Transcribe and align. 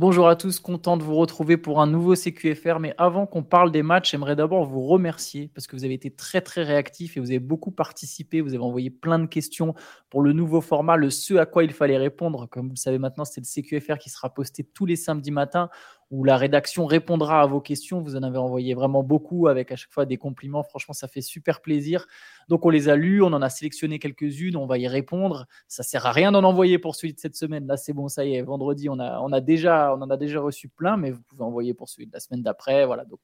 Bonjour 0.00 0.28
à 0.28 0.34
tous, 0.34 0.60
content 0.60 0.96
de 0.96 1.02
vous 1.02 1.14
retrouver 1.14 1.58
pour 1.58 1.78
un 1.82 1.86
nouveau 1.86 2.14
CQFR. 2.14 2.78
Mais 2.80 2.94
avant 2.96 3.26
qu'on 3.26 3.42
parle 3.42 3.70
des 3.70 3.82
matchs, 3.82 4.12
j'aimerais 4.12 4.34
d'abord 4.34 4.64
vous 4.64 4.86
remercier 4.86 5.50
parce 5.54 5.66
que 5.66 5.76
vous 5.76 5.84
avez 5.84 5.92
été 5.92 6.10
très 6.10 6.40
très 6.40 6.62
réactifs 6.62 7.18
et 7.18 7.20
vous 7.20 7.28
avez 7.28 7.38
beaucoup 7.38 7.70
participé. 7.70 8.40
Vous 8.40 8.54
avez 8.54 8.64
envoyé 8.64 8.88
plein 8.88 9.18
de 9.18 9.26
questions 9.26 9.74
pour 10.08 10.22
le 10.22 10.32
nouveau 10.32 10.62
format, 10.62 10.96
le 10.96 11.10
ce 11.10 11.34
à 11.34 11.44
quoi 11.44 11.64
il 11.64 11.74
fallait 11.74 11.98
répondre. 11.98 12.48
Comme 12.48 12.68
vous 12.68 12.76
le 12.76 12.80
savez 12.80 12.96
maintenant, 12.96 13.26
c'est 13.26 13.42
le 13.42 13.44
CQFR 13.44 13.98
qui 13.98 14.08
sera 14.08 14.32
posté 14.32 14.64
tous 14.64 14.86
les 14.86 14.96
samedis 14.96 15.32
matins 15.32 15.68
où 16.10 16.24
la 16.24 16.36
rédaction 16.36 16.86
répondra 16.86 17.40
à 17.40 17.46
vos 17.46 17.60
questions. 17.60 18.00
Vous 18.00 18.16
en 18.16 18.22
avez 18.22 18.38
envoyé 18.38 18.74
vraiment 18.74 19.04
beaucoup 19.04 19.46
avec 19.46 19.70
à 19.70 19.76
chaque 19.76 19.92
fois 19.92 20.06
des 20.06 20.16
compliments. 20.16 20.64
Franchement, 20.64 20.92
ça 20.92 21.06
fait 21.06 21.20
super 21.20 21.60
plaisir. 21.60 22.06
Donc, 22.48 22.66
on 22.66 22.70
les 22.70 22.88
a 22.88 22.96
lus, 22.96 23.22
on 23.22 23.28
en 23.28 23.42
a 23.42 23.48
sélectionné 23.48 24.00
quelques-unes, 24.00 24.56
on 24.56 24.66
va 24.66 24.78
y 24.78 24.88
répondre. 24.88 25.46
Ça 25.68 25.84
sert 25.84 26.06
à 26.06 26.12
rien 26.12 26.32
d'en 26.32 26.42
envoyer 26.42 26.78
pour 26.78 26.96
celui 26.96 27.14
de 27.14 27.20
cette 27.20 27.36
semaine. 27.36 27.66
Là, 27.66 27.76
c'est 27.76 27.92
bon, 27.92 28.08
ça 28.08 28.24
y 28.24 28.34
est. 28.34 28.42
Vendredi, 28.42 28.88
on, 28.88 28.98
a, 28.98 29.20
on, 29.20 29.32
a 29.32 29.40
déjà, 29.40 29.94
on 29.94 30.02
en 30.02 30.10
a 30.10 30.16
déjà 30.16 30.40
reçu 30.40 30.68
plein, 30.68 30.96
mais 30.96 31.12
vous 31.12 31.22
pouvez 31.22 31.42
envoyer 31.42 31.74
pour 31.74 31.88
celui 31.88 32.08
de 32.08 32.12
la 32.12 32.20
semaine 32.20 32.42
d'après. 32.42 32.86
Voilà. 32.86 33.04
Donc, 33.04 33.20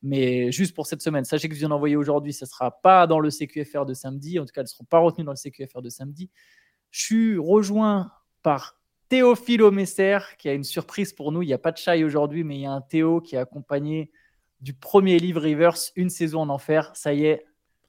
mais 0.00 0.50
juste 0.50 0.74
pour 0.74 0.86
cette 0.86 1.02
semaine, 1.02 1.24
sachez 1.24 1.50
que 1.50 1.54
vous 1.54 1.64
en 1.64 1.70
envoyez 1.70 1.96
aujourd'hui, 1.96 2.32
ça 2.32 2.46
ne 2.46 2.48
sera 2.50 2.70
pas 2.80 3.06
dans 3.06 3.20
le 3.20 3.30
CQFR 3.30 3.84
de 3.84 3.92
samedi. 3.92 4.38
En 4.38 4.46
tout 4.46 4.52
cas, 4.52 4.62
elles 4.62 4.64
ne 4.64 4.68
seront 4.68 4.84
pas 4.84 4.98
retenues 4.98 5.24
dans 5.24 5.32
le 5.32 5.36
CQFR 5.36 5.82
de 5.82 5.90
samedi. 5.90 6.30
Je 6.90 7.02
suis 7.02 7.38
rejoint 7.38 8.10
par 8.42 8.81
Théophile 9.12 9.70
Messer, 9.70 10.20
qui 10.38 10.48
a 10.48 10.54
une 10.54 10.64
surprise 10.64 11.12
pour 11.12 11.32
nous. 11.32 11.42
Il 11.42 11.46
n'y 11.46 11.52
a 11.52 11.58
pas 11.58 11.70
de 11.70 11.76
chai 11.76 12.02
aujourd'hui, 12.02 12.44
mais 12.44 12.56
il 12.56 12.60
y 12.62 12.66
a 12.66 12.72
un 12.72 12.80
Théo 12.80 13.20
qui 13.20 13.34
est 13.34 13.38
accompagné 13.38 14.10
du 14.62 14.72
premier 14.72 15.18
livre 15.18 15.42
Reverse, 15.42 15.92
Une 15.96 16.08
saison 16.08 16.40
en 16.40 16.48
enfer. 16.48 16.90
Ça 16.94 17.12
y 17.12 17.26
est, 17.26 17.44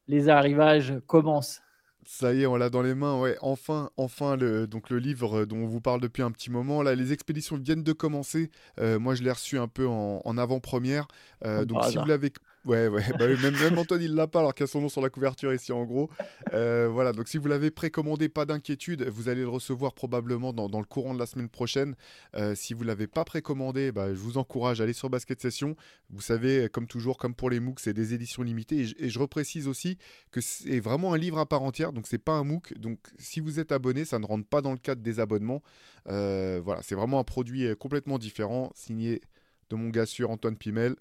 les 0.10 0.28
arrivages 0.28 0.96
commencent. 1.08 1.62
Ça 2.06 2.34
y 2.34 2.42
est, 2.42 2.46
on 2.46 2.58
l'a 2.58 2.70
dans 2.70 2.82
les 2.82 2.94
mains, 2.94 3.18
ouais. 3.18 3.38
Enfin, 3.40 3.90
enfin, 3.96 4.36
le, 4.36 4.68
donc 4.68 4.90
le 4.90 5.00
livre 5.00 5.46
dont 5.46 5.60
on 5.60 5.66
vous 5.66 5.80
parle 5.80 6.02
depuis 6.02 6.24
un 6.24 6.32
petit 6.32 6.52
moment. 6.52 6.82
Là, 6.82 6.94
les 6.94 7.14
expéditions 7.14 7.56
viennent 7.56 7.84
de 7.84 7.94
commencer. 7.94 8.52
Euh, 8.82 9.00
moi, 9.00 9.16
je 9.16 9.24
l'ai 9.24 9.32
reçu 9.32 9.58
un 9.58 9.70
peu 9.70 9.88
en, 9.88 10.38
avant-première. 10.38 11.08
Euh, 11.46 11.64
donc, 11.64 11.86
si 11.86 11.96
vous 11.96 12.04
l'avez 12.04 12.34
Ouais, 12.66 12.88
ouais. 12.88 13.04
Bah, 13.20 13.28
même, 13.28 13.58
même, 13.58 13.78
Antoine, 13.78 14.02
il 14.02 14.16
l'a 14.16 14.28
pas 14.28 14.40
alors 14.40 14.54
qu'il 14.54 14.64
y 14.64 14.70
a 14.70 14.72
son 14.72 14.80
nom 14.80 14.88
sur 14.88 15.02
la 15.02 15.10
couverture 15.10 15.54
ici 15.54 15.74
en 15.74 15.84
gros. 15.84 16.10
Euh, 16.54 16.88
voilà, 16.90 17.12
donc 17.12 17.28
si 17.28 17.38
vous 17.38 17.48
l'avez 17.48 17.72
précommandé, 17.72 18.30
pas 18.30 18.46
d'inquiétude, 18.46 19.04
vous 19.04 19.28
allez 19.28 19.42
le 19.42 19.50
recevoir 19.50 19.94
probablement 19.94 20.54
dans, 20.54 20.80
le 20.80 20.86
courant 20.86 21.14
de 21.14 21.20
la 21.20 21.26
semaine 21.26 21.50
prochaine. 21.50 21.96
Euh, 22.36 22.56
si 22.56 22.74
vous 22.74 22.84
l'avez 22.84 23.08
pas 23.08 23.26
précommandé, 23.26 23.92
bah, 23.92 24.14
je 24.14 24.20
vous 24.20 24.38
encourage 24.38 24.80
à 24.80 24.86
aller 24.86 24.94
sur 24.94 25.10
Basket 25.10 25.42
Session. 25.42 25.76
Vous 26.10 26.22
savez, 26.22 26.70
comme 26.70 26.88
toujours, 26.88 27.18
comme 27.18 27.36
pour 27.36 27.50
les 27.50 27.60
MOOC, 27.60 27.82
c'est 27.82 27.94
des 27.94 28.14
éditions 28.14 28.44
limitées. 28.44 28.88
Et 28.98 29.10
je, 29.10 29.20
reprécise 29.20 29.68
aussi 29.68 29.98
que 30.32 30.40
c'est 30.40 30.80
vraiment 30.80 31.14
un 31.14 31.18
livre 31.18 31.40
à 31.40 31.46
part 31.46 31.64
entière, 31.64 31.92
donc 31.92 32.08
c'est 32.08 32.18
pas 32.18 32.34
un 32.34 32.44
MOOC. 32.46 32.78
Donc 32.78 33.00
si 33.18 33.42
vous 33.42 33.60
êtes 33.60 33.74
abonné, 33.74 34.06
ça 34.06 34.20
ne 34.20 34.26
rentre 34.26 34.48
pas 34.48 34.62
dans 34.62 34.72
le 34.72 34.78
cadre 34.78 35.02
des 35.02 35.20
abonnements. 35.20 35.62
Euh, 36.08 36.62
voilà, 36.64 36.82
c'est 36.82 36.96
vraiment 36.96 37.20
un 37.20 37.24
produit 37.26 37.76
complètement 37.78 38.18
différent, 38.18 38.72
signé 38.74 39.22
de 39.70 39.76
mon 39.76 39.90
gars 39.90 40.06
sûr 40.06 40.30
Antoine 40.30 40.58
Pimel 40.58 40.96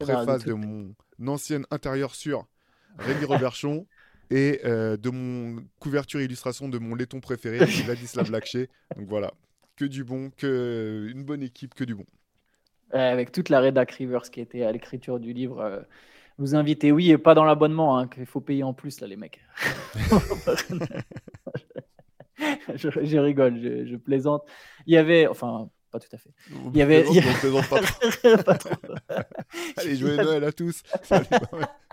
préface 0.00 0.44
de 0.44 0.54
mon 0.54 0.94
ancienne 1.26 1.66
intérieur 1.70 2.14
sur 2.14 2.46
Rémi 2.98 3.24
Roberchon 3.24 3.86
et 4.30 4.60
euh, 4.64 4.96
de 4.96 5.10
mon 5.10 5.62
couverture 5.78 6.20
illustration 6.20 6.68
de 6.68 6.78
mon 6.78 6.94
laiton 6.94 7.20
préféré, 7.20 7.58
Vladislav 7.84 8.30
Lakché. 8.30 8.68
Donc 8.96 9.08
voilà, 9.08 9.32
que 9.76 9.84
du 9.84 10.04
bon, 10.04 10.30
que 10.36 11.08
une 11.10 11.24
bonne 11.24 11.42
équipe, 11.42 11.74
que 11.74 11.84
du 11.84 11.94
bon. 11.94 12.06
Avec 12.92 13.30
toute 13.30 13.50
la 13.50 13.60
rédac 13.60 13.92
Rivers 13.92 14.30
qui 14.30 14.40
était 14.40 14.64
à 14.64 14.72
l'écriture 14.72 15.20
du 15.20 15.32
livre, 15.32 15.60
euh, 15.60 15.80
vous 16.38 16.56
invitez, 16.56 16.90
oui, 16.90 17.10
et 17.10 17.18
pas 17.18 17.34
dans 17.34 17.44
l'abonnement, 17.44 17.98
hein, 17.98 18.08
qu'il 18.08 18.26
faut 18.26 18.40
payer 18.40 18.64
en 18.64 18.72
plus, 18.72 19.00
là, 19.00 19.06
les 19.06 19.16
mecs. 19.16 19.40
je, 22.74 23.18
rigole, 23.18 23.60
je, 23.60 23.86
je, 23.86 23.96
plaisante. 23.96 24.42
Il 24.86 24.94
y 24.94 24.96
avait, 24.96 25.28
enfin, 25.28 25.70
pas 25.90 25.98
tout 25.98 26.08
à 26.12 26.18
fait. 26.18 26.30
Il 26.72 26.76
y 26.76 26.82
avait. 26.82 27.04
pas 28.44 28.56
trop. 28.56 28.70
Allez, 29.76 29.96
joyeux 29.96 30.16
Noël 30.16 30.44
à 30.44 30.52
tous. 30.52 30.82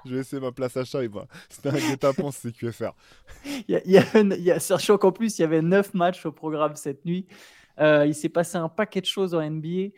je 0.06 0.12
vais 0.12 0.18
laisser 0.18 0.40
ma 0.40 0.52
place 0.52 0.78
à 0.78 0.86
chat. 0.86 1.00
C'était 1.50 1.70
un 1.70 1.74
guet-apens, 1.74 2.32
c'est 2.32 2.52
QFR. 2.52 2.92
Il 3.46 3.64
y 3.68 3.76
a, 3.76 3.82
il 3.86 4.44
y 4.44 4.52
a, 4.52 4.60
sachant 4.60 4.98
qu'en 4.98 5.12
plus, 5.12 5.40
il 5.40 5.42
y 5.42 5.46
avait 5.46 5.62
9 5.62 5.94
matchs 5.94 6.26
au 6.26 6.32
programme 6.32 6.76
cette 6.76 7.06
nuit. 7.06 7.28
Euh, 7.80 8.06
il 8.06 8.16
s'est 8.16 8.30
passé 8.30 8.58
un 8.58 8.70
paquet 8.70 9.02
de 9.02 9.06
choses 9.06 9.34
en 9.34 9.42
NBA. 9.42 9.90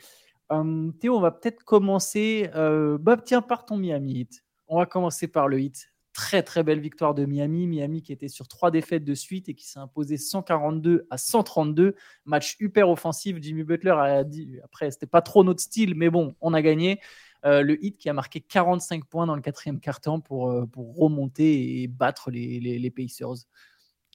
Euh, 0.52 0.92
Théo, 1.00 1.16
on 1.16 1.22
va 1.22 1.32
peut-être 1.32 1.64
commencer. 1.64 2.50
Euh, 2.56 2.98
bah, 3.00 3.18
tiens, 3.18 3.42
partons 3.42 3.78
Miami 3.78 4.22
Heat. 4.22 4.44
On 4.68 4.80
va 4.80 4.86
commencer 4.86 5.28
par 5.28 5.48
le 5.48 5.60
Heat 5.60 5.90
très 6.20 6.44
très 6.44 6.64
belle 6.64 6.82
victoire 6.82 7.14
de 7.14 7.26
Miami. 7.26 7.66
Miami 7.66 8.02
qui 8.02 8.12
était 8.12 8.28
sur 8.28 8.50
trois 8.50 8.72
défaites 8.72 9.06
de 9.06 9.14
suite 9.16 9.48
et 9.48 9.54
qui 9.54 9.66
s'est 9.66 9.80
imposé 9.80 10.18
142 10.18 11.08
à 11.10 11.18
132. 11.18 11.96
Match 12.26 12.58
hyper 12.60 12.90
offensif. 12.90 13.38
Jimmy 13.40 13.64
Butler 13.64 13.96
a 13.98 14.26
dit 14.26 14.58
après, 14.62 14.92
c'était 14.92 15.06
pas 15.06 15.22
trop 15.22 15.46
notre 15.46 15.62
style, 15.62 15.96
mais 15.96 16.10
bon, 16.10 16.36
on 16.42 16.54
a 16.54 16.62
gagné. 16.62 17.00
Euh, 17.46 17.62
le 17.62 17.82
hit 17.82 17.98
qui 17.98 18.10
a 18.10 18.14
marqué 18.14 18.42
45 18.42 19.06
points 19.06 19.26
dans 19.28 19.36
le 19.38 19.42
quatrième 19.42 19.80
quart-temps 19.80 20.20
pour, 20.20 20.52
euh, 20.52 20.66
pour 20.66 20.98
remonter 20.98 21.82
et 21.82 21.88
battre 21.88 22.32
les, 22.32 22.92
Pacers. 22.92 23.46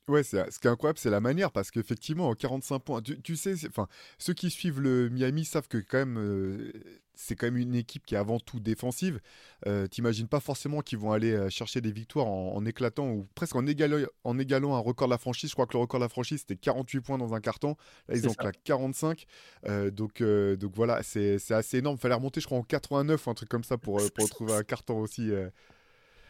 Ouais, 0.07 0.23
ce 0.23 0.37
qui 0.59 0.67
est 0.67 0.71
incroyable, 0.71 0.99
c'est 0.99 1.11
la 1.11 1.21
manière, 1.21 1.51
parce 1.51 1.71
qu'effectivement, 1.71 2.35
45 2.35 2.79
points, 2.81 3.03
tu, 3.03 3.37
sais, 3.37 3.55
enfin, 3.67 3.89
ceux 4.19 4.35
qui 4.35 4.51
suivent 4.51 4.81
le 4.81 5.09
Miami 5.09 5.47
savent 5.47 5.67
que 5.67 5.79
quand 5.79 5.99
même, 5.99 6.19
euh, 6.19 6.73
c'est 7.15 7.37
quand 7.37 7.47
même 7.47 7.57
une 7.57 7.75
équipe 7.75 8.05
qui 8.05 8.15
est 8.15 8.19
avant 8.19 8.39
tout 8.39 8.61
défensive. 8.61 9.21
Euh, 9.67 9.87
T'imagines 9.87 10.29
pas 10.29 10.41
forcément 10.41 10.81
qu'ils 10.81 10.99
vont 10.99 11.13
aller 11.13 11.33
euh, 11.33 11.49
chercher 11.49 11.81
des 11.81 11.93
victoires 11.93 12.27
en, 12.27 12.65
éclatant 12.67 13.09
ou 13.09 13.27
presque 13.35 13.57
en 13.57 13.67
égalant, 13.67 14.05
en 14.25 14.39
égalant 14.39 14.75
un 14.75 14.79
record 14.79 15.09
de 15.09 15.13
la 15.13 15.19
franchise. 15.19 15.51
Je 15.51 15.55
crois 15.55 15.67
que 15.67 15.75
le 15.75 15.81
record 15.81 16.01
de 16.01 16.05
la 16.05 16.09
franchise 16.09 16.41
c'était 16.41 16.57
48 16.57 17.01
points 17.01 17.19
dans 17.19 17.35
un 17.35 17.41
carton. 17.41 17.77
Là 18.09 18.17
ils 18.17 18.29
ont 18.29 18.35
claqué 18.35 18.61
45. 18.65 19.25
Euh, 19.67 19.91
donc, 19.91 20.23
donc 20.23 20.73
voilà, 20.75 21.03
c'est 21.03 21.39
assez 21.51 21.79
énorme. 21.79 21.97
Il 21.99 22.01
fallait 22.01 22.15
remonter, 22.15 22.41
je 22.41 22.47
crois, 22.47 22.59
en 22.59 22.63
89 22.63 23.27
ou 23.27 23.31
un 23.31 23.35
truc 23.35 23.49
comme 23.49 23.65
ça 23.65 23.79
pour, 23.79 24.01
pour 24.15 24.29
trouver 24.31 24.55
un 24.55 24.65
carton 24.65 24.99
aussi. 24.99 25.31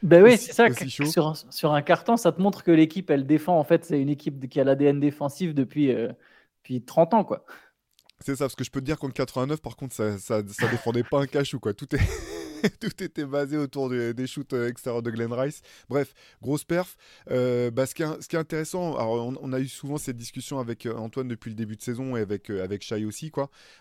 Ben 0.04 0.22
oui, 0.22 0.36
c'est 0.38 0.52
ça. 0.52 0.68
Sur 0.70 1.28
un, 1.28 1.34
sur 1.50 1.72
un 1.72 1.82
carton, 1.82 2.16
ça 2.16 2.30
te 2.30 2.40
montre 2.40 2.62
que 2.62 2.70
l'équipe, 2.70 3.10
elle 3.10 3.26
défend. 3.26 3.58
En 3.58 3.64
fait, 3.64 3.84
c'est 3.84 4.00
une 4.00 4.10
équipe 4.10 4.48
qui 4.48 4.60
a 4.60 4.64
l'ADN 4.64 5.00
défensif 5.00 5.54
depuis, 5.54 5.88
depuis 5.88 6.82
30 6.84 7.14
ans, 7.14 7.24
quoi. 7.24 7.44
C'est 8.20 8.36
ça, 8.36 8.44
parce 8.44 8.54
que 8.54 8.64
je 8.64 8.70
peux 8.70 8.80
te 8.80 8.86
dire 8.86 8.98
qu'en 8.98 9.08
89, 9.08 9.60
par 9.60 9.76
contre, 9.76 9.94
ça, 9.94 10.18
ça, 10.18 10.42
ça 10.48 10.68
défendait 10.68 11.02
pas 11.04 11.20
un 11.20 11.26
cachou, 11.26 11.58
quoi. 11.58 11.74
Tout 11.74 11.94
est. 11.96 12.33
tout 12.80 13.02
était 13.02 13.24
basé 13.24 13.56
autour 13.56 13.90
des 13.90 14.26
shoots 14.26 14.52
euh, 14.52 14.68
extérieurs 14.68 15.02
de 15.02 15.10
Glen 15.10 15.32
Rice. 15.32 15.62
Bref, 15.88 16.14
grosse 16.42 16.64
perf. 16.64 16.96
Euh, 17.30 17.70
bah, 17.70 17.86
ce, 17.86 17.94
qui 17.94 18.02
est, 18.02 18.34
intéressant, 18.34 18.96
on, 18.98 19.52
a 19.52 19.60
eu 19.60 19.68
souvent 19.68 19.98
cette 19.98 20.16
discussion 20.16 20.58
avec 20.58 20.86
euh, 20.86 20.94
Antoine 20.94 21.28
depuis 21.28 21.50
le 21.50 21.56
début 21.56 21.76
de 21.76 21.82
saison 21.82 22.16
et 22.16 22.20
avec, 22.20 22.50
avec 22.50 22.82
Shai 22.82 23.04
aussi. 23.04 23.32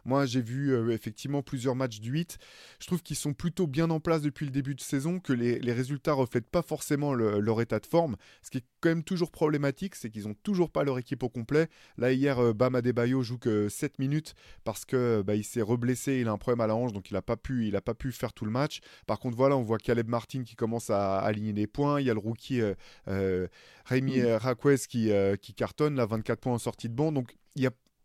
Moi, 0.06 0.26
j'ai 0.26 0.42
vu 0.42 0.92
effectivement 0.92 1.44
plusieurs 1.44 1.76
matchs 1.76 2.00
du 2.00 2.12
8. 2.12 2.38
Je 2.80 2.88
trouve 2.88 3.02
qu'ils 3.04 3.16
sont 3.16 3.34
plutôt 3.34 3.68
bien 3.68 3.90
en 3.90 4.00
place 4.00 4.22
depuis 4.22 4.46
le 4.46 4.52
début 4.52 4.74
de 4.74 4.82
saison, 4.82 5.20
que 5.20 5.34
les, 5.34 5.60
les 5.60 5.74
résultats 5.74 6.14
reflètent 6.14 6.50
pas 6.50 6.62
forcément 6.62 7.14
leur 7.14 7.62
état 7.62 7.80
de 7.80 7.86
forme. 7.86 8.16
Ce 8.42 8.50
qui 8.50 8.60
est 8.60 8.66
quand 8.82 8.90
même 8.90 9.04
toujours 9.04 9.32
problématique, 9.32 9.96
c'est 9.96 10.10
qu'ils 10.10 10.28
ont 10.28 10.34
toujours 10.44 10.72
pas 10.72 10.84
leur 10.84 10.98
équipe 10.98 11.24
au 11.24 11.30
complet. 11.30 11.68
Là, 11.98 12.12
hier, 12.12 12.54
Bam 12.54 12.76
Adebayo 12.76 13.22
joue 13.22 13.38
que 13.38 13.70
7 13.70 14.00
minutes 14.00 14.34
parce 14.64 14.86
que 14.86 15.22
bah, 15.22 15.36
il 15.36 15.44
s'est 15.44 15.62
reblessé, 15.62 16.20
il 16.20 16.28
a 16.28 16.32
un 16.32 16.38
problème 16.38 16.62
à 16.62 16.68
la 16.68 16.76
hanche, 16.76 16.94
donc 16.94 17.12
il 17.12 17.14
n'a 17.14 17.22
pas, 17.22 17.36
pas 17.36 17.94
pu 17.94 18.12
faire 18.12 18.34
tout 18.34 18.46
le 18.46 18.52
match. 18.52 18.73
Par 19.06 19.20
contre, 19.20 19.38
voilà, 19.38 19.58
on 19.58 19.64
voit 19.64 19.78
Caleb 19.78 20.08
Martin 20.08 20.44
qui 20.44 20.56
commence 20.56 20.90
à 20.90 21.20
aligner 21.20 21.54
des 21.54 21.68
points. 21.68 22.00
Il 22.00 22.08
y 22.08 22.10
a 22.10 22.14
le 22.14 22.20
rookie 22.20 22.62
euh, 22.62 22.74
euh 23.08 23.48
Rémi 23.86 24.20
mm. 24.20 24.36
Raquez 24.36 24.76
qui, 24.88 25.12
euh, 25.12 25.36
qui 25.36 25.54
cartonne, 25.54 25.96
là, 25.96 26.06
24 26.06 26.40
points 26.40 26.54
en 26.54 26.60
sortie 26.60 26.90
de 26.90 26.94
banc. 26.94 27.12
Donc, 27.12 27.36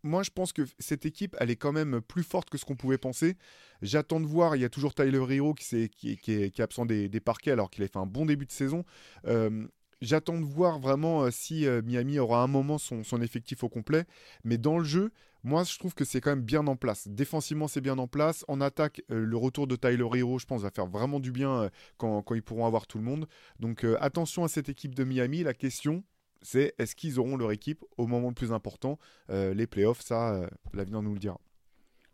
moi, 0.01 0.23
je 0.23 0.29
pense 0.29 0.53
que 0.53 0.61
cette 0.79 1.05
équipe, 1.05 1.35
elle 1.41 1.49
est 1.49 1.57
quand 1.57 1.73
même 1.73 1.99
plus 1.99 2.23
forte 2.23 2.49
que 2.49 2.57
ce 2.57 2.63
qu'on 2.63 2.77
pouvait 2.77 2.97
penser. 2.97 3.35
J'attends 3.81 4.21
de 4.21 4.25
voir. 4.25 4.55
Il 4.55 4.61
y 4.61 4.65
a 4.65 4.69
toujours 4.69 4.93
Tyler 4.93 5.25
Hero 5.29 5.53
qui, 5.53 5.75
est, 5.75 5.89
qui, 5.89 6.31
est, 6.31 6.59
absent 6.61 6.85
des, 6.85 7.09
parquets 7.19 7.51
alors 7.51 7.69
qu'il 7.69 7.83
a 7.83 7.87
fait 7.89 7.97
un 7.97 8.05
bon 8.05 8.25
début 8.25 8.45
de 8.45 8.51
saison. 8.51 8.85
Euh, 9.27 9.67
j'attends 10.01 10.39
de 10.39 10.45
voir 10.45 10.79
vraiment 10.79 11.29
si 11.31 11.67
Miami 11.83 12.17
aura 12.17 12.41
un 12.41 12.47
moment 12.47 12.77
son, 12.77 13.21
effectif 13.21 13.61
au 13.65 13.67
complet. 13.67 14.05
Mais 14.45 14.57
dans 14.57 14.77
le 14.77 14.85
jeu, 14.85 15.11
moi, 15.43 15.63
je 15.63 15.77
trouve 15.77 15.93
que 15.93 16.03
c'est 16.03 16.19
quand 16.19 16.31
même 16.31 16.41
bien 16.41 16.65
en 16.67 16.75
place. 16.75 17.07
Défensivement, 17.07 17.67
c'est 17.67 17.81
bien 17.81 17.97
en 17.97 18.07
place. 18.07 18.43
En 18.47 18.59
attaque, 18.61 19.01
euh, 19.11 19.23
le 19.25 19.37
retour 19.37 19.67
de 19.67 19.75
Tyler 19.75 20.07
Hero, 20.13 20.37
je 20.39 20.45
pense, 20.45 20.61
va 20.61 20.71
faire 20.71 20.87
vraiment 20.87 21.19
du 21.19 21.31
bien 21.31 21.63
euh, 21.63 21.69
quand, 21.97 22.23
ils 22.33 22.43
pourront 22.43 22.65
avoir 22.65 22.87
tout 22.87 22.97
le 22.97 23.03
monde. 23.03 23.27
Donc, 23.59 23.85
euh, 23.85 23.97
attention 24.01 24.43
à 24.43 24.47
cette 24.49 24.69
équipe 24.69 24.95
de 24.95 25.03
Miami. 25.03 25.43
La 25.43 25.53
question, 25.53 26.03
c'est 26.41 26.73
est-ce 26.77 26.95
qu'ils 26.95 27.19
auront 27.19 27.37
leur 27.37 27.51
équipe 27.51 27.83
au 27.97 28.07
moment 28.07 28.29
le 28.29 28.33
plus 28.33 28.51
important 28.51 28.97
Les 29.29 29.67
playoffs, 29.67 30.01
ça, 30.01 30.49
l'avenir 30.73 31.01
nous 31.01 31.13
le 31.13 31.19
dira. 31.19 31.39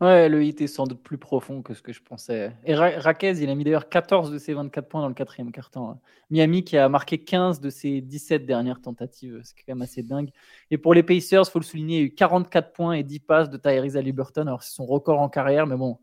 Ouais, 0.02 0.28
le 0.28 0.44
hit 0.44 0.60
est 0.60 0.66
sans 0.66 0.84
doute 0.84 1.02
plus 1.02 1.16
profond 1.16 1.62
que 1.62 1.72
ce 1.72 1.80
que 1.80 1.90
je 1.90 2.02
pensais. 2.02 2.54
Et 2.64 2.74
Raquez, 2.74 3.38
il 3.42 3.48
a 3.48 3.54
mis 3.54 3.64
d'ailleurs 3.64 3.88
14 3.88 4.30
de 4.30 4.36
ses 4.36 4.52
24 4.52 4.88
points 4.88 5.00
dans 5.00 5.08
le 5.08 5.14
quatrième 5.14 5.50
quart-temps. 5.50 5.90
Hein. 5.90 6.00
Miami 6.28 6.64
qui 6.64 6.76
a 6.76 6.86
marqué 6.90 7.24
15 7.24 7.60
de 7.60 7.70
ses 7.70 8.02
17 8.02 8.44
dernières 8.44 8.82
tentatives, 8.82 9.40
c'est 9.42 9.54
quand 9.54 9.74
même 9.74 9.80
assez 9.80 10.02
dingue. 10.02 10.30
Et 10.70 10.76
pour 10.76 10.92
les 10.92 11.02
Pacers, 11.02 11.44
il 11.46 11.50
faut 11.50 11.58
le 11.58 11.64
souligner, 11.64 11.96
il 11.96 12.00
y 12.00 12.02
a 12.02 12.06
eu 12.08 12.14
44 12.14 12.74
points 12.74 12.92
et 12.92 13.04
10 13.04 13.20
passes 13.20 13.48
de 13.48 13.56
Tyrese 13.56 13.96
Liberton. 13.96 14.42
Alors 14.42 14.62
c'est 14.62 14.74
son 14.74 14.84
record 14.84 15.18
en 15.20 15.30
carrière, 15.30 15.66
mais 15.66 15.76
bon, 15.76 15.98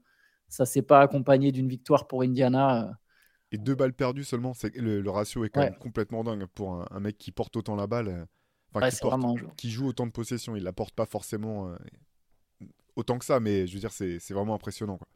ça 0.48 0.66
s'est 0.66 0.82
pas 0.82 1.02
accompagné 1.02 1.52
d'une 1.52 1.68
victoire 1.68 2.08
pour 2.08 2.24
Indiana. 2.24 2.86
Euh. 2.86 2.92
Et 3.52 3.60
deux 3.60 3.76
balles 3.76 3.94
perdues 3.94 4.24
seulement, 4.24 4.54
le, 4.74 5.02
le, 5.02 5.10
ratio 5.12 5.46
est 5.46 5.50
quand 5.50 5.62
même 5.62 5.78
complètement 5.78 6.24
dingue 6.24 6.48
pour 6.48 6.84
un, 6.92 7.00
mec 7.00 7.20
qui 7.20 7.32
porte 7.32 7.56
autant 7.56 7.76
la 7.76 7.86
balle. 7.86 8.08
Euh, 8.08 8.26
enfin, 8.74 8.90
qui, 8.90 9.46
qui, 9.56 9.70
joue 9.70 9.88
autant 9.88 10.08
de 10.08 10.12
possession, 10.12 10.56
il 10.56 10.64
la 10.64 10.74
porte 10.74 10.96
pas 10.96 11.06
forcément. 11.06 11.70
Euh, 11.70 11.76
autant 12.96 13.18
que 13.18 13.26
ça, 13.26 13.40
mais 13.40 13.68
je 13.68 13.74
veux 13.74 13.80
dire, 13.80 13.92
c'est 13.92 14.32
vraiment 14.32 14.56
impressionnant. 14.56 14.98
Quoi. 14.98 15.08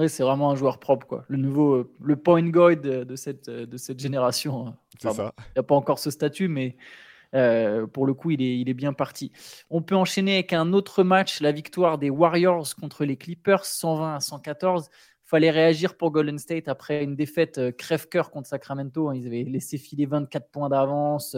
Oui, 0.00 0.08
c'est 0.08 0.24
vraiment 0.24 0.50
un 0.50 0.56
joueur 0.56 0.78
propre, 0.78 1.06
quoi. 1.06 1.24
Le 1.28 1.36
nouveau, 1.36 1.74
euh, 1.74 1.92
le 2.02 2.16
point 2.16 2.42
guard 2.42 2.76
de, 2.76 3.16
cette, 3.16 3.48
de 3.48 3.76
cette 3.76 4.00
génération. 4.00 4.66
Hein. 4.66 4.76
c'est 4.98 5.12
ça. 5.12 5.32
Il 5.38 5.52
n'y 5.56 5.60
a 5.60 5.62
pas 5.62 5.76
encore 5.76 6.00
ce 6.00 6.10
statut, 6.10 6.48
mais 6.48 6.76
euh, 7.34 7.86
pour 7.86 8.06
le 8.06 8.14
coup, 8.14 8.30
il 8.32 8.42
est, 8.42 8.58
il 8.58 8.68
est 8.68 8.74
bien 8.74 8.92
parti. 8.92 9.30
On 9.70 9.82
peut 9.82 9.94
enchaîner 9.94 10.34
avec 10.34 10.52
un 10.52 10.72
autre 10.72 11.04
match, 11.04 11.40
la 11.40 11.52
victoire 11.52 11.98
des 11.98 12.10
Warriors 12.10 12.74
contre 12.74 13.04
les 13.04 13.16
Clippers, 13.16 13.64
120 13.64 14.16
à 14.16 14.20
114 14.20 14.90
fallait 15.26 15.50
réagir 15.50 15.96
pour 15.96 16.10
Golden 16.10 16.38
State 16.38 16.68
après 16.68 17.02
une 17.02 17.16
défaite 17.16 17.58
euh, 17.58 17.72
crève-cœur 17.72 18.30
contre 18.30 18.48
Sacramento. 18.48 19.08
Hein. 19.08 19.16
Ils 19.16 19.26
avaient 19.26 19.44
laissé 19.44 19.78
filer 19.78 20.06
24 20.06 20.50
points 20.50 20.68
d'avance. 20.68 21.36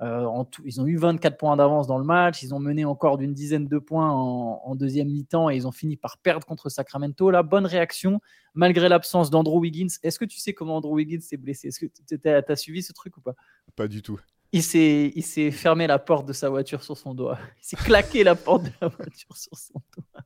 Euh, 0.00 0.24
en 0.24 0.44
tout, 0.44 0.62
ils 0.64 0.80
ont 0.80 0.86
eu 0.86 0.96
24 0.96 1.36
points 1.36 1.56
d'avance 1.56 1.86
dans 1.86 1.98
le 1.98 2.04
match. 2.04 2.42
Ils 2.42 2.54
ont 2.54 2.58
mené 2.58 2.84
encore 2.84 3.16
d'une 3.16 3.32
dizaine 3.32 3.68
de 3.68 3.78
points 3.78 4.10
en, 4.10 4.74
deuxième 4.74 5.08
mi-temps 5.08 5.50
et 5.50 5.56
ils 5.56 5.66
ont 5.68 5.72
fini 5.72 5.96
par 5.96 6.18
perdre 6.18 6.46
contre 6.46 6.68
Sacramento. 6.68 7.30
La 7.30 7.42
bonne 7.42 7.66
réaction, 7.66 8.20
malgré 8.54 8.88
l'absence 8.88 9.30
d'Andrew 9.30 9.60
Wiggins. 9.60 9.94
Est-ce 10.02 10.18
que 10.18 10.24
tu 10.24 10.38
sais 10.38 10.52
comment 10.52 10.76
Andrew 10.76 10.94
Wiggins 10.94 11.20
s'est 11.20 11.36
blessé? 11.36 11.68
Est-ce 11.68 11.78
que 11.78 11.86
tu 11.86 12.28
as, 12.28 12.56
suivi 12.56 12.82
ce 12.82 12.92
truc 12.92 13.16
ou 13.16 13.20
pas? 13.20 13.34
Pas 13.76 13.88
du 13.88 14.02
tout 14.02 14.18
il 14.54 14.62
s'est, 14.62 15.10
il 15.16 15.24
s'est 15.24 15.50
fermé 15.50 15.88
la 15.88 15.98
porte 15.98 16.26
de 16.26 16.32
sa 16.32 16.48
voiture 16.48 16.84
sur 16.84 16.96
son 16.96 17.12
doigt. 17.12 17.36
Il 17.60 17.66
s'est 17.66 17.76
claqué 17.76 18.22
la 18.22 18.36
porte 18.36 18.62
de 18.62 18.70
la 18.80 18.86
voiture 18.86 19.36
sur 19.36 19.58
son 19.58 19.74
doigt. 19.96 20.22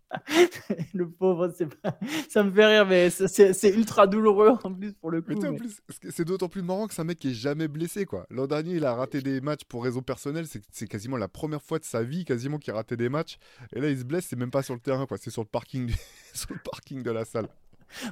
le 0.93 1.09
pauvre, 1.09 1.51
c'est 1.57 1.75
pas... 1.75 1.99
ça 2.29 2.43
me 2.43 2.53
fait 2.53 2.67
rire, 2.67 2.87
mais 2.87 3.09
c'est, 3.09 3.71
ultra 3.75 4.07
douloureux 4.07 4.59
en 4.63 4.75
plus 4.75 4.93
pour 4.93 5.11
le 5.11 5.23
coup. 5.23 5.33
c'est 6.11 6.27
d'autant 6.27 6.51
plus 6.51 6.61
marrant 6.61 6.87
que 6.87 6.93
c'est 6.93 7.01
un 7.01 7.07
mec 7.07 7.19
qui 7.19 7.31
est 7.31 7.35
jamais 7.35 7.69
blessé. 7.69 8.05
quoi. 8.05 8.27
L'an 8.29 8.47
dernier, 8.47 8.75
il 8.75 8.85
a 8.85 8.95
raté 8.95 9.23
des 9.23 9.41
matchs 9.41 9.65
pour 9.67 9.83
raison 9.83 10.03
personnelle. 10.03 10.45
C'est, 10.47 10.87
quasiment 10.87 11.17
la 11.17 11.29
première 11.29 11.63
fois 11.63 11.79
de 11.79 11.85
sa 11.85 12.03
vie 12.03 12.27
quasiment 12.27 12.59
qu'il 12.59 12.75
a 12.75 12.77
raté 12.77 12.99
des 12.99 13.09
matchs. 13.09 13.39
Et 13.73 13.81
là, 13.81 13.89
il 13.89 13.99
se 13.99 14.05
blesse, 14.05 14.27
c'est 14.27 14.37
même 14.37 14.51
pas 14.51 14.63
sur 14.63 14.75
le 14.75 14.81
terrain, 14.81 15.07
quoi. 15.07 15.17
c'est 15.17 15.31
sur 15.31 15.43
le 15.43 15.49
parking, 15.49 15.91
sur 16.35 16.53
le 16.53 16.61
parking 16.63 17.03
de 17.03 17.11
la 17.11 17.25
salle. 17.25 17.49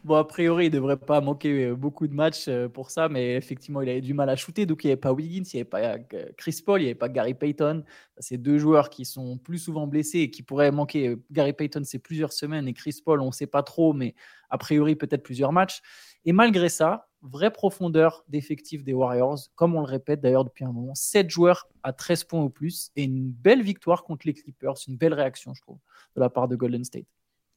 Bon, 0.05 0.15
a 0.17 0.25
priori, 0.25 0.67
il 0.67 0.71
ne 0.71 0.75
devrait 0.77 0.97
pas 0.97 1.21
manquer 1.21 1.67
euh, 1.67 1.75
beaucoup 1.75 2.07
de 2.07 2.15
matchs 2.15 2.47
euh, 2.49 2.69
pour 2.69 2.91
ça, 2.91 3.09
mais 3.09 3.35
effectivement, 3.35 3.83
il 3.83 3.89
avait 3.89 4.01
du 4.01 4.15
mal 4.15 4.29
à 4.29 4.37
shooter. 4.37 4.67
Donc, 4.67 4.85
il 4.85 4.89
n'y 4.89 4.93
avait 4.93 5.01
pas 5.01 5.13
Wiggins, 5.13 5.45
il 5.53 5.57
n'y 5.57 5.61
avait 5.61 5.65
pas 5.65 5.81
euh, 5.81 6.33
Chris 6.37 6.63
Paul, 6.65 6.81
il 6.81 6.85
n'y 6.85 6.91
avait 6.91 6.99
pas 6.99 7.09
Gary 7.09 7.35
Payton. 7.35 7.85
C'est 8.19 8.39
deux 8.39 8.59
joueurs 8.59 8.91
qui 8.91 9.05
sont 9.05 9.39
plus 9.39 9.59
souvent 9.59 9.87
blessés 9.87 10.21
et 10.21 10.31
qui 10.31 10.43
pourraient 10.43 10.71
manquer. 10.73 11.17
Gary 11.31 11.53
Payton, 11.53 11.83
c'est 11.85 11.99
plusieurs 11.99 12.33
semaines 12.33 12.69
et 12.69 12.73
Chris 12.73 13.01
Paul, 13.05 13.21
on 13.21 13.27
ne 13.27 13.33
sait 13.33 13.47
pas 13.47 13.63
trop, 13.63 13.93
mais 13.93 14.15
a 14.51 14.59
priori, 14.59 14.97
peut-être 14.97 15.23
plusieurs 15.23 15.53
matchs. 15.53 15.83
Et 16.25 16.33
malgré 16.33 16.69
ça, 16.69 17.09
vraie 17.23 17.53
profondeur 17.53 18.25
d'effectif 18.29 18.85
des 18.85 18.93
Warriors, 18.93 19.39
comme 19.55 19.75
on 19.75 19.81
le 19.81 19.87
répète 19.87 20.21
d'ailleurs 20.21 20.45
depuis 20.45 20.65
un 20.65 20.73
moment, 20.73 20.95
7 20.95 21.31
joueurs 21.31 21.69
à 21.83 21.93
13 21.93 22.25
points 22.25 22.43
ou 22.43 22.51
plus 22.51 22.91
et 22.97 23.05
une 23.05 23.31
belle 23.31 23.63
victoire 23.63 24.05
contre 24.05 24.27
les 24.27 24.35
Clippers, 24.35 24.75
une 24.89 24.97
belle 24.97 25.15
réaction, 25.15 25.55
je 25.55 25.61
trouve, 25.63 25.79
de 26.15 26.21
la 26.21 26.31
part 26.31 26.49
de 26.49 26.57
Golden 26.57 26.85
State. 26.85 27.07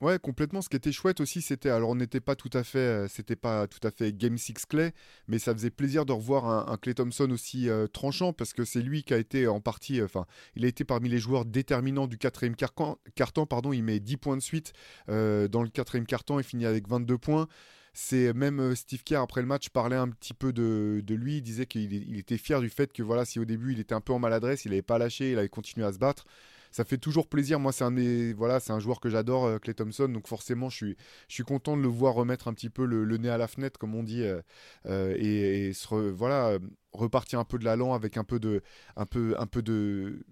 Ouais, 0.02 0.18
complètement. 0.18 0.62
Ce 0.62 0.70
qui 0.70 0.78
était 0.78 0.94
chouette 0.94 1.20
aussi, 1.20 1.42
c'était 1.42 1.70
alors 1.70 1.90
on 1.90 1.96
n'était 1.96 2.22
pas 2.22 2.38
tout 2.38 2.50
à 2.54 2.64
fait, 2.64 2.80
euh, 2.80 3.08
c'était 3.10 3.36
pas 3.36 3.68
tout 3.68 3.86
à 3.86 3.92
fait 3.92 4.14
Game 4.14 4.38
6 4.38 4.66
Clay, 4.66 4.94
mais 5.28 5.40
ça 5.40 5.54
faisait 5.54 5.72
plaisir 5.72 6.06
de 6.06 6.14
revoir 6.14 6.70
un, 6.70 6.78
Clay 6.78 6.94
Thompson 6.94 7.30
aussi 7.32 7.68
euh, 7.68 7.86
tranchant 7.88 8.32
parce 8.32 8.54
que 8.54 8.64
c'est 8.64 8.82
lui 8.82 9.04
qui 9.04 9.14
a 9.14 9.18
été 9.18 9.46
en 9.48 9.60
partie, 9.60 10.00
euh, 10.00 10.06
enfin, 10.06 10.26
il 10.56 10.64
a 10.64 10.70
été 10.70 10.86
parmi 10.86 11.10
les 11.10 11.18
joueurs 11.18 11.44
déterminants 11.44 12.08
du 12.08 12.18
quatrième 12.18 12.56
carton. 12.56 13.46
Pardon, 13.46 13.74
il 13.74 13.84
met 13.84 14.00
10 14.00 14.16
points 14.18 14.38
de 14.38 14.42
suite 14.42 14.72
dans 15.08 15.64
le 15.64 15.70
quatrième 15.70 16.06
carton, 16.06 16.40
il 16.40 16.44
finit 16.44 16.66
avec 16.66 16.88
22 16.88 17.18
points. 17.18 17.48
C'est 17.94 18.34
même 18.34 18.76
Steve 18.76 19.04
Kerr 19.04 19.22
après 19.22 19.42
le 19.42 19.48
match 19.48 19.70
parlait 19.70 19.96
un 19.98 20.10
petit 20.10 20.34
peu 20.34 20.54
de, 20.54 21.04
lui, 21.10 21.38
il 21.38 21.42
disait 21.42 21.66
qu'il 21.66 22.18
était 22.18 22.38
fier 22.38 22.62
du 22.62 22.70
fait 22.70 22.94
que 22.94 23.04
voilà, 23.04 23.26
si 23.26 23.40
au 23.40 23.46
début 23.46 23.74
il 23.74 23.80
était 23.80 23.96
un 23.96 24.02
peu 24.02 24.14
en 24.14 24.20
maladresse, 24.20 24.64
il 24.64 24.70
n'avait 24.70 24.82
pas 24.82 24.98
lâché, 24.98 25.32
il 25.32 25.40
avait 25.40 25.50
continué 25.50 25.86
à 25.86 25.92
se 25.92 25.98
battre 26.00 26.26
ça 26.72 26.86
fait 26.86 26.98
toujours 26.98 27.28
plaisir. 27.28 27.60
Moi, 27.60 27.72
c'est 27.72 27.84
un 27.84 28.34
voilà, 28.34 28.60
c'est 28.60 28.74
un 28.74 28.80
joueur 28.80 29.00
que 29.00 29.10
j'adore, 29.10 29.60
Clay 29.62 29.72
euh, 29.72 29.74
Thompson. 29.74 30.08
Donc 30.10 30.28
forcément, 30.28 30.70
je 30.70 30.94
suis, 31.28 31.44
content 31.44 31.78
de 31.78 31.82
le 31.82 31.88
voir 31.88 32.14
remettre 32.14 32.48
un 32.48 32.54
petit 32.54 32.70
peu 32.70 32.86
le, 32.86 33.18
nez 33.18 33.30
à 33.30 33.38
la 33.38 33.48
fenêtre, 33.48 33.80
comme 33.80 33.96
on 33.96 34.04
dit, 34.04 34.24
euh, 34.24 34.42
euh, 34.86 35.16
et, 35.18 35.74
se 35.74 35.96
voilà, 35.96 36.58
repartir 36.92 37.40
un 37.40 37.46
peu 37.46 37.58
de 37.58 37.66
l'allant 37.66 37.94
avec 37.94 38.18
un 38.18 38.24
peu 38.24 38.40
de, 38.40 38.62
un 38.96 39.06
peu, 39.06 39.36
un 39.40 39.48
peu 39.48 39.62
de 39.62 40.26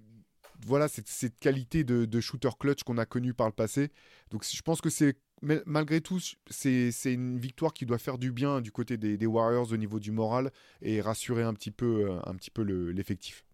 voilà 0.65 0.87
cette, 0.87 1.37
qualité 1.39 1.83
de, 1.83 2.19
shooter 2.19 2.49
clutch 2.59 2.83
qu'on 2.83 2.97
a 2.97 3.05
connu 3.05 3.33
par 3.33 3.47
le 3.47 3.53
passé. 3.53 3.89
Donc 4.31 4.43
je 4.43 4.61
pense 4.61 4.81
que 4.81 4.89
c'est 4.89 5.17
malgré 5.67 6.01
tout, 6.01 6.19
c'est 6.49 6.91
une 7.05 7.37
victoire 7.37 7.73
qui 7.73 7.85
doit 7.85 7.99
faire 7.99 8.17
du 8.17 8.31
bien 8.31 8.59
du 8.59 8.71
côté 8.71 8.97
des, 8.97 9.17
des, 9.17 9.27
Warriors 9.27 9.71
au 9.71 9.77
niveau 9.77 9.99
du 9.99 10.11
moral 10.11 10.51
et 10.81 10.99
rassurer 10.99 11.43
un 11.43 11.53
petit 11.53 11.69
peu, 11.69 12.09
un 12.25 12.35
petit 12.35 12.49
peu 12.49 12.63
l'effectif. 12.63 13.46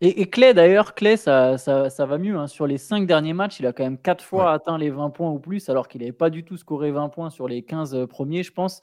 Et, 0.00 0.30
Clay, 0.30 0.54
d'ailleurs, 0.54 0.94
Clay, 0.94 1.16
ça, 1.16 1.58
ça, 1.58 2.06
va 2.06 2.18
mieux. 2.18 2.36
Hein. 2.36 2.46
Sur 2.46 2.68
les 2.68 2.78
5 2.78 3.06
derniers 3.06 3.32
matchs, 3.32 3.58
il 3.58 3.66
a 3.66 3.72
quand 3.72 3.82
même 3.82 3.98
4 3.98 4.24
fois 4.24 4.52
atteint 4.52 4.78
les 4.78 4.90
20 4.90 5.10
points 5.10 5.30
ou 5.30 5.40
plus, 5.40 5.68
alors 5.68 5.88
qu'il 5.88 6.02
n'avait 6.02 6.12
pas 6.12 6.30
du 6.30 6.44
tout 6.44 6.56
scoré 6.56 6.92
20 6.92 7.08
points 7.08 7.30
sur 7.30 7.48
les 7.48 7.62
15 7.62 7.94
euh, 7.94 8.06
premiers, 8.06 8.44
je 8.44 8.52
pense. 8.52 8.80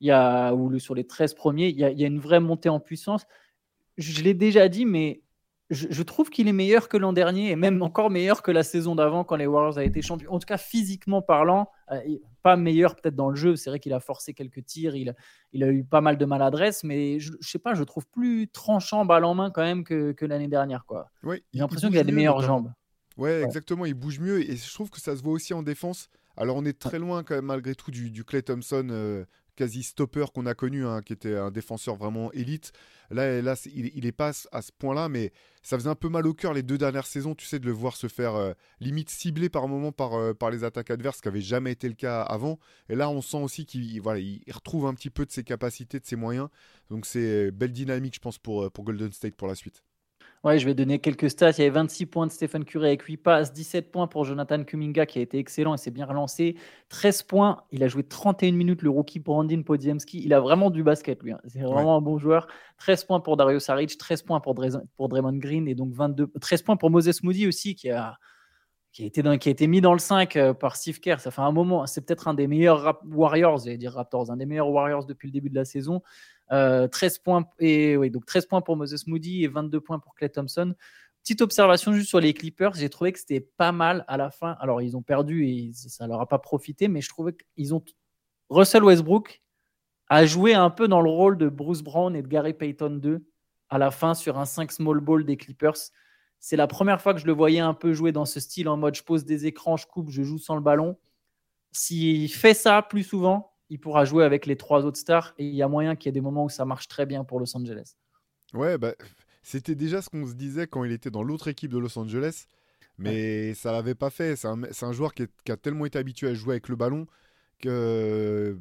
Il 0.00 0.08
y 0.08 0.10
a, 0.10 0.52
ou 0.52 0.78
sur 0.78 0.94
les 0.94 1.06
13 1.06 1.34
premiers, 1.34 1.68
il 1.68 1.78
y, 1.78 1.84
a, 1.84 1.90
il 1.90 1.98
y 1.98 2.04
a 2.04 2.06
une 2.06 2.20
vraie 2.20 2.40
montée 2.40 2.68
en 2.68 2.80
puissance. 2.80 3.26
Je 3.96 4.22
l'ai 4.22 4.34
déjà 4.34 4.68
dit, 4.68 4.84
mais 4.84 5.22
je, 5.70 6.02
trouve 6.02 6.30
qu'il 6.30 6.48
est 6.48 6.52
meilleur 6.52 6.88
que 6.88 6.96
l'an 6.96 7.12
dernier 7.12 7.50
et 7.50 7.56
même 7.56 7.82
encore 7.82 8.10
meilleur 8.10 8.42
que 8.42 8.50
la 8.50 8.62
saison 8.62 8.94
d'avant 8.94 9.24
quand 9.24 9.36
les 9.36 9.46
Warriors 9.46 9.76
avaient 9.76 9.86
été 9.86 10.00
champions. 10.00 10.32
En 10.32 10.38
tout 10.38 10.46
cas, 10.46 10.56
physiquement 10.56 11.20
parlant, 11.20 11.70
euh, 11.90 12.00
pas 12.42 12.56
meilleur 12.56 12.96
peut-être 12.96 13.14
dans 13.14 13.28
le 13.28 13.36
jeu. 13.36 13.54
C'est 13.56 13.68
vrai 13.68 13.78
qu'il 13.78 13.92
a 13.92 14.00
forcé 14.00 14.32
quelques 14.32 14.64
tirs, 14.64 14.96
il, 14.96 15.14
il, 15.52 15.62
a 15.62 15.68
eu 15.68 15.84
pas 15.84 16.00
mal 16.00 16.16
de 16.16 16.24
maladresse, 16.24 16.84
mais 16.84 17.20
je, 17.20 17.32
ne 17.32 17.36
sais 17.40 17.58
pas, 17.58 17.74
je 17.74 17.82
trouve 17.82 18.06
plus 18.06 18.48
tranchant 18.48 19.04
balle 19.04 19.24
en 19.24 19.34
main 19.34 19.50
quand 19.50 19.62
même 19.62 19.84
que, 19.84 20.12
que 20.12 20.24
l'année 20.24 20.48
dernière. 20.48 20.86
Quoi. 20.86 21.10
Oui, 21.22 21.42
J'ai 21.52 21.60
l'impression 21.60 21.88
qu'il 21.88 21.98
a 21.98 22.04
des 22.04 22.12
meilleures 22.12 22.40
jambes. 22.40 22.72
Ouais, 23.18 23.42
exactement, 23.42 23.84
il 23.84 23.94
bouge 23.94 24.20
mieux 24.20 24.40
et 24.48 24.56
je 24.56 24.72
trouve 24.72 24.90
que 24.90 25.00
ça 25.00 25.16
se 25.16 25.22
voit 25.22 25.32
aussi 25.32 25.52
en 25.52 25.62
défense. 25.62 26.08
Alors 26.36 26.56
on 26.56 26.64
est 26.64 26.78
très 26.78 27.00
loin 27.00 27.24
quand 27.24 27.34
même 27.34 27.46
malgré 27.46 27.74
tout 27.74 27.90
du, 27.90 28.10
du 28.10 28.24
Clay 28.24 28.42
Thompson 28.42 28.86
euh, 28.90 29.24
quasi 29.58 29.82
stopper 29.82 30.26
qu'on 30.32 30.46
a 30.46 30.54
connu, 30.54 30.86
hein, 30.86 31.02
qui 31.02 31.12
était 31.12 31.34
un 31.34 31.50
défenseur 31.50 31.96
vraiment 31.96 32.30
élite. 32.32 32.72
Là, 33.10 33.42
là 33.42 33.56
il, 33.74 34.06
est 34.06 34.12
pas 34.12 34.30
à 34.52 34.62
ce 34.62 34.70
point-là, 34.70 35.08
mais 35.08 35.32
ça 35.62 35.76
faisait 35.76 35.88
un 35.88 35.96
peu 35.96 36.08
mal 36.08 36.28
au 36.28 36.34
cœur 36.34 36.54
les 36.54 36.62
deux 36.62 36.78
dernières 36.78 37.06
saisons, 37.06 37.34
tu 37.34 37.44
sais, 37.44 37.58
de 37.58 37.66
le 37.66 37.72
voir 37.72 37.96
se 37.96 38.06
faire 38.06 38.36
euh, 38.36 38.52
limite 38.78 39.10
ciblé 39.10 39.48
par 39.48 39.66
moment 39.66 39.90
par, 39.90 40.14
euh, 40.14 40.32
par 40.32 40.50
les 40.50 40.62
attaques 40.62 40.92
adverses, 40.92 41.16
ce 41.16 41.22
qui 41.22 41.28
n'avait 41.28 41.40
jamais 41.40 41.72
été 41.72 41.88
le 41.88 41.94
cas 41.94 42.22
avant. 42.22 42.60
Et 42.88 42.94
là, 42.94 43.10
on 43.10 43.20
sent 43.20 43.38
aussi 43.38 43.66
qu'il 43.66 44.00
voilà, 44.00 44.20
il 44.20 44.42
retrouve 44.52 44.86
un 44.86 44.94
petit 44.94 45.10
peu 45.10 45.26
de 45.26 45.32
ses 45.32 45.42
capacités, 45.42 45.98
de 45.98 46.06
ses 46.06 46.16
moyens. 46.16 46.48
Donc 46.88 47.04
c'est 47.04 47.50
belle 47.50 47.72
dynamique, 47.72 48.14
je 48.14 48.20
pense, 48.20 48.38
pour, 48.38 48.70
pour 48.70 48.84
Golden 48.84 49.10
State 49.10 49.34
pour 49.34 49.48
la 49.48 49.56
suite. 49.56 49.82
Ouais, 50.44 50.58
je 50.58 50.66
vais 50.66 50.74
donner 50.74 51.00
quelques 51.00 51.30
stats. 51.30 51.50
Il 51.50 51.58
y 51.58 51.62
avait 51.62 51.70
26 51.70 52.06
points 52.06 52.26
de 52.26 52.32
Stephen 52.32 52.64
Curry 52.64 52.86
avec 52.86 53.02
8 53.02 53.16
passes, 53.16 53.52
17 53.52 53.90
points 53.90 54.06
pour 54.06 54.24
Jonathan 54.24 54.62
Kuminga 54.62 55.04
qui 55.04 55.18
a 55.18 55.22
été 55.22 55.38
excellent 55.38 55.74
et 55.74 55.76
s'est 55.78 55.90
bien 55.90 56.06
relancé. 56.06 56.56
13 56.90 57.24
points, 57.24 57.62
il 57.72 57.82
a 57.82 57.88
joué 57.88 58.04
31 58.04 58.52
minutes 58.52 58.82
le 58.82 58.90
rookie 58.90 59.18
Brandon 59.18 59.62
Podziemski. 59.62 60.22
Il 60.24 60.32
a 60.32 60.40
vraiment 60.40 60.70
du 60.70 60.82
basket 60.82 61.22
lui. 61.22 61.32
Hein. 61.32 61.40
C'est 61.46 61.60
vraiment 61.60 61.96
un 61.96 62.00
bon 62.00 62.18
joueur. 62.18 62.46
13 62.78 63.04
points 63.04 63.20
pour 63.20 63.36
Dario 63.36 63.58
Saric, 63.58 63.98
13 63.98 64.22
points 64.22 64.40
pour, 64.40 64.54
pour 64.96 65.08
Draymond 65.08 65.38
Green 65.38 65.66
et 65.66 65.74
donc 65.74 65.92
22 65.92 66.30
13 66.40 66.62
points 66.62 66.76
pour 66.76 66.90
Moses 66.90 67.22
Moody 67.22 67.48
aussi 67.48 67.74
qui 67.74 67.90
a 67.90 68.16
qui 68.92 69.04
a 69.04 69.06
été, 69.06 69.22
dans, 69.22 69.36
qui 69.38 69.48
a 69.48 69.52
été 69.52 69.66
mis 69.66 69.80
dans 69.80 69.92
le 69.92 69.98
5 69.98 70.34
euh, 70.36 70.54
par 70.54 70.74
Steve 70.74 70.98
Kerr. 70.98 71.20
Ça 71.20 71.30
fait 71.30 71.42
un 71.42 71.52
moment. 71.52 71.86
C'est 71.86 72.04
peut-être 72.04 72.26
un 72.26 72.34
des 72.34 72.46
meilleurs 72.46 72.98
Warriors, 73.06 73.58
j'allais 73.58 73.76
dire 73.76 73.92
Raptors, 73.92 74.30
un 74.30 74.36
des 74.36 74.46
meilleurs 74.46 74.70
Warriors 74.70 75.04
depuis 75.04 75.28
le 75.28 75.32
début 75.32 75.50
de 75.50 75.54
la 75.54 75.64
saison. 75.64 76.02
13 76.48 76.52
euh, 76.52 76.88
points 77.22 77.48
et 77.58 78.10
donc 78.10 78.26
13 78.26 78.46
points 78.46 78.60
pour 78.60 78.76
Moses 78.76 79.06
Moody 79.06 79.44
et 79.44 79.48
22 79.48 79.80
points 79.80 79.98
pour 79.98 80.14
Clay 80.14 80.28
Thompson. 80.28 80.74
Petite 81.22 81.42
observation 81.42 81.92
juste 81.92 82.08
sur 82.08 82.20
les 82.20 82.32
Clippers, 82.32 82.74
j'ai 82.74 82.88
trouvé 82.88 83.12
que 83.12 83.18
c'était 83.18 83.40
pas 83.40 83.72
mal 83.72 84.04
à 84.08 84.16
la 84.16 84.30
fin. 84.30 84.56
Alors 84.60 84.80
ils 84.80 84.96
ont 84.96 85.02
perdu 85.02 85.46
et 85.46 85.72
ça 85.74 86.06
leur 86.06 86.20
a 86.20 86.28
pas 86.28 86.38
profité, 86.38 86.88
mais 86.88 87.00
je 87.00 87.08
trouvais 87.08 87.34
qu'ils 87.54 87.74
ont 87.74 87.82
Russell 88.48 88.82
Westbrook 88.82 89.42
a 90.08 90.24
joué 90.24 90.54
un 90.54 90.70
peu 90.70 90.88
dans 90.88 91.02
le 91.02 91.10
rôle 91.10 91.36
de 91.36 91.48
Bruce 91.48 91.82
Brown 91.82 92.16
et 92.16 92.22
de 92.22 92.28
Gary 92.28 92.54
Payton 92.54 92.96
2 92.96 93.26
à 93.68 93.78
la 93.78 93.90
fin 93.90 94.14
sur 94.14 94.38
un 94.38 94.46
5 94.46 94.72
small 94.72 95.00
ball 95.00 95.24
des 95.24 95.36
Clippers. 95.36 95.76
C'est 96.40 96.56
la 96.56 96.66
première 96.66 97.02
fois 97.02 97.12
que 97.12 97.20
je 97.20 97.26
le 97.26 97.32
voyais 97.32 97.60
un 97.60 97.74
peu 97.74 97.92
jouer 97.92 98.12
dans 98.12 98.24
ce 98.24 98.40
style 98.40 98.68
en 98.68 98.76
mode 98.76 98.94
je 98.94 99.02
pose 99.02 99.24
des 99.24 99.46
écrans, 99.46 99.76
je 99.76 99.86
coupe, 99.86 100.10
je 100.10 100.22
joue 100.22 100.38
sans 100.38 100.54
le 100.54 100.62
ballon. 100.62 100.96
S'il 101.72 102.32
fait 102.32 102.54
ça 102.54 102.80
plus 102.80 103.02
souvent, 103.02 103.52
il 103.70 103.78
pourra 103.78 104.04
jouer 104.04 104.24
avec 104.24 104.46
les 104.46 104.56
trois 104.56 104.84
autres 104.84 104.98
stars 104.98 105.34
et 105.38 105.46
il 105.46 105.54
y 105.54 105.62
a 105.62 105.68
moyen 105.68 105.96
qu'il 105.96 106.06
y 106.06 106.10
ait 106.10 106.12
des 106.12 106.20
moments 106.20 106.44
où 106.44 106.48
ça 106.48 106.64
marche 106.64 106.88
très 106.88 107.06
bien 107.06 107.24
pour 107.24 107.38
Los 107.40 107.56
Angeles. 107.56 107.94
Ouais, 108.54 108.78
bah, 108.78 108.94
c'était 109.42 109.74
déjà 109.74 110.02
ce 110.02 110.08
qu'on 110.08 110.26
se 110.26 110.34
disait 110.34 110.66
quand 110.66 110.84
il 110.84 110.92
était 110.92 111.10
dans 111.10 111.22
l'autre 111.22 111.48
équipe 111.48 111.72
de 111.72 111.78
Los 111.78 111.98
Angeles, 111.98 112.46
mais 112.96 113.54
ça 113.54 113.72
l'avait 113.72 113.94
pas 113.94 114.10
fait. 114.10 114.36
C'est 114.36 114.46
un, 114.48 114.92
joueur 114.92 115.14
qui, 115.14 115.24
a 115.48 115.56
tellement 115.56 115.86
été 115.86 115.98
habitué 115.98 116.28
à 116.28 116.34
jouer 116.34 116.54
avec 116.54 116.68
le 116.68 116.76
ballon 116.76 117.06
que, 117.60 118.58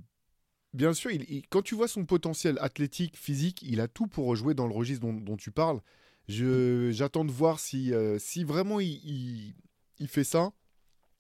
bien 0.73 0.93
sûr, 0.93 1.11
il, 1.11 1.43
quand 1.49 1.61
tu 1.61 1.75
vois 1.75 1.87
son 1.87 2.05
potentiel 2.05 2.57
athlétique, 2.61 3.17
physique, 3.17 3.61
il 3.63 3.81
a 3.81 3.87
tout 3.87 4.07
pour 4.07 4.35
jouer 4.35 4.53
dans 4.53 4.67
le 4.67 4.73
registre 4.73 5.05
dont, 5.07 5.37
tu 5.37 5.51
parles. 5.51 5.81
J'attends 6.27 7.25
de 7.25 7.31
voir 7.31 7.59
si, 7.59 7.93
euh, 7.93 8.19
si 8.19 8.43
vraiment 8.43 8.79
il, 8.79 9.55
il, 9.99 10.07
fait 10.07 10.25
ça, 10.25 10.51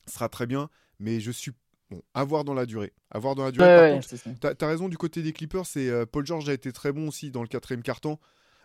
ce 0.05 0.13
sera 0.13 0.29
très 0.29 0.45
bien, 0.45 0.69
mais 0.99 1.19
je 1.19 1.31
suis 1.31 1.53
Bon, 1.89 2.01
à 2.13 2.23
voir 2.23 2.43
dans 2.43 2.53
la 2.53 2.65
durée. 2.65 2.91
À 3.11 3.19
dans 3.19 3.43
la 3.43 3.51
durée. 3.51 3.99
tu 4.01 4.47
as, 4.47 4.67
raison 4.67 4.89
du 4.89 4.97
côté 4.97 5.21
des 5.21 5.31
Clippers. 5.31 5.65
C'est 5.65 5.89
euh, 5.89 6.05
Paul 6.05 6.25
George 6.25 6.49
a 6.49 6.53
été 6.53 6.71
très 6.71 6.91
bon 6.91 7.07
aussi 7.07 7.31
dans 7.31 7.41
le 7.41 7.47
quatrième 7.47 7.81
carton. 7.81 8.19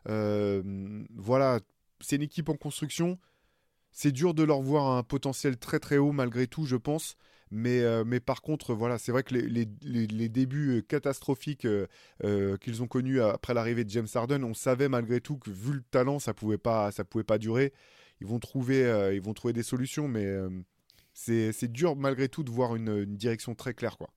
Euh, 0.08 1.04
voilà, 1.14 1.60
c'est 2.00 2.16
une 2.16 2.22
équipe 2.22 2.48
en 2.48 2.56
construction. 2.56 3.18
c'est 3.92 4.12
dur 4.12 4.34
de 4.34 4.42
leur 4.42 4.60
voir 4.60 4.96
un 4.96 5.02
potentiel 5.02 5.56
très 5.56 5.78
très 5.78 5.98
haut 5.98 6.12
malgré 6.12 6.46
tout, 6.46 6.66
je 6.66 6.76
pense. 6.76 7.16
Mais, 7.54 7.80
euh, 7.82 8.02
mais 8.04 8.18
par 8.18 8.40
contre, 8.40 8.74
voilà, 8.74 8.96
c'est 8.96 9.12
vrai 9.12 9.22
que 9.22 9.34
les, 9.34 9.68
les, 9.82 10.28
débuts 10.30 10.78
euh, 10.78 10.80
catastrophiques 10.80 11.66
qu'ils 12.60 12.82
ont 12.82 12.86
connus 12.86 13.20
après 13.20 13.52
l'arrivée 13.52 13.84
de 13.84 13.90
James 13.90 14.08
Harden, 14.12 14.42
on 14.42 14.54
savait 14.54 14.88
malgré 14.88 15.20
tout 15.20 15.36
que 15.36 15.50
vu 15.50 15.74
le 15.74 15.82
talent, 15.82 16.18
ça 16.18 16.32
pouvait 16.32 16.58
pas, 16.58 16.90
ça 16.92 17.04
pouvait 17.04 17.24
pas 17.24 17.38
durer. 17.38 17.72
Ils 18.20 18.26
vont 18.26 18.38
trouver, 18.38 19.10
ils 19.12 19.20
vont 19.20 19.34
trouver 19.34 19.52
des 19.52 19.62
solutions, 19.62 20.08
mais 20.08 20.26
c'est 21.12 21.72
dur 21.72 21.96
malgré 21.96 22.28
tout 22.28 22.42
de 22.42 22.50
voir 22.50 22.76
une, 22.76 22.88
une 22.88 23.16
direction 23.16 23.54
très 23.54 23.74
claire, 23.74 23.96
quoi. 23.98 24.08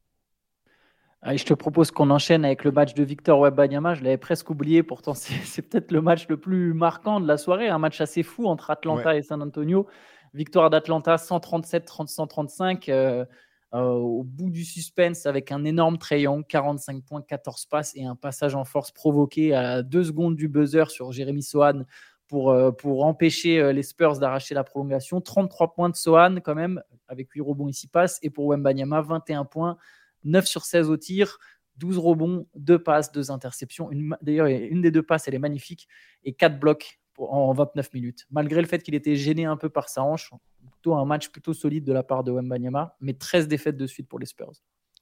je 1.26 1.44
te 1.44 1.54
propose 1.54 1.92
qu'on 1.92 2.10
enchaîne 2.10 2.46
avec 2.46 2.64
le 2.64 2.72
match 2.72 2.94
de 2.94 3.04
Victor 3.04 3.40
Wembanyama. 3.40 3.96
Je 3.96 4.04
l'avais 4.04 4.18
presque 4.18 4.50
oublié, 4.50 4.84
pourtant 4.84 5.14
c'est 5.16 5.62
peut-être 5.62 5.92
le 5.92 6.02
match 6.02 6.28
le 6.28 6.38
plus 6.38 6.74
marquant 6.74 7.20
de 7.20 7.28
la 7.28 7.38
soirée, 7.38 7.70
un 7.70 7.80
match 7.80 8.02
assez 8.02 8.24
fou 8.24 8.48
entre 8.48 8.70
Atlanta 8.70 9.16
et 9.16 9.22
San 9.22 9.42
Antonio. 9.42 9.88
Victoire 10.34 10.70
d'Atlanta 10.70 11.16
137-135 11.16 12.92
euh, 12.92 13.26
euh, 13.74 13.90
au 13.90 14.24
bout 14.24 14.50
du 14.50 14.64
suspense 14.64 15.26
avec 15.26 15.52
un 15.52 15.64
énorme 15.64 15.98
trayon, 15.98 16.44
45 16.44 17.04
points, 17.04 17.22
14 17.22 17.66
passes 17.66 17.94
et 17.96 18.06
un 18.06 18.16
passage 18.16 18.54
en 18.56 18.64
force 18.64 18.92
provoqué 18.92 19.54
à 19.54 19.82
deux 19.82 20.04
secondes 20.04 20.36
du 20.36 20.48
buzzer 20.48 20.90
sur 20.92 21.12
Jérémy 21.12 21.42
Sohan 21.42 21.84
pour, 22.28 22.52
euh, 22.52 22.72
pour 22.72 23.06
empêcher 23.06 23.74
les 23.74 23.84
Spurs 23.84 24.20
d'arracher 24.20 24.56
la 24.56 24.64
prolongation. 24.64 25.22
33 25.22 25.74
points 25.74 25.90
de 25.90 25.96
Sohan 25.96 26.38
quand 26.44 26.56
même, 26.56 26.82
avec 27.08 27.32
8 27.32 27.42
rebonds 27.42 27.68
ici 27.68 27.88
passe. 27.88 28.20
Et 28.22 28.30
pour 28.30 28.48
Wembanyama, 28.48 29.02
21 29.02 29.46
points, 29.46 29.78
9 30.24 30.46
sur 30.46 30.66
16 30.66 30.90
au 30.90 30.98
tir. 30.98 31.38
12 31.78 31.98
rebonds, 31.98 32.48
2 32.56 32.82
passes, 32.82 33.12
2 33.12 33.32
interceptions. 33.32 33.90
D'ailleurs, 34.22 34.48
une 34.48 34.82
des 34.82 34.92
deux 34.92 35.04
passes, 35.04 35.28
elle 35.28 35.36
est 35.36 35.40
magnifique. 35.40 35.88
Et 36.24 36.34
4 36.34 36.60
blocs 36.60 37.00
en 37.18 37.54
29 37.54 37.94
minutes. 37.94 38.26
Malgré 38.32 38.62
le 38.62 38.68
fait 38.68 38.82
qu'il 38.82 38.96
était 38.96 39.16
gêné 39.16 39.46
un 39.46 39.58
peu 39.58 39.70
par 39.70 39.90
sa 39.90 40.04
hanche, 40.04 40.32
plutôt 40.72 40.96
un 40.96 41.06
match 41.06 41.30
plutôt 41.30 41.54
solide 41.54 41.84
de 41.84 41.94
la 41.94 42.04
part 42.04 42.24
de 42.24 42.32
Wembanyama, 42.32 42.96
mais 43.00 43.14
13 43.14 43.48
défaites 43.48 43.78
de 43.78 43.88
suite 43.88 44.08
pour 44.08 44.20
les 44.20 44.26
Spurs. 44.26 44.52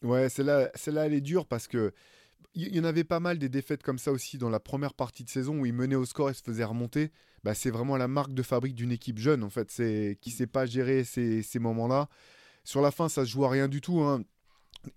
Ouais, 0.01 0.29
celle-là, 0.29 0.69
celle-là 0.75 1.05
elle 1.05 1.13
est 1.13 1.21
dure 1.21 1.45
parce 1.45 1.67
que 1.67 1.93
il 2.55 2.75
y 2.75 2.79
en 2.79 2.83
avait 2.83 3.03
pas 3.03 3.19
mal 3.19 3.39
des 3.39 3.49
défaites 3.49 3.83
comme 3.83 3.97
ça 3.97 4.11
aussi 4.11 4.37
dans 4.37 4.49
la 4.49 4.59
première 4.59 4.93
partie 4.93 5.23
de 5.23 5.29
saison 5.29 5.59
où 5.59 5.65
il 5.65 5.73
menait 5.73 5.95
au 5.95 6.05
score 6.05 6.29
et 6.29 6.33
se 6.33 6.43
faisait 6.43 6.63
remonter. 6.63 7.11
Bah, 7.43 7.53
c'est 7.53 7.71
vraiment 7.71 7.97
la 7.97 8.07
marque 8.07 8.33
de 8.33 8.43
fabrique 8.43 8.75
d'une 8.75 8.91
équipe 8.91 9.17
jeune 9.17 9.43
en 9.43 9.49
fait, 9.49 9.71
c'est 9.71 10.17
qui 10.21 10.31
sait 10.31 10.47
pas 10.47 10.65
gérer 10.65 11.03
ces, 11.03 11.41
ces 11.41 11.59
moments-là. 11.59 12.09
Sur 12.63 12.81
la 12.81 12.91
fin, 12.91 13.09
ça 13.09 13.25
se 13.25 13.31
joue 13.31 13.45
à 13.45 13.49
rien 13.49 13.67
du 13.67 13.81
tout. 13.81 14.01
Hein. 14.01 14.23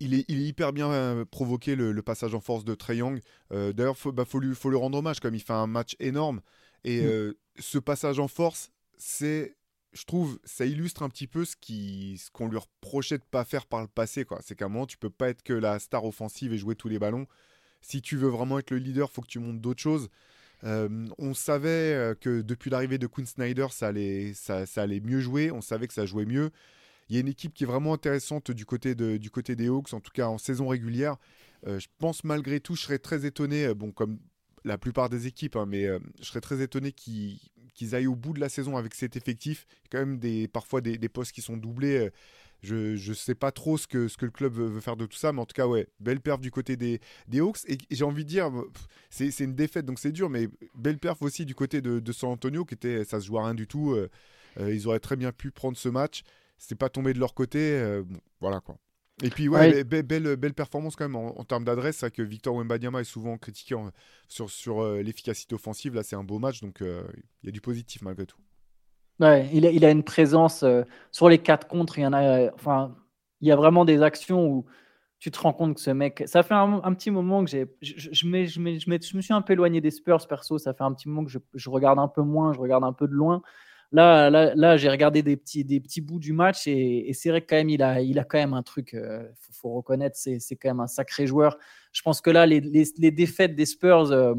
Il 0.01 0.15
est, 0.15 0.25
il 0.29 0.41
est, 0.41 0.47
hyper 0.47 0.73
bien 0.73 0.91
euh, 0.91 1.25
provoqué 1.25 1.77
le, 1.77 2.01
passage 2.03 2.35
en 2.35 2.41
force 2.41 2.65
de 2.65 2.75
Trey 2.75 2.97
Young. 2.97 3.21
Euh, 3.53 3.73
d'ailleurs, 3.73 3.95
il 3.97 4.01
faut, 4.01 4.13
bah, 4.13 4.25
faut, 4.25 4.41
lui, 4.41 4.55
faut 4.55 4.71
lui 4.71 4.77
rendre 4.77 4.99
hommage 4.99 5.21
comme 5.21 5.35
il 5.35 5.41
fait 5.41 5.53
un 5.53 5.67
match 5.67 5.97
énorme. 6.01 6.41
Et 6.85 7.03
mm. 7.03 7.07
euh, 7.07 7.33
ce 7.59 7.79
passage 7.79 8.19
en 8.19 8.29
force, 8.29 8.71
c'est, 8.99 9.57
je 9.97 10.05
trouve, 10.05 10.39
ça 10.45 10.67
illustre 10.67 11.03
un 11.03 11.09
petit 11.09 11.27
peu 11.27 11.45
ce 11.45 11.57
qui, 11.57 12.19
ce 12.19 12.31
qu'on 12.31 12.49
lui 12.49 12.59
reprochait 12.59 13.19
de 13.19 13.25
pas 13.25 13.45
faire 13.45 13.67
par 13.67 13.81
le 13.81 13.89
passé. 13.89 14.27
C'est 14.43 14.55
qu'à 14.55 14.67
un 14.67 14.69
moment, 14.69 14.87
tu 14.87 14.99
peux 14.99 15.11
pas 15.11 15.31
être 15.31 15.43
que 15.43 15.55
la 15.55 15.79
star 15.79 16.05
offensive 16.05 16.53
et 16.53 16.59
jouer 16.59 16.77
tous 16.77 16.89
les 16.89 16.99
ballons. 16.99 17.27
Si 17.81 18.03
tu 18.03 18.17
veux 18.17 18.29
vraiment 18.29 18.59
être 18.59 18.71
le 18.71 18.79
leader, 18.79 19.11
faut 19.11 19.23
que 19.23 19.27
tu 19.27 19.39
montes 19.39 19.61
d'autres 19.61 19.81
choses. 19.81 20.09
Euh, 20.65 21.07
on 21.19 21.35
savait 21.35 21.95
euh, 21.95 22.15
que 22.15 22.43
depuis 22.43 22.71
l'arrivée 22.71 22.99
de 22.99 23.07
Quinn 23.07 23.27
Snyder, 23.27 23.67
ça 23.71 23.89
allait, 23.89 25.01
mieux 25.01 25.21
jouer. 25.21 25.51
On 25.51 25.61
savait 25.61 25.87
que 25.87 25.95
ça 25.95 26.05
jouait 26.05 26.27
mieux. 26.27 26.51
Il 27.09 27.15
y 27.15 27.19
a 27.19 27.21
une 27.21 27.29
équipe 27.29 27.55
qui 27.55 27.65
est 27.65 27.67
vraiment 27.67 27.95
intéressante 27.95 28.51
du 28.51 28.67
côté, 28.67 28.95
des 28.95 29.69
Hawks, 29.69 29.95
en 29.95 30.01
tout 30.01 30.13
cas 30.13 30.27
en 30.27 30.39
saison 30.39 30.69
régulière. 30.69 31.17
je 31.65 31.87
pense 31.99 32.25
malgré 32.25 32.61
tout, 32.61 32.75
je 32.75 32.83
serais 32.83 32.99
très 32.99 33.25
étonné, 33.25 33.73
comme 33.95 34.19
la 34.67 34.77
plupart 34.77 35.09
des 35.09 35.27
équipes, 35.27 35.57
hein, 35.57 35.65
mais 35.67 35.87
euh, 35.87 36.01
je 36.21 36.25
serais 36.25 36.41
très 36.41 36.61
étonné 36.61 36.93
qu'ils 36.93 37.39
aillent 37.95 38.07
au 38.07 38.17
bout 38.17 38.33
de 38.33 38.41
la 38.41 38.49
saison 38.49 38.77
avec 38.77 38.95
cet 38.95 39.17
effectif. 39.17 39.67
Quand 39.91 39.99
même 39.99 40.19
des, 40.19 40.49
parfois 40.49 40.81
des, 40.81 41.09
postes 41.09 41.33
qui 41.33 41.43
sont 41.43 41.57
doublés. 41.57 41.99
Euh, 41.99 42.11
je 42.63 43.11
ne 43.11 43.15
sais 43.15 43.35
pas 43.35 43.53
trop 43.53 43.77
ce 43.79 43.87
que, 43.87 44.09
ce 44.09 44.17
que 44.17 44.25
le 44.25 44.33
club 44.33 44.55
veut, 44.55 44.81
faire 44.81 44.97
de 44.97 45.07
tout 45.07 45.17
ça, 45.17 45.33
mais 45.33 45.41
en 45.41 45.47
tout 45.47 45.55
cas, 45.55 45.67
ouais, 45.67 45.87
belle 46.01 46.21
perf 46.21 46.41
du 46.41 46.51
côté 46.51 46.77
des, 46.77 47.01
des 47.29 47.41
Hawks. 47.41 47.59
Et 47.69 47.79
j'ai 47.91 48.05
envie 48.05 48.25
de 48.25 48.29
dire, 48.29 48.51
c'est 49.11 49.39
une 49.41 49.55
défaite, 49.55 49.85
donc 49.85 49.99
c'est 49.99 50.13
dur, 50.13 50.31
mais 50.31 50.49
belle 50.75 50.99
perf 50.99 51.21
aussi 51.23 51.45
du 51.45 51.55
côté 51.55 51.81
de, 51.81 52.01
de, 52.01 52.13
San 52.13 52.31
Antonio, 52.31 52.65
qui 52.65 52.75
était, 52.75 53.05
ça 53.05 53.21
se 53.21 53.27
joue 53.27 53.39
à 53.39 53.45
rien 53.45 53.55
du 53.55 53.67
tout. 53.67 53.93
Euh, 53.93 54.09
ils 54.59 54.89
auraient 54.89 55.01
très 55.01 55.17
bien 55.17 55.33
pu 55.33 55.51
prendre 55.51 55.77
ce 55.77 55.89
match. 55.89 56.23
C'est 56.59 56.75
pas 56.75 56.89
tombé 56.89 57.13
de 57.13 57.19
leur 57.19 57.35
côté. 57.35 58.01
voilà 58.41 58.61
quoi. 58.61 58.79
Et 59.23 59.31
puis, 59.31 59.49
ouais, 59.49 59.83
Belle, 59.85 60.37
belle, 60.37 60.55
performance 60.55 60.95
quand 60.95 61.09
même 61.09 61.17
en, 61.17 61.45
termes 61.45 61.65
d'adresse. 61.65 61.99
C'est 61.99 62.11
que 62.11 62.23
Victor 62.23 62.55
Wembanyama 62.55 63.01
est 63.01 63.05
souvent 63.05 63.39
critiqué 63.39 63.75
sur, 64.29 64.51
sur 64.51 64.83
euh, 64.83 65.01
l'efficacité 65.01 65.55
offensive. 65.55 65.95
Là, 65.95 66.03
c'est 66.03 66.17
un 66.17 66.25
beau 66.25 66.39
match, 66.39 66.61
donc 66.61 66.83
euh, 66.83 67.03
il 67.43 67.47
y 67.47 67.49
a 67.49 67.53
du 67.53 67.63
positif 67.63 68.03
malgré 68.03 68.27
tout. 68.27 68.39
Ouais, 69.19 69.49
il 69.55 69.65
a, 69.65 69.71
il 69.71 69.85
a 69.87 69.91
une 69.91 70.03
présence 70.03 70.63
euh, 70.63 70.83
sur 71.13 71.31
les 71.31 71.39
quatre 71.39 71.67
contre. 71.67 71.99
Il 71.99 72.03
y 72.03 72.07
en 72.07 72.13
a, 72.13 72.53
enfin, 72.53 72.95
il 73.41 73.49
y 73.49 73.53
a 73.53 73.57
vraiment 73.57 73.87
des 73.87 74.03
actions 74.03 74.47
où 74.47 74.67
tu 75.19 75.31
te 75.31 75.39
rends 75.39 75.55
compte 75.55 75.77
que 75.77 75.81
ce 75.81 75.91
mec. 75.91 76.23
Ça 76.27 76.43
fait 76.43 76.55
un, 76.55 76.93
petit 76.93 77.11
moment 77.11 77.43
que 77.43 77.51
j'ai. 77.51 77.67
Je, 77.81 77.95
je, 77.97 78.11
je, 78.13 78.45
je, 78.45 78.81
je, 78.81 79.17
me 79.17 79.23
suis 79.23 79.33
un 79.33 79.41
peu 79.41 79.55
éloigné 79.55 79.81
des 79.81 79.91
Spurs 79.91 80.27
perso. 80.29 80.59
Ça 80.59 80.75
fait 80.75 80.85
un 80.85 80.93
petit 80.93 81.09
moment 81.09 81.25
que 81.25 81.31
je, 81.31 81.71
regarde 81.71 81.99
un 81.99 82.09
peu 82.09 82.21
moins, 82.21 82.53
je 82.53 82.61
regarde 82.61 82.85
un 82.85 82.93
peu 82.93 83.09
de 83.09 83.15
loin. 83.15 83.41
Là, 83.93 84.31
là, 84.31 84.55
là 84.55 84.77
j'ai 84.77 84.89
regardé 84.89 85.23
des 85.23 85.37
petits, 85.37 85.65
des 85.65 85.81
petits 85.81 86.01
bouts 86.01 86.19
du 86.19 86.33
match 86.33 86.67
et, 86.67 87.13
c'est 87.15 87.31
vrai 87.31 87.41
que 87.41 87.47
quand 87.47 87.57
même, 87.57 87.71
il 87.71 87.83
a, 87.83 88.01
il 88.01 88.19
a 88.19 88.25
quand 88.25 88.39
même 88.39 88.55
un 88.55 88.63
truc, 88.63 88.91
il 88.93 88.99
euh, 88.99 89.25
faut, 89.53 89.71
reconnaître, 89.75 90.17
c'est, 90.17 90.41
quand 90.57 90.69
même 90.69 90.81
un 90.81 90.87
sacré 90.87 91.27
joueur. 91.27 91.57
Je 91.93 92.03
pense 92.03 92.21
que 92.21 92.31
là, 92.31 92.47
les, 92.47 92.61
les, 92.61 93.11
défaites 93.11 93.55
des 93.55 93.67
Spurs, 93.67 94.11
euh, 94.13 94.35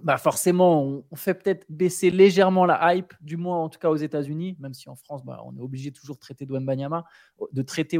bah 0.00 0.16
forcément, 0.16 1.02
on, 1.10 1.16
fait 1.16 1.34
peut-être 1.34 1.66
baisser 1.68 2.10
légèrement 2.10 2.64
la 2.66 2.94
hype, 2.94 3.12
du 3.20 3.36
moins 3.36 3.58
en 3.58 3.68
tout 3.68 3.80
cas 3.80 3.90
aux 3.90 3.96
États-Unis, 3.96 4.56
même 4.60 4.72
si 4.72 4.88
en 4.88 4.94
France, 4.94 5.24
bah, 5.24 5.42
on 5.44 5.56
est 5.56 5.60
obligé 5.60 5.90
toujours 5.90 6.16
de 6.16 6.20
traiter 6.20 6.46
Wembanyama, 6.46 7.04
de 7.52 7.62
traiter 7.62 7.98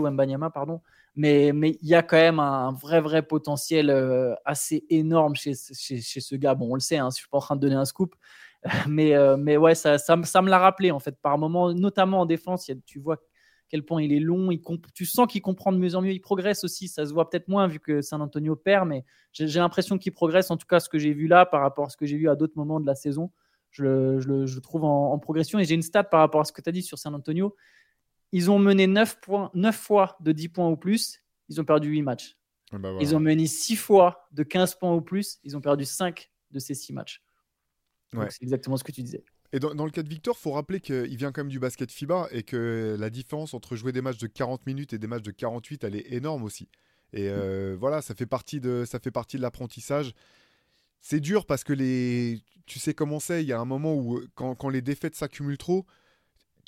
pardon. 0.54 0.80
Mais 1.16 1.48
il 1.48 1.88
y 1.88 1.96
a 1.96 2.02
quand 2.02 2.16
même 2.16 2.38
un, 2.38 2.72
vrai 2.72 3.00
vrai 3.00 3.22
potentiel 3.22 3.90
euh, 3.90 4.34
assez 4.44 4.84
énorme 4.90 5.34
chez, 5.34 5.54
chez, 5.54 6.00
chez, 6.00 6.20
ce 6.20 6.37
gars. 6.37 6.54
Bon, 6.54 6.70
on 6.70 6.75
le 6.75 6.80
sait, 6.80 6.98
hein, 6.98 7.08
je 7.10 7.16
suis 7.16 7.28
pas 7.28 7.38
en 7.38 7.40
train 7.40 7.56
de 7.56 7.60
donner 7.60 7.75
un 7.75 7.84
scoop, 7.84 8.14
mais, 8.88 9.14
euh, 9.14 9.37
mais 9.37 9.56
ouais, 9.56 9.75
ça, 9.75 9.98
ça, 9.98 10.16
me 10.16 10.48
l'a 10.48 10.58
rappelé 10.58 10.90
en 10.90 10.98
fait 10.98 11.16
par 11.20 11.38
moment, 11.38 11.72
notamment 11.72 12.20
en 12.20 12.26
défense. 12.26 12.70
tu 12.87 12.98
vois 12.98 13.18
quel 13.68 13.84
point 13.84 14.02
il 14.02 14.12
est 14.12 14.20
long, 14.20 14.50
il 14.50 14.62
tu 14.94 15.04
sens 15.04 15.26
qu'il 15.26 15.42
comprend 15.42 15.72
de 15.72 15.78
mieux 15.78 15.94
en 15.94 16.02
mieux, 16.02 16.12
il 16.12 16.20
progresse 16.20 16.64
aussi. 16.64 16.88
Ça 16.88 17.04
se 17.04 17.12
voit 17.12 17.28
peut-être 17.28 17.48
moins 17.48 17.66
vu 17.66 17.80
que 17.80 18.00
San 18.00 18.22
Antonio 18.22 18.56
perd, 18.56 18.88
mais 18.88 19.04
j'ai 19.32 19.60
l'impression 19.60 19.98
qu'il 19.98 20.12
progresse. 20.12 20.50
En 20.50 20.56
tout 20.56 20.66
cas, 20.66 20.80
ce 20.80 20.88
que 20.88 20.98
j'ai 20.98 21.12
vu 21.12 21.26
là 21.26 21.44
par 21.44 21.60
rapport 21.60 21.87
à 21.87 21.88
ce 21.90 21.96
que 21.96 22.06
j'ai 22.06 22.16
vu 22.16 22.28
à 22.28 22.34
d'autres 22.34 22.56
moments 22.56 22.80
de 22.80 22.87
la 22.87 22.94
saison, 22.94 23.30
je 23.70 23.84
le, 23.84 24.20
je 24.20 24.54
le, 24.54 24.60
trouve 24.60 24.84
en, 24.84 25.18
progression. 25.18 25.58
Et 25.58 25.64
j'ai 25.64 25.75
une 25.75 25.82
stat 25.82 26.04
par 26.04 26.20
rapport 26.20 26.40
à 26.40 26.44
ce 26.44 26.52
que 26.52 26.62
tu 26.62 26.68
as 26.68 26.72
dit 26.72 26.82
sur 26.82 26.98
San 26.98 27.14
Antonio. 27.14 27.54
Ils 28.32 28.50
ont 28.50 28.58
mené 28.58 28.87
9, 28.87 29.20
points, 29.20 29.50
9 29.54 29.76
fois 29.76 30.16
de 30.20 30.32
10 30.32 30.48
points 30.48 30.68
ou 30.68 30.76
plus, 30.76 31.22
ils 31.48 31.60
ont 31.60 31.64
perdu 31.64 31.90
8 31.90 32.02
matchs. 32.02 32.37
Ah 32.72 32.78
bah 32.78 32.92
ils 33.00 33.16
ont 33.16 33.20
mené 33.20 33.46
6 33.46 33.76
fois 33.76 34.28
de 34.32 34.42
15 34.42 34.75
points 34.75 34.94
ou 34.94 35.00
plus, 35.00 35.38
ils 35.44 35.56
ont 35.56 35.60
perdu 35.60 35.87
5 35.87 36.30
de 36.50 36.58
ces 36.58 36.75
6 36.75 36.92
matchs. 36.92 37.22
C'est 38.12 38.43
exactement 38.43 38.77
ce 38.77 38.85
que 38.85 38.93
tu 38.93 39.03
disais. 39.03 39.23
Et 39.53 39.61
dans, 39.61 39.85
le 39.85 39.91
cas 39.91 40.03
de 40.03 40.09
Victor, 40.09 40.37
faut 40.37 40.53
rappeler 40.53 40.81
qu'il 40.81 41.17
vient 41.17 41.33
quand 41.33 41.41
même 41.41 41.50
du 41.50 41.59
basket 41.59 41.91
FIBA 41.91 42.29
et 42.33 42.43
que 42.43 42.97
la 42.99 43.09
différence 43.09 43.55
entre 43.55 43.77
jouer 43.77 43.93
des 43.93 44.03
matchs 44.03 44.19
de 44.19 44.27
40 44.27 44.67
minutes 44.67 44.93
et 44.93 44.99
des 44.99 45.07
matchs 45.07 45.23
de 45.23 45.31
48, 45.31 45.85
elle 45.85 45.97
est 45.97 46.12
énorme 46.12 46.43
aussi. 46.43 46.69
Et 47.15 47.29
euh, 47.29 47.75
voilà, 47.79 48.03
ça 48.03 48.15
fait 48.15 48.27
partie 48.27 48.61
de, 48.61 48.85
ça 48.87 48.99
fait 48.99 49.11
partie 49.11 49.38
de 49.38 49.43
l'apprentissage. 49.43 50.12
C'est 51.00 51.21
dur 51.21 51.47
parce 51.47 51.65
que 51.65 51.73
les, 51.73 52.43
tu 52.67 52.79
sais 52.79 52.93
comment 52.93 53.21
c'est. 53.21 53.43
Il 53.43 53.49
y 53.49 53.53
a 53.55 53.61
un 53.61 53.65
moment 53.65 53.95
où 53.95 54.21
quand, 54.35 54.55
quand 54.55 54.69
les 54.69 54.83
défaites 54.83 55.15
s'accumulent 55.15 55.59
trop, 55.59 55.87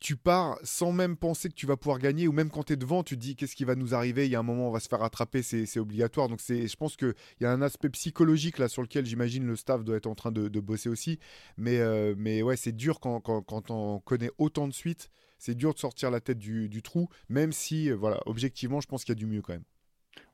tu 0.01 0.17
pars 0.17 0.59
sans 0.65 0.93
même 0.93 1.17
penser 1.17 1.51
que 1.51 1.55
tu 1.55 1.67
vas 1.67 1.77
pouvoir 1.77 1.99
gagner, 1.99 2.27
ou 2.27 2.33
même 2.33 2.51
quand 2.51 2.65
tu 2.65 2.73
es 2.73 2.77
devant, 2.77 3.03
tu 3.03 3.17
te 3.17 3.21
dis 3.21 3.37
qu'est-ce 3.37 3.55
qui 3.55 3.65
va 3.65 3.75
nous 3.75 3.95
arriver, 3.95 4.25
il 4.25 4.33
y 4.33 4.35
a 4.35 4.39
un 4.39 4.43
moment 4.43 4.69
on 4.69 4.71
va 4.71 4.81
se 4.81 4.89
faire 4.89 5.03
attraper, 5.03 5.43
c'est 5.43 5.79
obligatoire. 5.79 6.29
Donc 6.29 6.41
je 6.49 6.77
pense 6.77 6.97
qu'il 6.97 7.15
y 7.41 7.45
a 7.45 7.53
un 7.53 7.61
aspect 7.61 7.91
psychologique 7.91 8.59
là 8.59 8.69
sur 8.69 8.81
lequel 8.81 9.05
j'imagine 9.05 9.47
le 9.47 9.57
staff 9.57 9.85
doit 9.85 9.97
être 9.97 10.07
en 10.07 10.15
train 10.15 10.33
de, 10.33 10.61
bosser 10.61 10.89
aussi. 10.89 11.19
Mais, 11.59 11.79
euh, 11.79 12.15
mais 12.17 12.43
ouais, 12.43 12.57
c'est 12.57 12.73
dur 12.73 12.99
quand, 12.99 13.71
on 13.71 14.01
connaît 14.01 14.31
autant 14.39 14.69
de 14.69 14.73
suite, 14.73 15.11
c'est 15.39 15.55
dur 15.55 15.75
de 15.75 15.79
sortir 15.79 16.11
la 16.11 16.21
tête 16.21 16.39
du, 16.39 16.83
trou, 16.83 17.09
même 17.29 17.53
si, 17.53 17.91
euh, 17.91 17.95
voilà, 17.95 18.21
objectivement, 18.25 18.81
je 18.81 18.89
pense 18.89 19.05
qu'il 19.05 19.13
y 19.13 19.19
a 19.19 19.21
du 19.21 19.27
mieux 19.27 19.43
quand 19.43 19.53
même. 19.53 19.65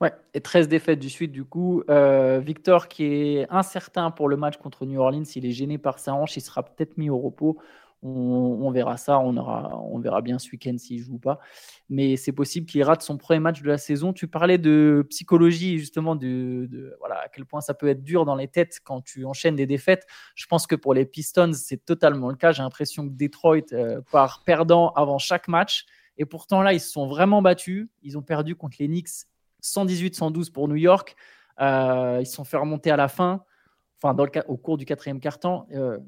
Ouais, 0.01 0.13
et 0.35 0.41
13 0.41 0.69
défaites 0.69 0.99
du 0.99 1.11
suite 1.11 1.33
du 1.33 1.45
coup. 1.45 1.83
Euh, 1.91 2.39
Victor 2.39 2.89
qui 2.89 3.05
est 3.05 3.47
incertain 3.51 4.11
pour 4.11 4.29
le 4.29 4.37
match 4.37 4.59
contre 4.59 4.87
New 4.87 5.01
Orleans, 5.01 5.25
il 5.35 5.45
est 5.45 5.53
gêné 5.53 5.79
par 5.79 5.99
sa 5.99 6.15
hanche, 6.15 6.37
il 6.37 6.41
sera 6.41 6.63
peut-être 6.63 6.99
mis 6.99 7.11
au 7.11 7.19
repos. 7.19 7.59
On, 8.03 8.71
verra 8.71 8.97
ça, 8.97 9.19
on, 9.19 9.37
aura, 9.37 9.81
on 9.83 9.99
verra 9.99 10.21
bien 10.21 10.39
ce 10.39 10.51
week-end 10.51 10.77
s'il 10.79 11.03
joue 11.03 11.15
ou 11.15 11.19
pas. 11.19 11.41
Mais 11.89 12.17
c'est 12.17 12.33
possible 12.33 12.67
qu'il 12.67 12.83
rate 12.85 13.03
son 13.03 13.17
premier 13.17 13.41
match 13.41 13.63
de 13.63 13.69
la 13.69 13.79
saison. 13.79 14.13
Tu 14.13 14.29
parlais 14.29 14.59
de 14.59 15.05
psychologie, 15.11 15.79
justement, 15.79 16.15
de, 16.15 16.95
voilà, 17.01 17.17
à 17.17 17.29
quel 17.29 17.47
point 17.47 17.61
ça 17.61 17.75
peut 17.75 17.89
être 17.89 18.05
dur 18.05 18.25
dans 18.25 18.37
les 18.37 18.49
têtes 18.49 18.81
quand 18.85 19.01
tu 19.01 19.25
enchaînes 19.25 19.57
des 19.57 19.67
défaites. 19.67 20.07
Je 20.35 20.47
pense 20.47 20.67
que 20.67 20.77
pour 20.77 20.95
les 20.95 21.05
Pistons, 21.05 21.53
c'est 21.55 21.85
totalement 21.85 22.29
le 22.29 22.37
cas. 22.37 22.53
J'ai 22.53 22.63
l'impression 22.63 23.09
que 23.09 23.13
Detroit 23.13 23.73
euh, 23.73 24.01
part 24.13 24.45
perdant 24.45 24.91
avant 24.91 25.19
chaque 25.19 25.49
match. 25.49 25.85
Et 26.19 26.25
pourtant, 26.25 26.63
là, 26.63 26.73
ils 26.73 26.81
se 26.81 26.91
sont 26.91 27.07
vraiment 27.07 27.43
battus. 27.43 27.89
Ils 28.03 28.17
ont 28.17 28.23
perdu 28.23 28.55
contre 28.55 28.77
les 28.79 28.87
Knicks 28.87 29.27
118-112 29.63 30.53
pour 30.53 30.69
New 30.69 30.77
York. 30.77 31.17
Euh, 31.61 32.19
ils 32.21 32.27
se 32.27 32.35
sont 32.35 32.45
fait 32.45 32.57
remonter 32.57 32.91
à 32.91 32.97
la 32.97 33.09
fin, 33.09 33.45
enfin, 34.03 34.17
au 34.49 34.57
cours 34.57 34.77
du 34.77 34.85
quatrième 34.85 35.21
quart-temps. 35.21 35.67
Euh, 35.73 35.99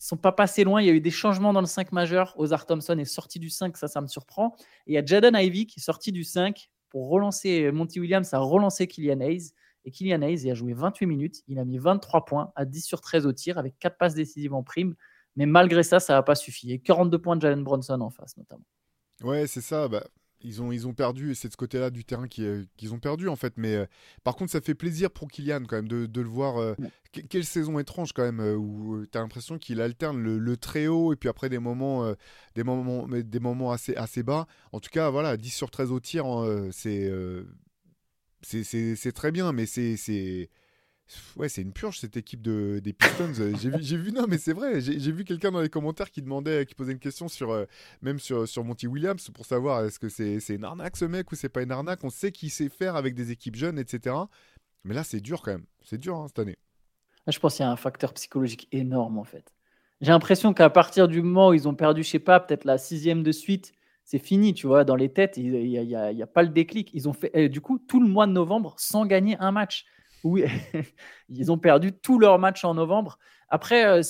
sont 0.00 0.16
pas 0.16 0.32
passés 0.32 0.64
loin. 0.64 0.80
Il 0.80 0.86
y 0.86 0.90
a 0.90 0.92
eu 0.92 1.00
des 1.00 1.10
changements 1.10 1.52
dans 1.52 1.60
le 1.60 1.66
5 1.66 1.92
majeur. 1.92 2.34
Ozar 2.38 2.66
Thompson 2.66 2.98
est 2.98 3.04
sorti 3.04 3.38
du 3.38 3.50
5, 3.50 3.76
ça, 3.76 3.86
ça 3.86 4.00
me 4.00 4.06
surprend. 4.06 4.56
Et 4.86 4.92
il 4.92 4.94
y 4.94 4.98
a 4.98 5.04
Jaden 5.04 5.36
Ivy 5.36 5.66
qui 5.66 5.78
est 5.78 5.82
sorti 5.82 6.10
du 6.10 6.24
5 6.24 6.70
pour 6.88 7.08
relancer 7.08 7.70
Monty 7.70 8.00
Williams, 8.00 8.32
a 8.34 8.38
relancé 8.38 8.86
Kylian 8.86 9.20
Hayes. 9.20 9.52
Et 9.84 9.90
Kylian 9.90 10.22
Hayes, 10.22 10.50
a 10.50 10.54
joué 10.54 10.72
28 10.72 11.06
minutes. 11.06 11.42
Il 11.48 11.58
a 11.58 11.64
mis 11.64 11.78
23 11.78 12.24
points 12.24 12.52
à 12.56 12.64
10 12.64 12.82
sur 12.82 13.00
13 13.00 13.26
au 13.26 13.32
tir 13.32 13.58
avec 13.58 13.78
4 13.78 13.96
passes 13.96 14.14
décisives 14.14 14.54
en 14.54 14.62
prime. 14.62 14.94
Mais 15.36 15.46
malgré 15.46 15.82
ça, 15.82 16.00
ça 16.00 16.14
n'a 16.14 16.22
pas 16.22 16.34
suffi. 16.34 16.72
Et 16.72 16.80
42 16.80 17.18
points 17.18 17.36
de 17.36 17.42
Jalen 17.42 17.62
Bronson 17.62 18.00
en 18.00 18.10
face, 18.10 18.36
notamment. 18.36 18.64
Ouais, 19.22 19.46
c'est 19.46 19.60
ça. 19.60 19.86
Bah, 19.88 20.04
ils 20.42 20.62
ont, 20.62 20.72
ils 20.72 20.86
ont 20.86 20.94
perdu, 20.94 21.30
et 21.30 21.34
c'est 21.34 21.48
de 21.48 21.52
ce 21.52 21.56
côté-là 21.56 21.90
du 21.90 22.04
terrain 22.04 22.28
qu'ils 22.28 22.66
ont 22.92 22.98
perdu 22.98 23.28
en 23.28 23.36
fait. 23.36 23.54
Mais 23.56 23.74
euh, 23.74 23.86
par 24.24 24.36
contre, 24.36 24.52
ça 24.52 24.60
fait 24.60 24.74
plaisir 24.74 25.10
pour 25.10 25.28
Kylian 25.28 25.64
quand 25.64 25.76
même 25.76 25.88
de, 25.88 26.06
de 26.06 26.20
le 26.20 26.28
voir. 26.28 26.58
Euh, 26.58 26.74
quelle 27.28 27.44
saison 27.44 27.78
étrange 27.78 28.12
quand 28.12 28.22
même, 28.22 28.40
euh, 28.40 28.56
où 28.56 29.04
tu 29.10 29.18
as 29.18 29.20
l'impression 29.20 29.58
qu'il 29.58 29.80
alterne 29.80 30.22
le, 30.22 30.56
très 30.56 30.86
haut 30.86 31.12
et 31.12 31.16
puis 31.16 31.28
après 31.28 31.48
des 31.48 31.58
moments, 31.58 32.14
des 32.54 32.62
moments, 32.62 33.06
des 33.08 33.40
moments 33.40 33.72
assez, 33.72 33.94
assez 33.96 34.22
bas. 34.22 34.46
En 34.72 34.80
tout 34.80 34.90
cas, 34.90 35.10
voilà, 35.10 35.36
10 35.36 35.50
sur 35.50 35.70
13 35.70 35.90
au 35.92 36.00
tir, 36.00 36.26
c'est 36.72 37.10
c'est 38.42 39.12
très 39.12 39.32
bien, 39.32 39.52
mais 39.52 39.66
c'est 39.66 40.50
Ouais, 41.36 41.48
c'est 41.48 41.62
une 41.62 41.72
purge 41.72 41.98
cette 41.98 42.16
équipe 42.16 42.42
de, 42.42 42.80
des 42.82 42.92
Pistons. 42.92 43.32
Euh, 43.40 43.54
j'ai 43.80 43.96
vu, 43.96 44.12
non, 44.12 44.26
mais 44.28 44.38
c'est 44.38 44.52
vrai. 44.52 44.80
J'ai 44.80 45.12
vu 45.12 45.24
quelqu'un 45.24 45.50
dans 45.50 45.60
les 45.60 45.68
commentaires 45.68 46.10
qui 46.10 46.22
demandait, 46.22 46.66
qui 46.66 46.74
posait 46.74 46.92
une 46.92 46.98
question 46.98 47.28
sur, 47.28 47.50
euh, 47.50 47.64
même 48.02 48.18
sur, 48.18 48.46
sur 48.46 48.64
Monty 48.64 48.86
Williams 48.86 49.30
pour 49.30 49.46
savoir 49.46 49.84
est-ce 49.84 49.98
que 49.98 50.08
c'est 50.08 50.54
une 50.54 50.64
arnaque 50.64 50.96
ce 50.96 51.04
mec 51.04 51.30
ou 51.32 51.34
c'est 51.34 51.48
pas 51.48 51.62
une 51.62 51.72
arnaque? 51.72 52.04
On 52.04 52.10
sait 52.10 52.32
qu'il 52.32 52.50
sait 52.50 52.68
faire 52.68 52.96
avec 52.96 53.14
des 53.14 53.30
équipes 53.30 53.56
jeunes, 53.56 53.78
etc. 53.78 54.16
Mais 54.84 54.94
là, 54.94 55.04
c'est 55.04 55.20
dur 55.20 55.42
quand 55.42 55.52
même. 55.52 55.66
C'est 55.82 55.98
dur 55.98 56.16
hein, 56.16 56.26
cette 56.28 56.38
année. 56.38 56.56
Je 57.26 57.38
pense 57.38 57.56
qu'il 57.56 57.64
y 57.64 57.68
a 57.68 57.70
un 57.70 57.76
facteur 57.76 58.12
psychologique 58.14 58.68
énorme 58.72 59.18
en 59.18 59.24
fait. 59.24 59.52
J'ai 60.00 60.12
l'impression 60.12 60.54
qu'à 60.54 60.70
partir 60.70 61.08
du 61.08 61.20
moment 61.22 61.50
où 61.50 61.54
ils 61.54 61.68
ont 61.68 61.74
perdu, 61.74 62.02
je 62.02 62.08
sais 62.08 62.18
pas, 62.18 62.40
peut-être 62.40 62.64
la 62.64 62.78
sixième 62.78 63.22
de 63.22 63.32
suite, 63.32 63.72
c'est 64.04 64.18
fini, 64.18 64.54
tu 64.54 64.66
vois, 64.66 64.84
dans 64.84 64.96
les 64.96 65.12
têtes, 65.12 65.36
il 65.36 65.52
n'y 65.52 65.94
a, 65.94 66.06
a, 66.06 66.26
pas 66.26 66.42
le 66.42 66.48
déclic. 66.48 66.90
Ils 66.94 67.08
ont 67.08 67.12
fait, 67.12 67.48
du 67.48 67.60
coup, 67.60 67.78
tout 67.78 68.00
le 68.00 68.08
mois 68.08 68.26
de 68.26 68.32
novembre 68.32 68.74
sans 68.78 69.04
gagner 69.04 69.36
un 69.38 69.52
match. 69.52 69.84
Oui, 70.24 70.44
ils 71.28 71.50
ont 71.50 71.58
perdu 71.58 71.92
tous 71.92 72.18
leurs 72.18 72.38
matchs 72.38 72.64
en 72.64 72.74
novembre. 72.74 73.18
Après, 73.48 73.86
euh, 73.86 74.02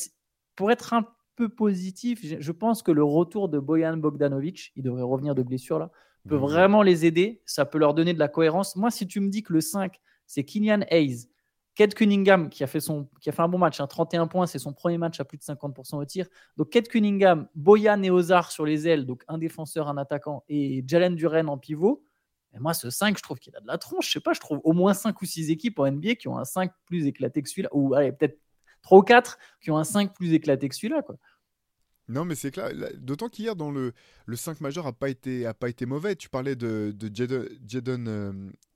pour 0.57 0.71
être 0.71 0.93
un 0.93 1.07
peu 1.37 1.49
positif, 1.49 2.21
je 2.39 2.53
pense 2.53 2.83
que 2.83 2.93
le 2.93 3.05
retour 3.05 3.49
de 3.49 3.59
Boyan 3.59 3.97
Bogdanovic, 3.97 4.73
il 4.77 4.83
devrait 4.83 5.03
revenir 5.03 5.35
de 5.35 5.43
blessure 5.43 5.79
là, 5.79 5.91
peut 6.29 6.37
vraiment 6.37 6.83
les 6.83 7.07
aider. 7.07 7.43
Ça 7.47 7.65
peut 7.65 7.79
leur 7.79 7.95
donner 7.95 8.13
de 8.13 8.19
la 8.19 8.29
cohérence. 8.29 8.77
Moi, 8.77 8.91
si 8.91 9.07
tu 9.07 9.21
me 9.21 9.29
dis 9.29 9.43
que 9.43 9.53
le 9.53 9.61
5, 9.61 9.99
c'est 10.27 10.45
Kylian 10.45 10.83
Hayes, 10.91 11.31
Kate 11.75 11.95
Cunningham 11.95 12.51
qui 12.51 12.63
a 12.63 12.67
fait, 12.67 12.81
son, 12.81 13.09
qui 13.21 13.31
a 13.31 13.33
fait 13.33 13.43
un 13.43 13.49
bon 13.49 13.57
match, 13.57 13.79
31 13.79 14.23
hein, 14.23 14.27
points, 14.27 14.47
c'est 14.47 14.59
son 14.59 14.73
premier 14.73 14.99
match 14.99 15.19
à 15.21 15.25
plus 15.25 15.39
de 15.39 15.43
50% 15.43 15.97
au 15.97 16.05
tir. 16.05 16.27
Donc 16.57 16.71
Kate 16.71 16.89
Cunningham, 16.89 17.49
Boyan 17.55 18.03
et 18.03 18.11
Ozar 18.11 18.51
sur 18.51 18.67
les 18.67 18.87
ailes, 18.87 19.07
donc 19.07 19.25
un 19.29 19.39
défenseur, 19.39 19.89
un 19.89 19.97
attaquant, 19.97 20.45
et 20.49 20.85
Jalen 20.87 21.15
Duren 21.15 21.49
en 21.49 21.57
pivot. 21.57 22.05
Et 22.55 22.59
moi, 22.59 22.75
ce 22.75 22.91
5, 22.91 23.17
je 23.17 23.23
trouve 23.23 23.39
qu'il 23.39 23.55
a 23.57 23.61
de 23.61 23.67
la 23.67 23.79
tronche. 23.79 24.07
Je 24.09 24.13
sais 24.13 24.21
pas, 24.21 24.33
je 24.33 24.41
trouve 24.41 24.61
au 24.65 24.73
moins 24.73 24.95
5 24.95 25.21
ou 25.21 25.25
6 25.25 25.51
équipes 25.51 25.79
en 25.79 25.91
NBA 25.91 26.17
qui 26.17 26.29
ont 26.29 26.39
un 26.39 26.45
5 26.45 26.73
plus 26.87 27.07
éclaté 27.07 27.43
que 27.43 27.49
celui-là. 27.49 27.69
Ou 27.73 27.95
allez, 27.95 28.13
peut-être 28.13 28.39
3 28.83 28.99
ou 28.99 29.03
4 29.03 29.39
qui 29.61 29.71
ont 29.71 29.79
un 29.79 29.85
5 29.85 30.15
plus 30.15 30.33
éclaté 30.33 30.69
que 30.69 30.75
celui-là. 30.75 31.03
Quoi. 31.03 31.17
Non, 32.09 32.25
mais 32.25 32.35
c'est 32.35 32.51
clair. 32.51 32.71
D'autant 32.97 33.29
qu'hier, 33.29 33.55
dans 33.55 33.71
le, 33.71 33.93
le 34.27 34.37
5 34.37 34.61
majeur, 34.61 34.85
n'a 34.85 34.93
pas, 34.93 35.09
été, 35.09 35.47
a 35.47 35.55
pas 35.55 35.69
été 35.69 35.87
mauvais. 35.87 36.17
Tu 36.17 36.29
parlais 36.29 36.57
de, 36.57 36.93
de 36.97 37.15
Jaden. 37.15 38.09
Euh, 38.09 38.33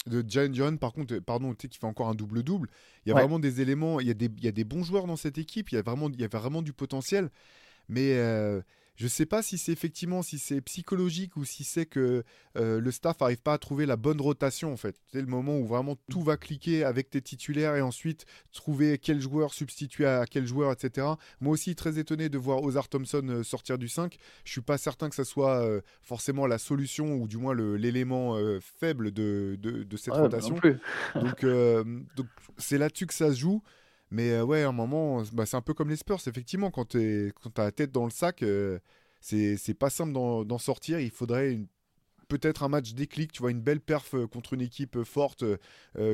de 0.07 0.25
John, 0.28 0.78
par 0.78 0.93
contre, 0.93 1.19
pardon, 1.19 1.54
qui 1.54 1.69
fait 1.69 1.87
encore 1.87 2.09
un 2.09 2.14
double-double. 2.14 2.69
Il 3.04 3.09
y 3.09 3.12
a 3.12 3.14
vraiment 3.14 3.38
des 3.38 3.61
éléments, 3.61 4.00
il 4.00 4.07
y, 4.07 4.11
a 4.11 4.14
des, 4.14 4.26
il 4.37 4.45
y 4.45 4.49
a 4.49 4.52
des 4.52 4.64
bons 4.64 4.83
joueurs 4.83 5.07
dans 5.07 5.16
cette 5.16 5.38
équipe, 5.38 5.73
il 5.73 5.76
y 5.76 5.78
a 5.78 5.83
vraiment, 5.83 6.11
il 6.11 6.21
y 6.21 6.25
a 6.25 6.28
vraiment 6.28 6.61
du 6.62 6.73
potentiel. 6.73 7.31
Mais 7.88 8.16
euh, 8.18 8.61
je 8.96 9.04
ne 9.04 9.09
sais 9.09 9.26
pas 9.26 9.42
si 9.42 9.59
c'est 9.59 9.72
effectivement 9.72 10.22
si 10.22 10.38
c'est 10.38 10.61
psychologique 10.61 11.37
ou 11.37 11.44
si 11.44 11.64
c'est 11.64 11.87
que 11.87 12.22
euh, 12.57 12.80
le 12.80 12.90
staff 12.92 13.20
n'arrive 13.20 13.42
pas 13.42 13.54
à 13.54 13.59
trouver 13.59 13.87
la 13.87 13.96
bonne 13.96 14.20
rotation 14.20 14.72
en 14.72 14.76
fait. 14.76 14.96
C'est 15.12 15.20
le 15.20 15.26
moment 15.26 15.59
où 15.59 15.66
vraiment 15.66 15.96
tout 16.11 16.22
va 16.22 16.37
cliquer 16.37 16.85
avec 16.85 17.11
tes 17.11 17.20
titulaires 17.20 17.74
et 17.74 17.80
ensuite 17.80 18.24
trouver 18.52 18.98
quel 18.98 19.20
joueur 19.20 19.52
substituer 19.52 20.07
à 20.07 20.26
quel 20.26 20.46
joueur, 20.46 20.70
etc. 20.70 21.09
Moi 21.40 21.54
aussi 21.54 21.74
très 21.74 21.98
étonné 21.98 22.28
de 22.28 22.38
voir 22.38 22.62
Ozar 22.62 22.88
Thompson 22.88 23.26
euh, 23.28 23.42
sortir 23.42 23.78
du 23.78 23.88
5. 23.88 24.16
Je 24.44 24.52
suis 24.52 24.61
pas 24.61 24.78
certain 24.78 25.09
que 25.09 25.16
ça 25.16 25.24
soit 25.24 25.64
euh, 25.64 25.80
forcément 26.02 26.46
la 26.46 26.59
solution 26.59 27.14
ou 27.14 27.26
du 27.26 27.37
moins 27.37 27.54
l'élément 27.54 28.37
faible 28.61 29.11
de, 29.11 29.59
de, 29.61 29.96
cette 29.96 30.14
rotation. 30.14 30.57
donc 31.14 31.44
donc 32.16 32.26
c'est 32.59 32.78
là-dessus 32.78 33.07
que 33.07 33.14
ça 33.14 33.30
se 33.30 33.38
joue. 33.38 33.62
Mais 34.11 34.31
euh, 34.31 34.45
ouais, 34.45 34.62
à 34.62 34.69
un 34.69 34.73
moment, 34.73 35.23
bah, 35.33 35.47
c'est 35.47 35.57
un 35.57 35.62
peu 35.62 35.75
comme 35.75 35.90
les 35.90 35.97
Spurs, 35.97 36.21
effectivement, 36.27 36.71
quand 36.71 36.90
tu 36.90 37.33
as 37.57 37.62
la 37.62 37.73
tête 37.73 37.93
dans 37.93 38.05
le 38.05 38.11
sac, 38.11 38.43
euh, 38.43 38.79
c'est 39.21 39.79
pas 39.79 39.90
simple 39.90 40.12
d'en 40.12 40.59
sortir. 40.59 41.01
Il 41.01 41.11
faudrait 41.11 41.59
peut-être 42.29 42.62
un 42.62 42.69
match 42.69 42.95
déclic, 42.95 43.33
tu 43.33 43.40
vois, 43.40 43.51
une 43.51 43.61
belle 43.61 43.81
perf 43.81 44.14
euh, 44.14 44.27
contre 44.27 44.55
une 44.55 44.61
équipe 44.61 45.03
forte 45.03 45.45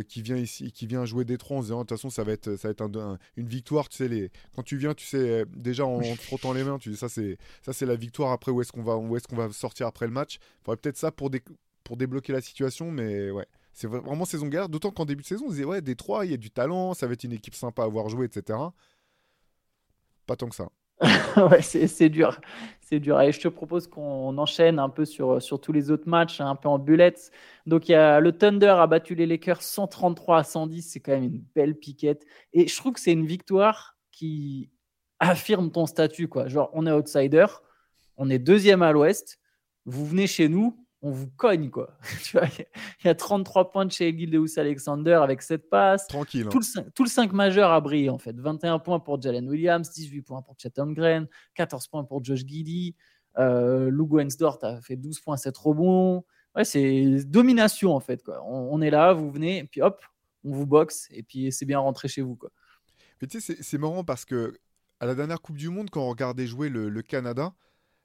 qui 0.09 0.23
vient 0.23 0.37
ici, 0.37 0.73
qui 0.73 0.87
vient 0.87 1.05
jouer 1.05 1.25
Détroit 1.25 1.59
en 1.59 1.61
se 1.61 1.67
disant, 1.67 1.79
de 1.79 1.83
toute 1.83 1.99
façon, 1.99 2.11
ça 2.11 2.25
va 2.25 2.33
être, 2.33 2.57
ça 2.57 2.69
va 2.69 2.73
être 2.73 3.19
une 3.37 3.49
victoire, 3.49 3.89
tu 3.89 3.99
sais, 3.99 4.09
les... 4.09 4.31
quand 4.55 4.63
tu 4.63 4.77
viens, 4.77 4.95
tu 4.95 5.07
sais, 5.07 5.45
déjà 5.55 5.85
en, 5.87 6.01
te 6.01 6.23
frottant 6.23 6.53
les 6.53 6.65
mains, 6.65 6.79
tu 6.79 6.91
dis, 6.91 6.97
ça 6.97 7.09
c'est, 7.09 7.37
la 7.87 7.97
victoire, 7.97 8.33
après, 8.33 8.53
où 8.53 8.61
est-ce 8.61 8.73
qu'on 8.73 8.83
va, 8.83 8.97
où 8.97 9.17
est-ce 9.17 9.29
qu'on 9.29 9.37
va 9.37 9.51
sortir 9.53 9.87
après 9.87 10.07
le 10.07 10.13
match 10.13 10.37
Il 10.37 10.65
faudrait 10.65 10.81
peut-être 10.81 10.97
ça 10.97 11.11
pour, 11.13 11.31
pour 11.85 11.97
débloquer 11.97 12.33
la 12.33 12.41
situation, 12.41 12.91
mais 12.91 13.31
ouais. 13.31 13.47
C'est 13.73 13.87
vraiment 13.87 14.25
saison 14.25 14.47
galère, 14.49 14.69
d'autant 14.69 14.91
qu'en 14.91 15.05
début 15.05 15.23
de 15.23 15.29
saison, 15.29 15.47
on 15.47 15.51
disait, 15.51 15.65
ouais, 15.65 15.81
Détroit, 15.81 16.27
il 16.27 16.33
y 16.33 16.35
a 16.35 16.37
du 16.37 16.51
talent, 16.51 16.93
ça 16.95 17.07
va 17.07 17.13
être 17.13 17.25
une 17.25 17.33
équipe 17.33 17.55
sympa 17.55 17.85
à 17.85 17.87
voir 17.87 18.09
jouer, 18.09 18.27
etc. 18.27 18.59
Pas 20.27 20.37
tant 20.37 20.49
que 20.49 20.55
ça. 20.55 20.69
ouais, 21.51 21.63
c'est 21.63 22.09
dur. 22.09 22.39
C'est 22.81 23.01
dur. 23.01 23.21
Et 23.21 23.33
je 23.33 23.41
te 23.41 23.49
propose 23.49 23.87
qu'on 23.87 24.37
enchaîne 24.37 24.79
un 24.79 24.91
peu 24.91 25.05
sur, 25.05 25.41
sur 25.41 25.61
tous 25.61 25.73
les 25.73 25.91
autres 25.91 26.09
matchs, 26.09 26.41
un 26.41 26.57
peu 26.57 26.69
en 26.69 26.79
bullets. 26.79 27.31
Donc, 27.67 27.89
il 27.89 27.93
y 27.93 27.95
a 27.95 28.21
le 28.21 28.33
Thunder 28.33 28.75
a 28.79 28.87
battu 28.87 29.15
les 29.15 29.27
Lakers 29.27 29.63
133 29.63 30.39
à 30.39 30.45
110. 30.45 30.83
C'est 30.83 31.01
quand 31.01 31.13
même 31.13 31.25
une 31.25 31.45
belle 31.55 31.75
piquette. 31.75 32.27
Et 32.53 32.69
je 32.69 32.77
trouve 32.77 32.93
que 32.93 33.01
c'est 33.01 33.13
une 33.13 33.27
victoire 33.27 33.97
qui 34.13 34.71
affirme 35.21 35.71
ton 35.71 35.87
statut. 35.87 36.29
Quoi. 36.29 36.49
Genre, 36.49 36.71
on 36.75 36.87
est 36.87 36.93
outsider, 36.93 37.47
on 38.17 38.29
est 38.29 38.39
deuxième 38.39 38.83
à 38.83 38.93
l'ouest. 38.93 39.39
Vous 39.87 40.05
venez 40.05 40.27
chez 40.27 40.49
nous, 40.49 40.85
on 41.03 41.11
vous 41.11 41.29
cogne, 41.29 41.71
quoi. 41.71 41.97
il 42.35 43.07
y 43.07 43.09
a 43.09 43.15
33 43.15 43.71
points 43.71 43.87
de 43.87 43.93
chez 43.93 44.17
Gildeus 44.17 44.59
Alexander 44.59 45.19
avec 45.23 45.43
7 45.43 45.71
passes. 45.71 46.07
Tranquille. 46.07 46.47
Tout, 46.49 46.59
le 46.59 46.65
5, 46.65 46.95
tout, 46.95 47.05
le 47.05 47.09
5, 47.09 47.33
majeur 47.33 47.71
a 47.71 47.81
brillé, 47.81 48.11
en 48.11 48.19
fait. 48.19 48.39
21 48.39 48.79
points 48.79 49.01
pour 49.01 49.21
Jalen 49.21 49.49
Williams, 49.49 49.91
18 49.91 50.23
points 50.23 50.43
pour 50.43 50.57
Chet 50.59 50.73
Green, 50.77 51.27
14 51.55 51.87
points 51.89 52.05
pour 52.05 52.23
Josh 52.23 52.45
Giddy. 52.45 52.95
Euh, 53.39 53.89
Lou 53.91 54.21
Ensdort 54.21 54.59
a 54.63 54.81
fait 54.81 54.97
12 54.97 55.21
points, 55.21 55.37
7 55.37 55.57
rebonds. 55.57 56.25
Ouais, 56.55 56.65
c'est 56.65 57.25
domination, 57.25 57.95
en 57.95 58.01
fait. 58.01 58.23
Quoi. 58.23 58.43
On, 58.45 58.81
est 58.83 58.91
là, 58.91 59.13
vous 59.15 59.31
venez, 59.31 59.59
et 59.59 59.65
puis 59.65 59.81
hop, 59.81 60.05
on 60.45 60.53
vous 60.53 60.67
boxe, 60.67 61.09
et 61.13 61.23
puis 61.23 61.51
c'est 61.51 61.65
bien 61.65 61.79
rentré 61.79 62.09
chez 62.09 62.23
vous. 62.23 62.37
Quoi. 62.37 62.51
Mais 63.23 63.29
tu 63.29 63.41
sais, 63.41 63.57
c'est 63.61 63.79
marrant 63.79 64.05
parce 64.05 64.25
que 64.25 64.53
à 64.99 65.07
la 65.07 65.15
dernière 65.15 65.41
Coupe 65.41 65.57
du 65.57 65.71
Monde, 65.71 65.89
quand 65.89 66.03
on 66.03 66.11
regardait 66.11 66.47
jouer 66.47 66.69
le 66.69 67.01
Canada, 67.03 67.55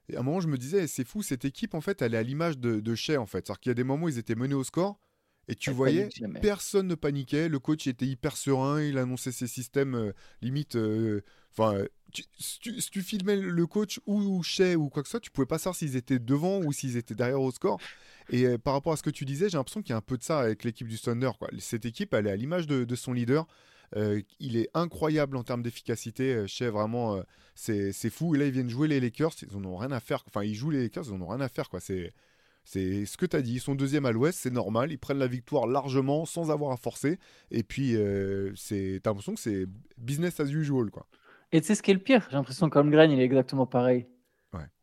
et 0.08 0.16
à 0.16 0.20
un 0.20 0.22
moment, 0.22 0.40
je 0.40 0.48
me 0.48 0.56
disais, 0.56 0.86
c'est 0.86 1.04
fou, 1.04 1.22
cette 1.22 1.44
équipe, 1.44 1.74
en 1.74 1.80
fait, 1.80 2.02
elle 2.02 2.14
est 2.14 2.18
à 2.18 2.22
l'image 2.22 2.58
de, 2.58 2.80
de 2.80 2.94
Shea, 2.94 3.16
en 3.18 3.26
fait. 3.26 3.46
C'est-à-dire 3.46 3.60
qu'il 3.60 3.70
y 3.70 3.72
a 3.72 3.74
des 3.74 3.84
moments 3.84 4.06
où 4.06 4.08
ils 4.08 4.18
étaient 4.18 4.34
menés 4.34 4.54
au 4.54 4.64
score, 4.64 5.00
et 5.48 5.54
tu 5.54 5.70
voyais, 5.70 6.08
personne 6.42 6.88
ne 6.88 6.94
paniquait, 6.96 7.48
le 7.48 7.58
coach 7.58 7.86
était 7.86 8.06
hyper 8.06 8.36
serein, 8.36 8.82
il 8.82 8.98
annonçait 8.98 9.32
ses 9.32 9.46
systèmes, 9.46 9.94
euh, 9.94 10.12
limite... 10.42 10.76
Euh, 10.76 11.22
enfin, 11.52 11.84
si, 12.38 12.58
tu, 12.60 13.02
filmais 13.02 13.36
le 13.36 13.66
coach 13.66 14.00
ou, 14.06 14.20
ou 14.20 14.42
Shea 14.42 14.76
ou 14.76 14.88
quoi 14.88 15.02
que 15.02 15.08
ce 15.08 15.12
soit, 15.12 15.20
tu 15.20 15.30
pouvais 15.30 15.46
pas 15.46 15.58
savoir 15.58 15.76
s'ils 15.76 15.96
étaient 15.96 16.18
devant 16.18 16.60
ou 16.60 16.72
s'ils 16.72 16.96
étaient 16.96 17.14
derrière 17.14 17.40
au 17.40 17.50
score. 17.50 17.78
Et 18.30 18.46
euh, 18.46 18.58
par 18.58 18.74
rapport 18.74 18.92
à 18.92 18.96
ce 18.96 19.02
que 19.02 19.10
tu 19.10 19.24
disais, 19.24 19.48
j'ai 19.48 19.56
l'impression 19.56 19.82
qu'il 19.82 19.90
y 19.90 19.92
a 19.92 19.98
un 19.98 20.02
peu 20.02 20.16
de 20.16 20.22
ça 20.22 20.40
avec 20.40 20.64
l'équipe 20.64 20.88
du 20.88 20.98
Thunder. 20.98 21.30
Quoi. 21.38 21.48
Cette 21.58 21.84
équipe, 21.84 22.14
elle 22.14 22.26
est 22.26 22.30
à 22.30 22.36
l'image 22.36 22.66
de, 22.66 22.84
de 22.84 22.94
son 22.96 23.12
leader. 23.12 23.46
Euh, 23.94 24.20
il 24.40 24.56
est 24.56 24.68
incroyable 24.74 25.36
en 25.36 25.42
termes 25.42 25.62
d'efficacité. 25.62 26.46
Chez 26.46 26.66
euh, 26.66 26.70
vraiment, 26.70 27.16
euh, 27.16 27.22
c'est 27.54 28.10
fou. 28.10 28.34
Et 28.34 28.38
là, 28.38 28.46
ils 28.46 28.52
viennent 28.52 28.70
jouer 28.70 28.88
les 28.88 29.00
Lakers. 29.00 29.34
Ils 29.42 29.56
ont 29.56 29.76
rien 29.76 29.92
à 29.92 30.00
faire. 30.00 30.24
Enfin, 30.26 30.42
ils 30.42 30.54
jouent 30.54 30.70
les 30.70 30.82
Lakers, 30.82 31.04
ils 31.06 31.12
n'en 31.12 31.26
ont 31.26 31.28
rien 31.28 31.40
à 31.40 31.48
faire. 31.48 31.68
quoi. 31.68 31.80
C'est. 31.80 32.12
Ce 32.66 33.16
que 33.16 33.26
tu 33.26 33.36
as 33.36 33.42
dit, 33.42 33.54
ils 33.54 33.60
sont 33.60 33.76
deuxième 33.76 34.06
à 34.06 34.12
l'ouest, 34.12 34.40
c'est 34.40 34.52
normal, 34.52 34.90
ils 34.90 34.98
prennent 34.98 35.20
la 35.20 35.28
victoire 35.28 35.68
largement 35.68 36.26
sans 36.26 36.50
avoir 36.50 36.72
à 36.72 36.76
forcer. 36.76 37.20
Et 37.52 37.62
puis, 37.62 37.94
euh, 37.94 38.52
c'est 38.56 38.98
t'as 39.04 39.10
l'impression 39.10 39.34
que 39.34 39.40
c'est 39.40 39.66
business 39.98 40.40
as 40.40 40.50
usual. 40.50 40.90
Quoi. 40.90 41.06
Et 41.52 41.60
tu 41.60 41.68
sais 41.68 41.76
ce 41.76 41.82
qui 41.82 41.92
est 41.92 41.94
le 41.94 42.00
pire? 42.00 42.26
J'ai 42.28 42.36
l'impression 42.36 42.68
qu'Holmgren, 42.68 43.12
il 43.12 43.20
est 43.20 43.24
exactement 43.24 43.66
pareil. 43.66 44.06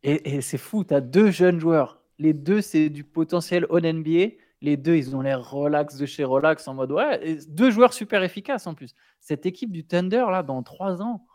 Et, 0.04 0.36
et 0.36 0.40
c'est 0.40 0.56
fou, 0.56 0.84
tu 0.84 0.94
as 0.94 1.00
deux 1.00 1.30
jeunes 1.30 1.58
joueurs. 1.58 2.00
Les 2.18 2.32
deux, 2.32 2.60
c'est 2.60 2.90
du 2.90 3.02
potentiel 3.02 3.66
on 3.70 3.80
NBA. 3.80 4.36
Les 4.64 4.76
deux, 4.78 4.96
ils 4.96 5.14
ont 5.14 5.20
l'air 5.20 5.50
relax 5.50 5.96
de 5.96 6.06
chez 6.06 6.24
relax 6.24 6.66
en 6.68 6.74
mode 6.74 6.90
ouais, 6.92 7.38
deux 7.48 7.70
joueurs 7.70 7.92
super 7.92 8.22
efficaces 8.22 8.66
en 8.66 8.74
plus. 8.74 8.94
Cette 9.20 9.44
équipe 9.44 9.70
du 9.70 9.84
Thunder 9.84 10.24
là, 10.30 10.42
dans 10.42 10.62
trois 10.62 11.02
ans. 11.02 11.26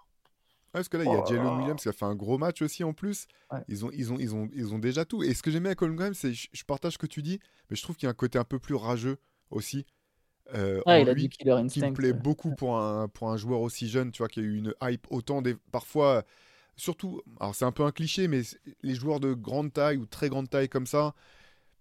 parce 0.72 0.90
que 0.90 0.98
là, 0.98 1.04
il 1.04 1.12
y 1.12 1.16
a 1.16 1.22
oh 1.22 1.26
Jalen 1.28 1.60
Williams 1.60 1.82
qui 1.82 1.90
a 1.90 1.94
fait 1.94 2.06
un 2.06 2.16
gros 2.16 2.40
match 2.40 2.64
aussi 2.64 2.84
en 2.84 2.94
plus. 2.94 3.28
Ils, 3.68 3.86
ont, 3.86 3.92
ils, 3.94 4.12
ont, 4.12 4.18
ils, 4.18 4.36
ont, 4.36 4.50
ils 4.54 4.74
ont 4.74 4.80
déjà 4.80 5.06
tout. 5.06 5.22
Et 5.22 5.36
ce 5.36 5.44
que 5.44 5.52
j'aimais 5.52 5.70
avec 5.70 5.82
Holmgren, 5.84 6.16
c'est 6.16 6.34
je, 6.34 6.66
partage 6.66 6.94
ce 6.94 6.98
que 6.98 7.06
tu 7.06 7.22
dis, 7.22 7.40
mais 7.70 7.76
je 7.76 7.84
trouve 7.84 7.96
qu'il 7.96 8.08
y 8.08 8.08
a 8.08 8.12
un 8.12 8.16
côté 8.16 8.40
un 8.40 8.44
peu 8.44 8.58
plus 8.58 8.76
rageux 8.76 9.20
aussi. 9.52 9.86
Euh, 10.56 10.82
il 10.88 11.08
a 11.08 11.14
dit 11.14 11.30
Instinct, 11.46 11.68
qui 11.68 11.82
me 11.82 11.94
plaît 11.94 12.14
beaucoup 12.14 12.56
pour 12.56 12.80
un, 12.80 13.08
pour 13.10 13.30
un 13.30 13.38
joueur 13.38 13.62
aussi 13.62 13.88
jeune, 13.88 14.12
tu 14.12 14.24
vois, 14.24 14.28
qui 14.28 14.40
a 14.40 14.44
eu 14.44 14.58
une 14.58 14.74
hype 14.82 15.06
autant 15.12 15.44
des, 15.44 15.56
parfois 15.72 16.24
surtout, 16.80 17.22
alors 17.40 17.54
c'est 17.54 17.66
un 17.66 17.72
peu 17.72 17.84
un 17.84 17.92
cliché, 17.92 18.28
mais 18.28 18.42
les 18.82 18.96
joueurs 18.96 19.20
de 19.20 19.34
grande 19.34 19.72
taille 19.72 19.98
ou 19.98 20.06
très 20.06 20.30
grande 20.30 20.50
taille 20.50 20.70
comme 20.70 20.88
ça, 20.88 21.14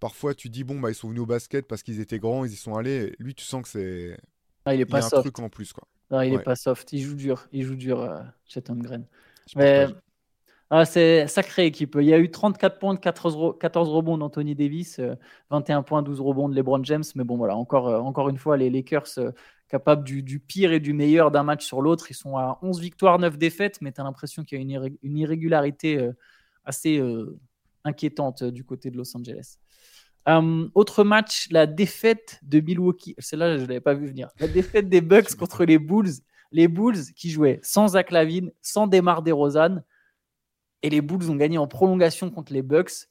parfois 0.00 0.34
tu 0.34 0.48
dis 0.48 0.64
bon 0.64 0.80
bah 0.80 0.90
ils 0.90 0.94
sont 0.94 1.08
venus 1.08 1.22
au 1.22 1.26
basket 1.26 1.66
parce 1.66 1.82
qu'ils 1.82 2.00
étaient 2.00 2.18
grands, 2.18 2.44
ils 2.44 2.52
y 2.52 2.56
sont 2.56 2.74
allés. 2.74 3.14
Lui, 3.18 3.34
tu 3.34 3.44
sens 3.44 3.62
que 3.62 3.68
c'est 3.68 4.18
ah, 4.64 4.74
il 4.74 4.80
est 4.80 4.86
pas 4.86 4.98
y 4.98 5.00
a 5.00 5.02
soft. 5.02 5.16
un 5.16 5.20
truc 5.22 5.38
en 5.38 5.48
plus 5.48 5.72
quoi. 5.72 5.84
Non, 6.10 6.22
il 6.22 6.34
est 6.34 6.42
pas 6.42 6.56
soft. 6.56 6.92
Il 6.92 7.02
joue 7.02 7.14
dur. 7.14 7.48
Il 7.52 7.64
joue 7.64 7.76
dur, 7.76 8.00
euh, 8.00 8.20
Green. 8.56 9.06
Mais 9.56 9.86
ah, 10.70 10.84
c'est 10.84 11.26
sacrée 11.28 11.64
équipe. 11.64 11.96
Il 11.98 12.04
y 12.04 12.12
a 12.12 12.18
eu 12.18 12.30
34 12.30 12.78
points, 12.78 12.94
de 12.94 12.98
14, 12.98 13.56
14 13.58 13.88
rebonds 13.88 14.18
d'Anthony 14.18 14.54
Davis, 14.54 15.00
21 15.50 15.78
euh, 15.78 15.82
points, 15.82 16.02
12 16.02 16.20
rebonds 16.20 16.48
de 16.50 16.54
LeBron 16.54 16.84
James. 16.84 17.04
Mais 17.14 17.24
bon, 17.24 17.38
voilà, 17.38 17.56
encore, 17.56 17.88
euh, 17.88 18.00
encore 18.00 18.28
une 18.28 18.36
fois, 18.36 18.58
les 18.58 18.68
Lakers 18.68 19.06
euh, 19.16 19.30
capables 19.68 20.04
du, 20.04 20.22
du, 20.22 20.40
pire 20.40 20.72
et 20.72 20.80
du 20.80 20.92
meilleur 20.92 21.30
d'un 21.30 21.42
match 21.42 21.64
sur 21.64 21.80
l'autre. 21.80 22.10
Ils 22.10 22.14
sont 22.14 22.36
à 22.36 22.58
11 22.60 22.80
victoires, 22.80 23.18
9 23.18 23.38
défaites, 23.38 23.80
mais 23.80 23.92
tu 23.92 24.00
as 24.02 24.04
l'impression 24.04 24.44
qu'il 24.44 24.58
y 24.58 24.76
a 24.76 24.88
une 25.02 25.16
irrégularité 25.16 26.10
assez 26.64 27.02
inquiétante 27.84 28.44
du 28.44 28.64
côté 28.64 28.90
de 28.90 28.96
Los 28.96 29.16
Angeles. 29.16 29.56
Autre 30.74 31.04
match, 31.04 31.48
la 31.50 31.66
défaite 31.66 32.40
de 32.42 32.60
Milwaukee. 32.60 33.14
Celle-là, 33.18 33.56
je 33.56 33.62
ne 33.62 33.66
l'avais 33.66 33.80
pas 33.80 33.94
vu 33.94 34.06
venir. 34.06 34.28
La 34.38 34.48
défaite 34.48 34.88
des 34.88 35.00
Bucks 35.00 35.34
contre 35.34 35.64
les 35.64 35.78
Bulls. 35.78 36.10
Les 36.52 36.68
Bulls 36.68 37.12
qui 37.16 37.30
jouaient 37.30 37.60
sans 37.62 37.88
Zach 37.88 38.10
Lavine, 38.10 38.52
sans 38.62 38.86
Demar 38.86 39.22
DeRozan. 39.22 39.82
Et 40.82 40.90
les 40.90 41.00
Bulls 41.00 41.30
ont 41.30 41.36
gagné 41.36 41.58
en 41.58 41.66
prolongation 41.66 42.30
contre 42.30 42.52
les 42.52 42.62
Bucks 42.62 43.08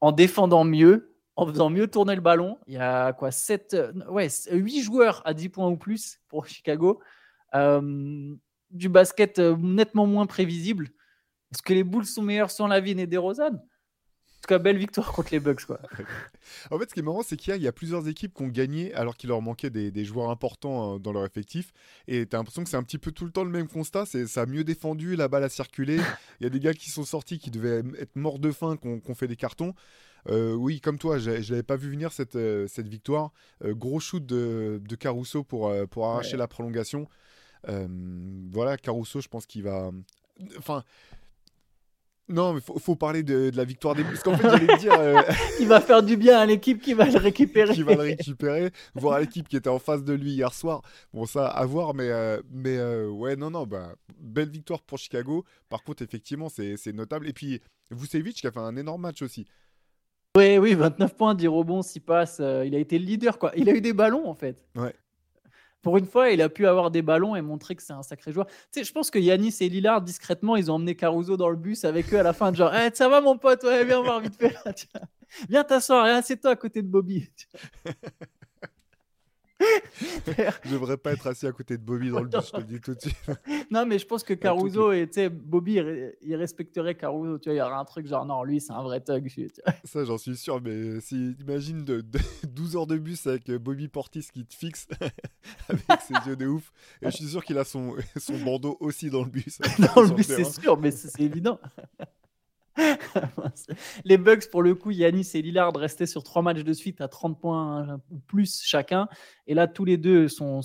en 0.00 0.12
défendant 0.12 0.64
mieux, 0.64 1.14
en 1.36 1.46
faisant 1.46 1.70
mieux 1.70 1.86
tourner 1.86 2.14
le 2.14 2.20
ballon. 2.20 2.58
Il 2.66 2.74
y 2.74 2.78
a 2.78 3.12
quoi 3.12 3.30
7, 3.30 3.76
ouais, 4.08 4.28
8 4.50 4.82
joueurs 4.82 5.22
à 5.24 5.34
10 5.34 5.48
points 5.50 5.68
ou 5.68 5.76
plus 5.76 6.20
pour 6.28 6.46
Chicago. 6.46 7.00
Euh, 7.54 8.34
du 8.70 8.88
basket 8.88 9.38
euh, 9.38 9.56
nettement 9.56 10.06
moins 10.06 10.26
prévisible. 10.26 10.90
Est-ce 11.52 11.62
que 11.62 11.72
les 11.72 11.84
Bulls 11.84 12.06
sont 12.06 12.22
meilleurs 12.22 12.50
sans 12.50 12.68
Lavine 12.68 13.00
et 13.00 13.06
DeRozan 13.06 13.60
en 14.40 14.48
tout 14.48 14.54
cas, 14.54 14.58
belle 14.58 14.78
victoire 14.78 15.12
contre 15.12 15.32
les 15.32 15.38
Bucks. 15.40 15.66
Quoi. 15.66 15.78
en 16.70 16.78
fait, 16.78 16.88
ce 16.88 16.94
qui 16.94 17.00
est 17.00 17.02
marrant, 17.02 17.22
c'est 17.22 17.36
qu'il 17.36 17.54
y, 17.60 17.68
a 17.68 17.72
plusieurs 17.72 18.08
équipes 18.08 18.32
qui 18.32 18.42
ont 18.42 18.48
gagné 18.48 18.94
alors 18.94 19.14
qu'il 19.14 19.28
leur 19.28 19.42
manquait 19.42 19.68
des, 19.68 20.04
joueurs 20.06 20.30
importants 20.30 20.94
hein, 20.94 20.98
dans 20.98 21.12
leur 21.12 21.26
effectif. 21.26 21.74
Et 22.08 22.24
tu 22.24 22.34
as 22.34 22.38
l'impression 22.38 22.64
que 22.64 22.70
c'est 22.70 22.78
un 22.78 22.82
petit 22.82 22.96
peu 22.96 23.12
tout 23.12 23.26
le 23.26 23.32
temps 23.32 23.44
le 23.44 23.50
même 23.50 23.68
constat. 23.68 24.06
C'est 24.06 24.26
ça 24.26 24.42
a 24.42 24.46
mieux 24.46 24.64
défendu, 24.64 25.14
la 25.14 25.28
balle 25.28 25.44
a 25.44 25.50
circulé. 25.50 26.00
Il 26.40 26.44
y 26.44 26.46
a 26.46 26.48
des 26.48 26.58
gars 26.58 26.72
qui 26.72 26.88
sont 26.88 27.04
sortis 27.04 27.38
qui 27.38 27.50
devaient 27.50 27.82
être 27.98 28.16
morts 28.16 28.38
de 28.38 28.50
faim, 28.50 28.78
qu'on 28.78 29.14
fait 29.14 29.28
des 29.28 29.36
cartons. 29.36 29.74
Euh, 30.30 30.54
oui, 30.54 30.80
comme 30.80 30.98
toi, 30.98 31.18
je 31.18 31.30
n'avais 31.32 31.62
pas 31.62 31.76
vu 31.76 31.90
venir 31.90 32.10
cette, 32.10 32.36
euh, 32.36 32.66
cette 32.66 32.88
victoire. 32.88 33.32
Euh, 33.62 33.74
gros 33.74 34.00
shoot 34.00 34.24
de, 34.24 34.80
de 34.82 34.96
Caruso 34.96 35.44
pour, 35.44 35.70
pour 35.90 36.06
arracher 36.06 36.38
la 36.38 36.48
prolongation. 36.48 37.08
voilà, 37.66 38.78
Caruso, 38.78 39.20
je 39.20 39.28
pense 39.28 39.44
qu'il 39.44 39.64
va. 39.64 39.90
Enfin, 40.56 40.82
non, 42.30 42.54
mais 42.54 42.60
faut, 42.60 42.78
faut 42.78 42.94
parler 42.94 43.22
de, 43.22 43.50
la 43.54 43.64
victoire 43.64 43.94
des 43.94 44.02
Bulls. 44.02 44.12
Parce 44.12 44.22
qu'en 44.22 44.36
fait, 44.36 44.48
j'allais 44.48 44.76
dire. 44.78 44.98
Euh, 44.98 45.20
il 45.60 45.66
va 45.66 45.80
faire 45.80 46.02
du 46.02 46.16
bien 46.16 46.38
à 46.38 46.46
l'équipe 46.46 46.80
qui 46.80 46.94
va 46.94 47.06
le 47.06 47.18
récupérer. 47.18 47.74
qui 47.74 47.82
va 47.82 47.94
le 47.94 48.02
récupérer. 48.02 48.70
Voir 48.94 49.18
l'équipe 49.18 49.48
qui 49.48 49.56
était 49.56 49.68
en 49.68 49.78
face 49.78 50.04
de 50.04 50.12
lui 50.12 50.30
hier 50.30 50.54
soir. 50.54 50.82
Bon, 51.12 51.26
ça, 51.26 51.46
à 51.46 51.66
voir. 51.66 51.94
Mais, 51.94 52.08
euh, 52.08 52.40
mais 52.50 52.76
euh, 52.76 53.08
ouais, 53.08 53.36
non, 53.36 53.50
non. 53.50 53.66
Bah, 53.66 53.94
belle 54.18 54.50
victoire 54.50 54.80
pour 54.82 54.98
Chicago. 54.98 55.44
Par 55.68 55.82
contre, 55.82 56.02
effectivement, 56.02 56.48
c'est 56.48 56.92
notable. 56.92 57.28
Et 57.28 57.32
puis, 57.32 57.60
Vucevic 57.90 58.36
qui 58.36 58.46
a 58.46 58.52
fait 58.52 58.60
un 58.60 58.76
énorme 58.76 59.02
match 59.02 59.22
aussi. 59.22 59.46
Oui, 60.36 60.58
oui, 60.58 60.74
29 60.74 61.16
points, 61.16 61.34
10 61.34 61.48
rebonds, 61.48 61.82
6 61.82 62.00
passes. 62.00 62.38
il 62.38 62.74
a 62.74 62.78
été 62.78 62.98
le 62.98 63.04
leader, 63.04 63.38
quoi. 63.38 63.50
Il 63.56 63.68
a 63.68 63.74
eu 63.74 63.80
des 63.80 63.92
ballons, 63.92 64.28
en 64.28 64.34
fait. 64.34 64.64
Ouais 64.76 64.94
pour 65.82 65.96
une 65.98 66.06
fois, 66.06 66.30
il 66.30 66.42
a 66.42 66.48
pu 66.48 66.66
avoir 66.66 66.90
des 66.90 67.02
ballons 67.02 67.36
et 67.36 67.42
montrer 67.42 67.74
que 67.74 67.82
c'est 67.82 67.92
un 67.92 68.02
sacré 68.02 68.32
joueur. 68.32 68.46
Tu 68.72 68.84
je 68.84 68.92
pense 68.92 69.10
que 69.10 69.18
Yanis 69.18 69.56
et 69.60 69.68
Lillard, 69.68 70.02
discrètement, 70.02 70.56
ils 70.56 70.70
ont 70.70 70.74
emmené 70.74 70.94
Caruso 70.94 71.36
dans 71.36 71.48
le 71.48 71.56
bus 71.56 71.84
avec 71.84 72.12
eux 72.12 72.18
à 72.18 72.22
la 72.22 72.32
fin, 72.32 72.52
genre, 72.52 72.74
hey, 72.74 72.90
eh, 72.92 72.96
ça 72.96 73.08
va 73.08 73.20
mon 73.20 73.38
pote, 73.38 73.62
ouais, 73.64 73.84
viens 73.84 74.02
voir 74.02 74.20
vite 74.20 74.36
fait. 74.36 74.54
Viens 75.48 75.62
t'asseoir, 75.62 76.24
c'est 76.24 76.40
toi 76.40 76.50
à 76.50 76.56
côté 76.56 76.82
de 76.82 76.88
Bobby. 76.88 77.28
je 80.64 80.70
devrais 80.70 80.96
pas 80.96 81.12
être 81.12 81.26
assis 81.26 81.46
à 81.46 81.52
côté 81.52 81.76
de 81.76 81.82
Bobby 81.82 82.10
dans 82.10 82.20
le 82.20 82.28
bus, 82.28 82.46
je 82.46 82.52
te 82.52 82.56
le 82.56 82.64
dis 82.64 82.80
tout 82.80 82.94
de 82.94 83.00
suite. 83.00 83.16
non, 83.70 83.86
mais 83.86 83.98
je 83.98 84.06
pense 84.06 84.22
que 84.22 84.34
Caruso 84.34 84.92
et 84.92 85.08
Bobby, 85.30 85.80
il 86.22 86.36
respecterait 86.36 86.94
Caruso. 86.94 87.38
Tu 87.38 87.48
vois, 87.48 87.54
il 87.54 87.58
y 87.58 87.62
aurait 87.62 87.74
un 87.74 87.84
truc 87.84 88.06
genre, 88.06 88.24
non, 88.24 88.42
lui, 88.42 88.60
c'est 88.60 88.72
un 88.72 88.82
vrai 88.82 89.00
thug. 89.00 89.30
Ça, 89.84 90.04
j'en 90.04 90.18
suis 90.18 90.36
sûr, 90.36 90.60
mais 90.60 91.00
si, 91.00 91.36
imagine 91.40 91.84
de, 91.84 92.04
12 92.48 92.76
heures 92.76 92.86
de 92.86 92.98
bus 92.98 93.26
avec 93.26 93.50
Bobby 93.50 93.88
Portis 93.88 94.28
qui 94.32 94.44
te 94.44 94.54
fixe 94.54 94.88
avec 95.68 96.00
ses 96.00 96.28
yeux 96.28 96.36
de 96.36 96.46
ouf. 96.46 96.72
Et 97.02 97.10
je 97.10 97.16
suis 97.16 97.28
sûr 97.28 97.44
qu'il 97.44 97.58
a 97.58 97.64
son, 97.64 97.96
son 98.16 98.38
bandeau 98.38 98.76
aussi 98.80 99.10
dans 99.10 99.24
le 99.24 99.30
bus. 99.30 99.58
dans 99.94 100.02
le 100.02 100.10
bus, 100.10 100.26
c'est 100.26 100.44
sûr, 100.44 100.78
mais 100.78 100.90
c'est 100.90 101.20
évident. 101.20 101.58
les 104.04 104.18
Bucks, 104.18 104.50
pour 104.50 104.62
le 104.62 104.74
coup, 104.74 104.90
Yanis 104.90 105.30
et 105.34 105.42
Lillard 105.42 105.74
restaient 105.74 106.06
sur 106.06 106.22
trois 106.22 106.42
matchs 106.42 106.62
de 106.62 106.72
suite 106.72 107.00
à 107.00 107.08
30 107.08 107.40
points 107.40 108.00
ou 108.10 108.18
plus 108.18 108.62
chacun. 108.62 109.08
Et 109.46 109.54
là, 109.54 109.66
tous 109.66 109.84
les 109.84 109.96
deux 109.96 110.28
sont, 110.28 110.60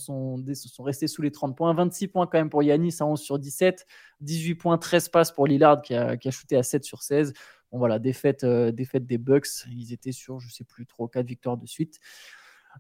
restés 0.80 1.08
sous 1.08 1.22
les 1.22 1.32
30 1.32 1.56
points. 1.56 1.74
26 1.74 2.08
points 2.08 2.28
quand 2.28 2.38
même 2.38 2.50
pour 2.50 2.64
Yanis 2.64 2.96
à 3.00 3.06
11 3.06 3.20
sur 3.20 3.40
17. 3.40 3.86
18 4.22 4.56
points, 4.56 4.78
13 4.78 5.10
passes 5.10 5.32
pour 5.32 5.48
Lillard 5.48 5.82
qui 5.82 5.94
a, 5.94 6.18
qui 6.18 6.32
shooté 6.32 6.56
à 6.56 6.64
7 6.64 6.84
sur 6.84 7.04
16. 7.04 7.34
Bon, 7.72 7.80
voilà, 7.80 8.00
défaite, 8.00 8.44
euh, 8.44 8.72
défaite 8.72 9.06
des 9.06 9.18
Bucks. 9.18 9.66
Ils 9.72 9.94
étaient 9.94 10.12
sur, 10.12 10.40
je 10.40 10.52
sais 10.52 10.64
plus, 10.64 10.86
3 10.86 11.06
ou 11.06 11.10
4 11.10 11.26
victoires 11.26 11.58
de 11.58 11.66
suite. 11.66 12.00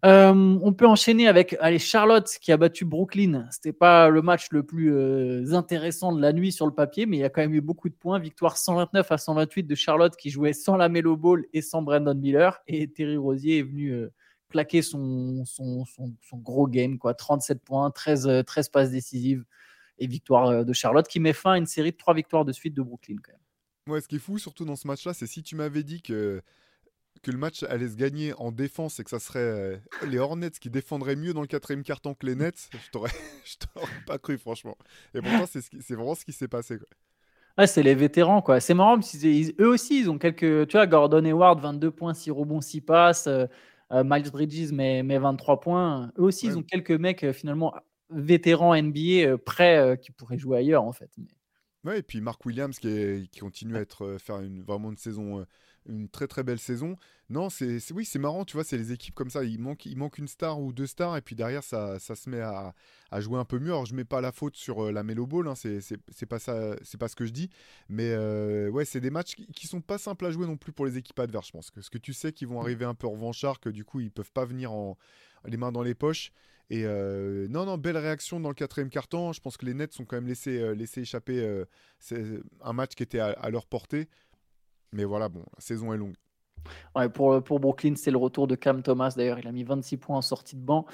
Euh, 0.04 0.60
on 0.62 0.74
peut 0.74 0.86
enchaîner 0.86 1.28
avec 1.28 1.56
allez, 1.60 1.80
Charlotte 1.80 2.30
qui 2.42 2.52
a 2.52 2.58
battu 2.58 2.86
Brooklyn. 2.86 3.48
C'était 3.52 3.74
pas 3.74 4.10
le 4.10 4.22
match 4.22 4.48
le 4.52 4.64
plus 4.64 4.94
euh, 4.94 5.54
intéressant 5.54 6.14
de 6.14 6.22
la 6.22 6.34
nuit 6.34 6.52
sur 6.52 6.66
le 6.66 6.74
papier, 6.74 7.06
mais 7.06 7.18
il 7.18 7.20
y 7.22 7.24
a 7.24 7.30
quand 7.30 7.42
même 7.42 7.54
eu 7.54 7.62
beaucoup 7.62 7.90
de 7.90 7.94
points. 7.94 8.20
Victoire 8.20 8.58
129 8.58 9.12
à 9.12 9.18
128 9.18 9.64
de 9.64 9.76
Charlotte 9.76 10.16
qui 10.16 10.30
jouait 10.30 10.54
sans 10.54 10.76
la 10.76 10.90
Melo 10.90 11.16
Ball 11.16 11.46
et 11.54 11.62
sans 11.62 11.82
Brandon 11.82 12.16
Miller. 12.16 12.60
Et 12.68 12.88
Terry 12.92 13.18
Rosier 13.18 13.60
est 13.60 13.64
venu 13.64 13.92
euh, 13.92 14.12
claquer 14.50 14.82
son, 14.82 15.44
gros 16.34 16.68
game, 16.68 16.98
quoi. 16.98 17.14
37 17.14 17.64
points, 17.64 17.90
13, 17.92 18.44
13 18.46 18.70
passes 18.70 18.92
décisives 18.92 19.46
et 19.98 20.08
victoire 20.08 20.66
de 20.66 20.74
Charlotte 20.74 21.08
qui 21.08 21.22
met 21.22 21.32
fin 21.32 21.54
à 21.54 21.58
une 21.58 21.66
série 21.66 21.92
de 21.92 21.98
trois 21.98 22.14
victoires 22.14 22.44
de 22.44 22.52
suite 22.52 22.74
de 22.74 22.82
Brooklyn 22.82 23.16
quand 23.24 23.32
même. 23.32 24.02
Ce 24.02 24.08
qui 24.08 24.16
est 24.16 24.20
fou 24.20 24.38
surtout 24.40 24.66
dans 24.66 24.76
ce 24.76 24.88
match-là, 24.88 25.14
c'est 25.14 25.28
si 25.28 25.42
tu 25.42 25.56
m'avais 25.56 25.84
dit 25.84 26.02
que 26.02 26.42
que 27.22 27.32
le 27.32 27.38
match 27.38 27.64
allait 27.64 27.88
se 27.88 27.96
gagner 27.96 28.34
en 28.38 28.52
défense 28.52 29.00
et 29.00 29.04
que 29.04 29.10
ça 29.10 29.20
serait 29.20 29.40
euh, 29.40 29.78
les 30.06 30.20
Hornets 30.20 30.52
qui 30.52 30.70
défendraient 30.70 31.16
mieux 31.16 31.34
dans 31.34 31.42
le 31.42 31.48
quatrième 31.48 31.84
carton 31.84 32.14
que 32.14 32.26
les 32.26 32.36
Nets, 32.36 32.70
je 32.72 32.92
t'aurais, 32.92 33.12
t'aurais 33.74 33.92
pas 34.06 34.18
cru 34.18 34.38
franchement. 34.38 34.78
Et 35.14 35.22
pourtant 35.22 35.46
c'est, 35.48 35.62
c'est 35.62 35.96
vraiment 35.96 36.16
ce 36.16 36.26
qui 36.26 36.34
s'est 36.34 36.48
passé. 36.48 36.78
Quoi. 36.78 36.88
Ouais, 37.58 37.68
c'est 37.68 37.84
les 37.84 37.96
vétérans 37.96 38.42
quoi. 38.42 38.60
C'est 38.60 38.74
marrant, 38.74 38.98
eux 38.98 39.68
aussi 39.68 40.00
ils 40.00 40.10
ont 40.10 40.18
quelques, 40.18 40.68
tu 40.68 40.78
vois, 40.78 40.88
Gordon 40.88 41.26
Hayward 41.26 41.60
22 41.60 41.92
points, 41.92 42.14
6 42.14 42.32
rebonds, 42.32 42.62
6 42.62 42.82
passes, 42.82 43.28
euh, 43.28 43.46
euh, 43.92 44.04
Miles 44.06 44.32
Bridges 44.32 44.72
mais, 44.72 45.04
mais 45.04 45.18
23 45.18 45.60
points. 45.62 46.12
Eux 46.18 46.24
aussi 46.24 46.48
ils 46.48 46.58
ont 46.58 46.64
quelques 46.64 46.92
mecs 46.92 47.32
finalement 47.32 47.74
vétérans 48.10 48.76
NBA 48.80 49.40
prêts 49.46 50.00
qui 50.02 50.12
pourraient 50.12 50.38
jouer 50.38 50.60
ailleurs 50.60 50.84
en 50.84 50.92
fait. 50.92 51.10
Ouais, 51.84 52.00
et 52.00 52.04
puis 52.04 52.20
Mark 52.20 52.44
Williams 52.46 52.78
qui, 52.78 53.30
qui 53.32 53.40
continue 53.40 53.78
à 53.78 53.82
être 53.82 54.18
faire 54.20 54.40
une, 54.42 54.64
vraiment 54.64 54.90
une 54.92 54.98
saison 54.98 55.46
une 55.88 56.10
très 56.10 56.28
très 56.28 56.44
belle 56.44 56.60
saison. 56.60 56.98
Non, 57.30 57.50
c'est 57.50 57.80
oui, 57.92 58.06
c'est 58.06 58.20
marrant, 58.20 58.46
tu 58.46 58.54
vois, 58.54 58.64
c'est 58.64 58.78
les 58.78 58.92
équipes 58.92 59.16
comme 59.16 59.32
ça, 59.32 59.44
il 59.44 59.60
manque, 59.60 59.86
il 59.88 59.98
manque 59.98 60.20
une 60.20 60.28
star 60.28 60.62
ou 60.62 60.72
deux 60.74 60.86
stars, 60.86 61.18
et 61.18 61.22
puis 61.22 61.36
derrière, 61.36 61.64
ça, 61.64 61.98
ça 61.98 62.16
se 62.16 62.30
met 62.30 62.40
à, 62.40 62.76
à, 63.10 63.20
jouer 63.20 63.40
un 63.40 63.46
peu 63.46 63.58
mieux. 63.58 63.72
Alors, 63.72 63.86
je 63.88 63.96
mets 63.96 64.06
pas 64.06 64.22
la 64.22 64.32
faute 64.32 64.56
sur 64.56 64.86
euh, 64.86 64.92
la 64.92 65.04
Melo 65.04 65.26
Ball, 65.26 65.48
hein, 65.48 65.56
c'est 65.56 66.26
pas 66.28 66.38
ça, 66.38 66.76
c'est 66.84 67.00
pas 67.00 67.08
ce 67.08 67.16
que 67.16 67.26
je 67.26 67.32
dis, 67.32 67.50
mais 67.90 68.12
euh, 68.12 68.70
ouais, 68.70 68.86
c'est 68.86 69.02
des 69.02 69.10
matchs 69.10 69.36
qui, 69.36 69.48
qui, 69.48 69.66
sont 69.66 69.82
pas 69.82 69.98
simples 69.98 70.26
à 70.28 70.32
jouer 70.32 70.46
non 70.46 70.58
plus 70.58 70.72
pour 70.72 70.86
les 70.86 70.98
équipes 70.98 71.20
adverses, 71.20 71.48
je 71.48 71.52
pense. 71.54 71.72
Que, 71.72 71.82
ce 71.82 71.90
que 71.90 71.98
tu 71.98 72.14
sais 72.14 72.32
qu'ils 72.32 72.48
vont 72.48 72.62
arriver 72.62 72.86
un 72.86 72.96
peu 72.96 73.08
revanchards, 73.08 73.60
que 73.60 73.70
du 73.70 73.86
coup, 73.86 74.02
ils 74.02 74.12
peuvent 74.12 74.32
pas 74.32 74.46
venir 74.46 74.72
en, 74.72 74.96
les 75.46 75.58
mains 75.58 75.72
dans 75.72 75.84
les 75.84 75.96
poches. 75.96 76.32
Et 76.72 76.84
euh, 76.86 77.48
non, 77.48 77.66
non, 77.66 77.78
belle 77.78 77.98
réaction 77.98 78.40
dans 78.40 78.50
le 78.50 78.56
quatrième 78.56 78.90
carton. 78.90 79.34
Je 79.34 79.40
pense 79.40 79.56
que 79.56 79.68
les 79.68 79.76
Nets 79.76 79.94
sont 79.94 80.04
quand 80.04 80.16
même 80.16 80.28
laissé, 80.28 80.76
laissé 80.76 81.02
échapper 81.02 81.64
un 82.62 82.74
match 82.74 82.96
qui 82.96 83.04
était 83.04 83.20
à 83.20 83.50
leur 83.52 83.68
portée. 83.68 84.10
Mais 84.96 85.04
voilà, 85.04 85.28
bon, 85.28 85.42
la 85.54 85.60
saison 85.60 85.94
est 85.94 85.98
longue. 85.98 86.16
Pour 87.14 87.60
Brooklyn, 87.60 87.96
c'est 87.96 88.12
le 88.12 88.18
retour 88.18 88.48
de 88.48 88.56
Cam 88.56 88.82
Thomas. 88.82 89.14
D'ailleurs, 89.16 89.38
il 89.40 89.48
a 89.48 89.52
mis 89.52 89.64
26 89.64 89.98
points 89.98 90.18
en 90.18 90.22
sortie 90.22 90.56
de 90.56 90.62
banc. 90.62 90.86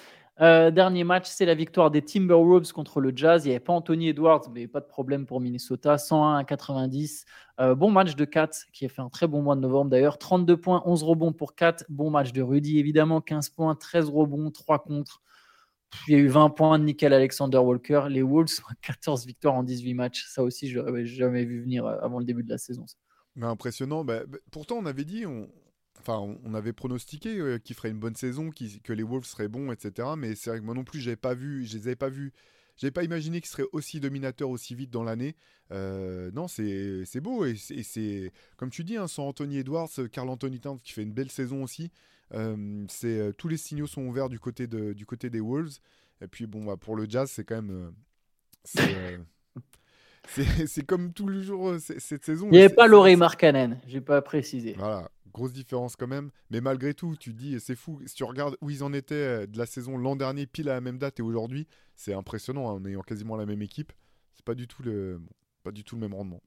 Euh, 0.41 0.71
dernier 0.71 1.03
match, 1.03 1.27
c'est 1.27 1.45
la 1.45 1.53
victoire 1.53 1.91
des 1.91 2.01
Timberwolves 2.01 2.71
contre 2.73 2.99
le 2.99 3.13
Jazz. 3.15 3.45
Il 3.45 3.49
n'y 3.49 3.55
avait 3.55 3.63
pas 3.63 3.73
Anthony 3.73 4.09
Edwards, 4.09 4.49
mais 4.51 4.67
pas 4.67 4.79
de 4.79 4.87
problème 4.87 5.27
pour 5.27 5.39
Minnesota. 5.39 5.99
101 5.99 6.37
à 6.37 6.43
90. 6.43 7.25
Euh, 7.59 7.75
bon 7.75 7.91
match 7.91 8.15
de 8.15 8.25
Kat, 8.25 8.49
qui 8.73 8.85
a 8.85 8.89
fait 8.89 9.03
un 9.03 9.09
très 9.09 9.27
bon 9.27 9.43
mois 9.43 9.55
de 9.55 9.61
novembre 9.61 9.91
d'ailleurs. 9.91 10.17
32 10.17 10.57
points, 10.57 10.81
11 10.85 11.03
rebonds 11.03 11.31
pour 11.31 11.53
Kat. 11.53 11.75
Bon 11.89 12.09
match 12.09 12.33
de 12.33 12.41
Rudy, 12.41 12.79
évidemment. 12.79 13.21
15 13.21 13.49
points, 13.49 13.75
13 13.75 14.09
rebonds, 14.09 14.49
3 14.49 14.79
contre. 14.79 15.21
Il 16.07 16.13
y 16.13 16.15
a 16.15 16.19
eu 16.19 16.27
20 16.27 16.49
points 16.49 16.79
de 16.79 16.85
Nickel 16.85 17.13
Alexander 17.13 17.59
Walker. 17.59 18.05
Les 18.09 18.23
Wolves 18.23 18.59
ont 18.69 18.73
14 18.81 19.27
victoires 19.27 19.53
en 19.53 19.63
18 19.63 19.93
matchs. 19.93 20.25
Ça 20.27 20.41
aussi, 20.41 20.69
je 20.69 20.79
n'avais 20.79 21.05
jamais 21.05 21.45
vu 21.45 21.61
venir 21.61 21.85
euh, 21.85 21.97
avant 22.01 22.17
le 22.17 22.25
début 22.25 22.43
de 22.43 22.49
la 22.49 22.57
saison. 22.57 22.85
Impressionnant. 23.39 24.03
Bah, 24.03 24.25
bah, 24.25 24.37
pourtant, 24.51 24.77
on 24.77 24.85
avait 24.85 25.05
dit, 25.05 25.25
on, 25.25 25.49
enfin, 25.99 26.17
on, 26.43 26.53
avait 26.53 26.73
pronostiqué 26.73 27.37
euh, 27.37 27.59
qu'il 27.59 27.75
ferait 27.75 27.89
une 27.89 27.99
bonne 27.99 28.15
saison, 28.15 28.49
que 28.49 28.93
les 28.93 29.03
Wolves 29.03 29.25
seraient 29.25 29.47
bons, 29.47 29.71
etc. 29.71 30.09
Mais 30.17 30.35
c'est 30.35 30.49
vrai 30.49 30.59
que 30.59 30.65
moi 30.65 30.75
non 30.75 30.83
plus, 30.83 30.99
j'avais 30.99 31.15
pas 31.15 31.33
vu, 31.33 31.65
je 31.65 31.77
les 31.77 31.87
avais 31.87 31.95
pas 31.95 32.09
vus. 32.09 32.33
j'avais 32.77 32.91
pas 32.91 33.03
imaginé 33.03 33.39
qu'il 33.41 33.49
serait 33.49 33.67
aussi 33.71 33.99
dominateur 33.99 34.49
aussi 34.49 34.75
vite 34.75 34.91
dans 34.91 35.03
l'année. 35.03 35.35
Euh, 35.71 36.31
non, 36.31 36.47
c'est 36.47 37.21
beau 37.21 37.45
et 37.45 37.55
c'est 37.55 38.33
comme 38.57 38.69
tu 38.69 38.83
dis, 38.83 38.97
hein, 38.97 39.07
sans 39.07 39.27
Anthony 39.27 39.59
Edwards, 39.59 39.89
Carl 40.11 40.29
Anthony 40.29 40.59
Towns 40.59 40.79
qui 40.83 40.91
fait 40.93 41.03
une 41.03 41.13
belle 41.13 41.31
saison 41.31 41.63
aussi. 41.63 41.91
Euh, 42.33 42.85
c'est 42.89 43.33
tous 43.37 43.47
les 43.47 43.57
signaux 43.57 43.87
sont 43.87 44.03
ouverts 44.03 44.29
du 44.29 44.39
côté 44.39 44.67
de, 44.67 44.93
du 44.93 45.05
côté 45.05 45.29
des 45.29 45.41
Wolves. 45.41 45.79
Et 46.21 46.27
puis 46.27 46.45
bon, 46.47 46.65
bah, 46.65 46.77
pour 46.77 46.95
le 46.95 47.09
Jazz, 47.09 47.31
c'est 47.31 47.45
quand 47.45 47.61
même 47.61 47.93
c'est 50.67 50.85
comme 50.85 51.13
tous 51.13 51.27
les 51.27 51.41
jours 51.41 51.75
cette 51.79 52.23
saison. 52.23 52.47
Il 52.47 52.51
n'y 52.51 52.59
avait 52.59 52.73
pas 52.73 52.87
Laurie 52.87 53.15
Markkanen, 53.15 53.79
j'ai 53.87 54.01
pas 54.01 54.21
précisé. 54.21 54.75
Voilà, 54.77 55.09
grosse 55.31 55.53
différence 55.53 55.95
quand 55.95 56.07
même. 56.07 56.31
Mais 56.49 56.61
malgré 56.61 56.93
tout, 56.93 57.15
tu 57.19 57.33
dis, 57.33 57.59
c'est 57.59 57.75
fou. 57.75 57.99
Si 58.05 58.15
tu 58.15 58.23
regardes 58.23 58.55
où 58.61 58.69
ils 58.69 58.83
en 58.83 58.93
étaient 58.93 59.15
euh, 59.15 59.47
de 59.47 59.57
la 59.57 59.65
saison 59.65 59.97
l'an 59.97 60.15
dernier, 60.15 60.45
pile 60.45 60.69
à 60.69 60.73
la 60.73 60.81
même 60.81 60.97
date 60.97 61.19
et 61.19 61.23
aujourd'hui, 61.23 61.67
c'est 61.95 62.13
impressionnant 62.13 62.69
hein, 62.69 62.73
en 62.73 62.85
ayant 62.85 63.01
quasiment 63.01 63.35
la 63.35 63.45
même 63.45 63.61
équipe. 63.61 63.91
C'est 64.35 64.45
pas 64.45 64.55
du 64.55 64.67
tout 64.67 64.83
le, 64.83 65.21
pas 65.63 65.71
du 65.71 65.83
tout 65.83 65.95
le 65.95 66.01
même 66.01 66.13
rendement. 66.13 66.41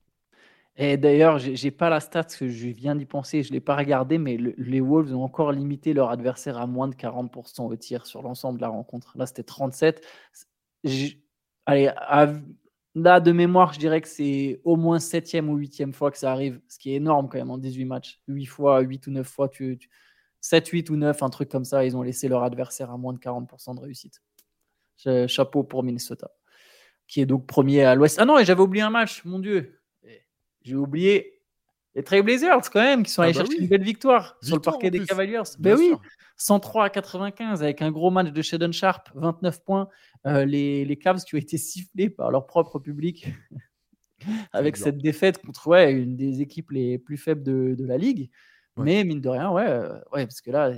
Et 0.76 0.96
d'ailleurs, 0.96 1.38
j'ai 1.38 1.70
pas 1.70 1.88
la 1.88 2.00
stat 2.00 2.24
que 2.24 2.48
je 2.48 2.66
viens 2.66 2.96
d'y 2.96 3.04
penser, 3.06 3.44
je 3.44 3.52
l'ai 3.52 3.60
pas 3.60 3.76
regardé, 3.76 4.18
mais 4.18 4.36
les 4.36 4.80
Wolves 4.80 5.14
ont 5.14 5.22
encore 5.22 5.52
limité 5.52 5.92
leur 5.92 6.10
adversaire 6.10 6.58
à 6.58 6.66
moins 6.66 6.88
de 6.88 6.96
40% 6.96 7.62
au 7.62 7.76
tir 7.76 8.06
sur 8.06 8.22
l'ensemble 8.22 8.58
de 8.58 8.62
la 8.62 8.70
rencontre. 8.70 9.16
Là, 9.16 9.26
c'était 9.26 9.44
37. 9.44 10.04
Allez, 11.66 11.92
là, 12.94 13.20
de 13.20 13.32
mémoire, 13.32 13.72
je 13.72 13.78
dirais 13.78 14.00
que 14.00 14.08
c'est 14.08 14.60
au 14.64 14.76
moins 14.76 14.98
septième 14.98 15.48
ou 15.48 15.56
huitième 15.56 15.92
fois 15.92 16.10
que 16.10 16.18
ça 16.18 16.32
arrive, 16.32 16.60
ce 16.68 16.78
qui 16.78 16.92
est 16.92 16.96
énorme 16.96 17.28
quand 17.28 17.38
même 17.38 17.50
en 17.50 17.58
18 17.58 17.84
matchs. 17.84 18.20
8 18.28 18.46
fois, 18.46 18.80
8 18.80 19.06
ou 19.06 19.10
9 19.10 19.26
fois, 19.26 19.48
tu, 19.48 19.78
7, 20.40 20.68
8 20.68 20.90
ou 20.90 20.96
9, 20.96 21.22
un 21.22 21.30
truc 21.30 21.48
comme 21.48 21.64
ça, 21.64 21.84
ils 21.84 21.96
ont 21.96 22.02
laissé 22.02 22.28
leur 22.28 22.42
adversaire 22.42 22.90
à 22.90 22.98
moins 22.98 23.12
de 23.12 23.18
40% 23.18 23.74
de 23.76 23.80
réussite. 23.80 24.22
Chapeau 25.26 25.64
pour 25.64 25.82
Minnesota, 25.82 26.30
qui 27.08 27.20
est 27.20 27.26
donc 27.26 27.46
premier 27.46 27.82
à 27.82 27.94
l'ouest. 27.94 28.18
Ah 28.20 28.24
non, 28.24 28.38
et 28.38 28.44
j'avais 28.44 28.62
oublié 28.62 28.82
un 28.82 28.90
match, 28.90 29.24
mon 29.24 29.38
Dieu. 29.38 29.80
J'ai 30.62 30.76
oublié 30.76 31.33
les 31.94 32.02
Trailblazers 32.02 32.70
quand 32.72 32.80
même, 32.80 33.02
qui 33.02 33.12
sont 33.12 33.22
ah 33.22 33.26
allés 33.26 33.34
bah 33.34 33.40
chercher 33.40 33.58
une 33.60 33.68
belle 33.68 33.84
victoire, 33.84 34.36
sur 34.42 34.56
le 34.56 34.62
parquet 34.62 34.90
des 34.90 35.04
Cavaliers. 35.04 35.42
Ben 35.58 35.76
oui, 35.78 35.92
103 36.36 36.86
à 36.86 36.90
95 36.90 37.62
avec 37.62 37.82
un 37.82 37.90
gros 37.90 38.10
match 38.10 38.32
de 38.32 38.42
Shadon 38.42 38.72
Sharp, 38.72 39.10
29 39.14 39.64
points. 39.64 39.88
Euh, 40.26 40.44
les, 40.44 40.84
les, 40.84 40.96
Cavs 40.96 41.22
qui 41.22 41.34
ont 41.34 41.38
été 41.38 41.58
sifflés 41.58 42.10
par 42.10 42.30
leur 42.30 42.46
propre 42.46 42.78
public 42.78 43.28
avec 44.52 44.76
cette 44.76 44.98
défaite 44.98 45.44
contre 45.44 45.68
ouais, 45.68 45.92
une 45.92 46.16
des 46.16 46.40
équipes 46.40 46.70
les 46.70 46.98
plus 46.98 47.18
faibles 47.18 47.42
de, 47.42 47.74
de 47.78 47.86
la 47.86 47.98
ligue. 47.98 48.30
Mais 48.76 49.04
mine 49.04 49.20
de 49.20 49.28
rien, 49.28 49.52
ouais, 49.52 49.68
euh, 49.68 50.00
ouais 50.12 50.26
parce 50.26 50.40
que 50.40 50.50
là, 50.50 50.72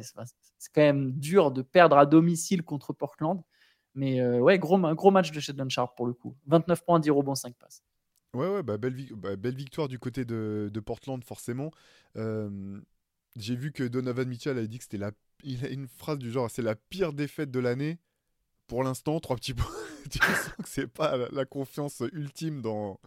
c'est 0.58 0.72
quand 0.74 0.82
même 0.82 1.12
dur 1.12 1.50
de 1.50 1.62
perdre 1.62 1.96
à 1.96 2.04
domicile 2.04 2.62
contre 2.62 2.92
Portland. 2.92 3.42
Mais 3.94 4.20
euh, 4.20 4.38
ouais, 4.38 4.58
gros, 4.58 4.78
gros 4.94 5.10
match 5.10 5.32
de 5.32 5.40
Shadon 5.40 5.68
Sharp 5.70 5.96
pour 5.96 6.06
le 6.06 6.12
coup. 6.12 6.36
29 6.46 6.84
points, 6.84 7.00
10 7.00 7.10
rebonds, 7.10 7.34
5 7.34 7.54
passes. 7.54 7.82
Ouais, 8.36 8.48
ouais, 8.48 8.62
bah, 8.62 8.76
belle, 8.76 8.94
bah, 9.14 9.36
belle, 9.36 9.56
victoire 9.56 9.88
du 9.88 9.98
côté 9.98 10.24
de, 10.24 10.80
Portland, 10.84 11.22
forcément. 11.24 11.70
J'ai 13.36 13.54
vu 13.54 13.70
que 13.70 13.84
Donovan 13.84 14.26
Mitchell 14.28 14.58
a 14.58 14.66
dit 14.66 14.78
que 14.78 14.84
c'était 14.84 14.98
la. 14.98 15.12
Il 15.44 15.64
a 15.64 15.68
une 15.68 15.86
phrase 15.86 16.18
du 16.18 16.30
genre 16.30 16.50
c'est 16.50 16.62
la 16.62 16.74
pire 16.74 17.12
défaite 17.12 17.50
de 17.50 17.60
l'année. 17.60 17.98
Pour 18.66 18.82
l'instant, 18.82 19.20
trois 19.20 19.36
petits 19.36 19.54
points. 19.54 19.70
tu 20.10 20.18
sens 20.18 20.52
que 20.62 20.68
c'est 20.68 20.86
pas 20.86 21.16
la, 21.30 21.44
confiance 21.44 22.02
ultime 22.12 22.62
dans 22.62 22.98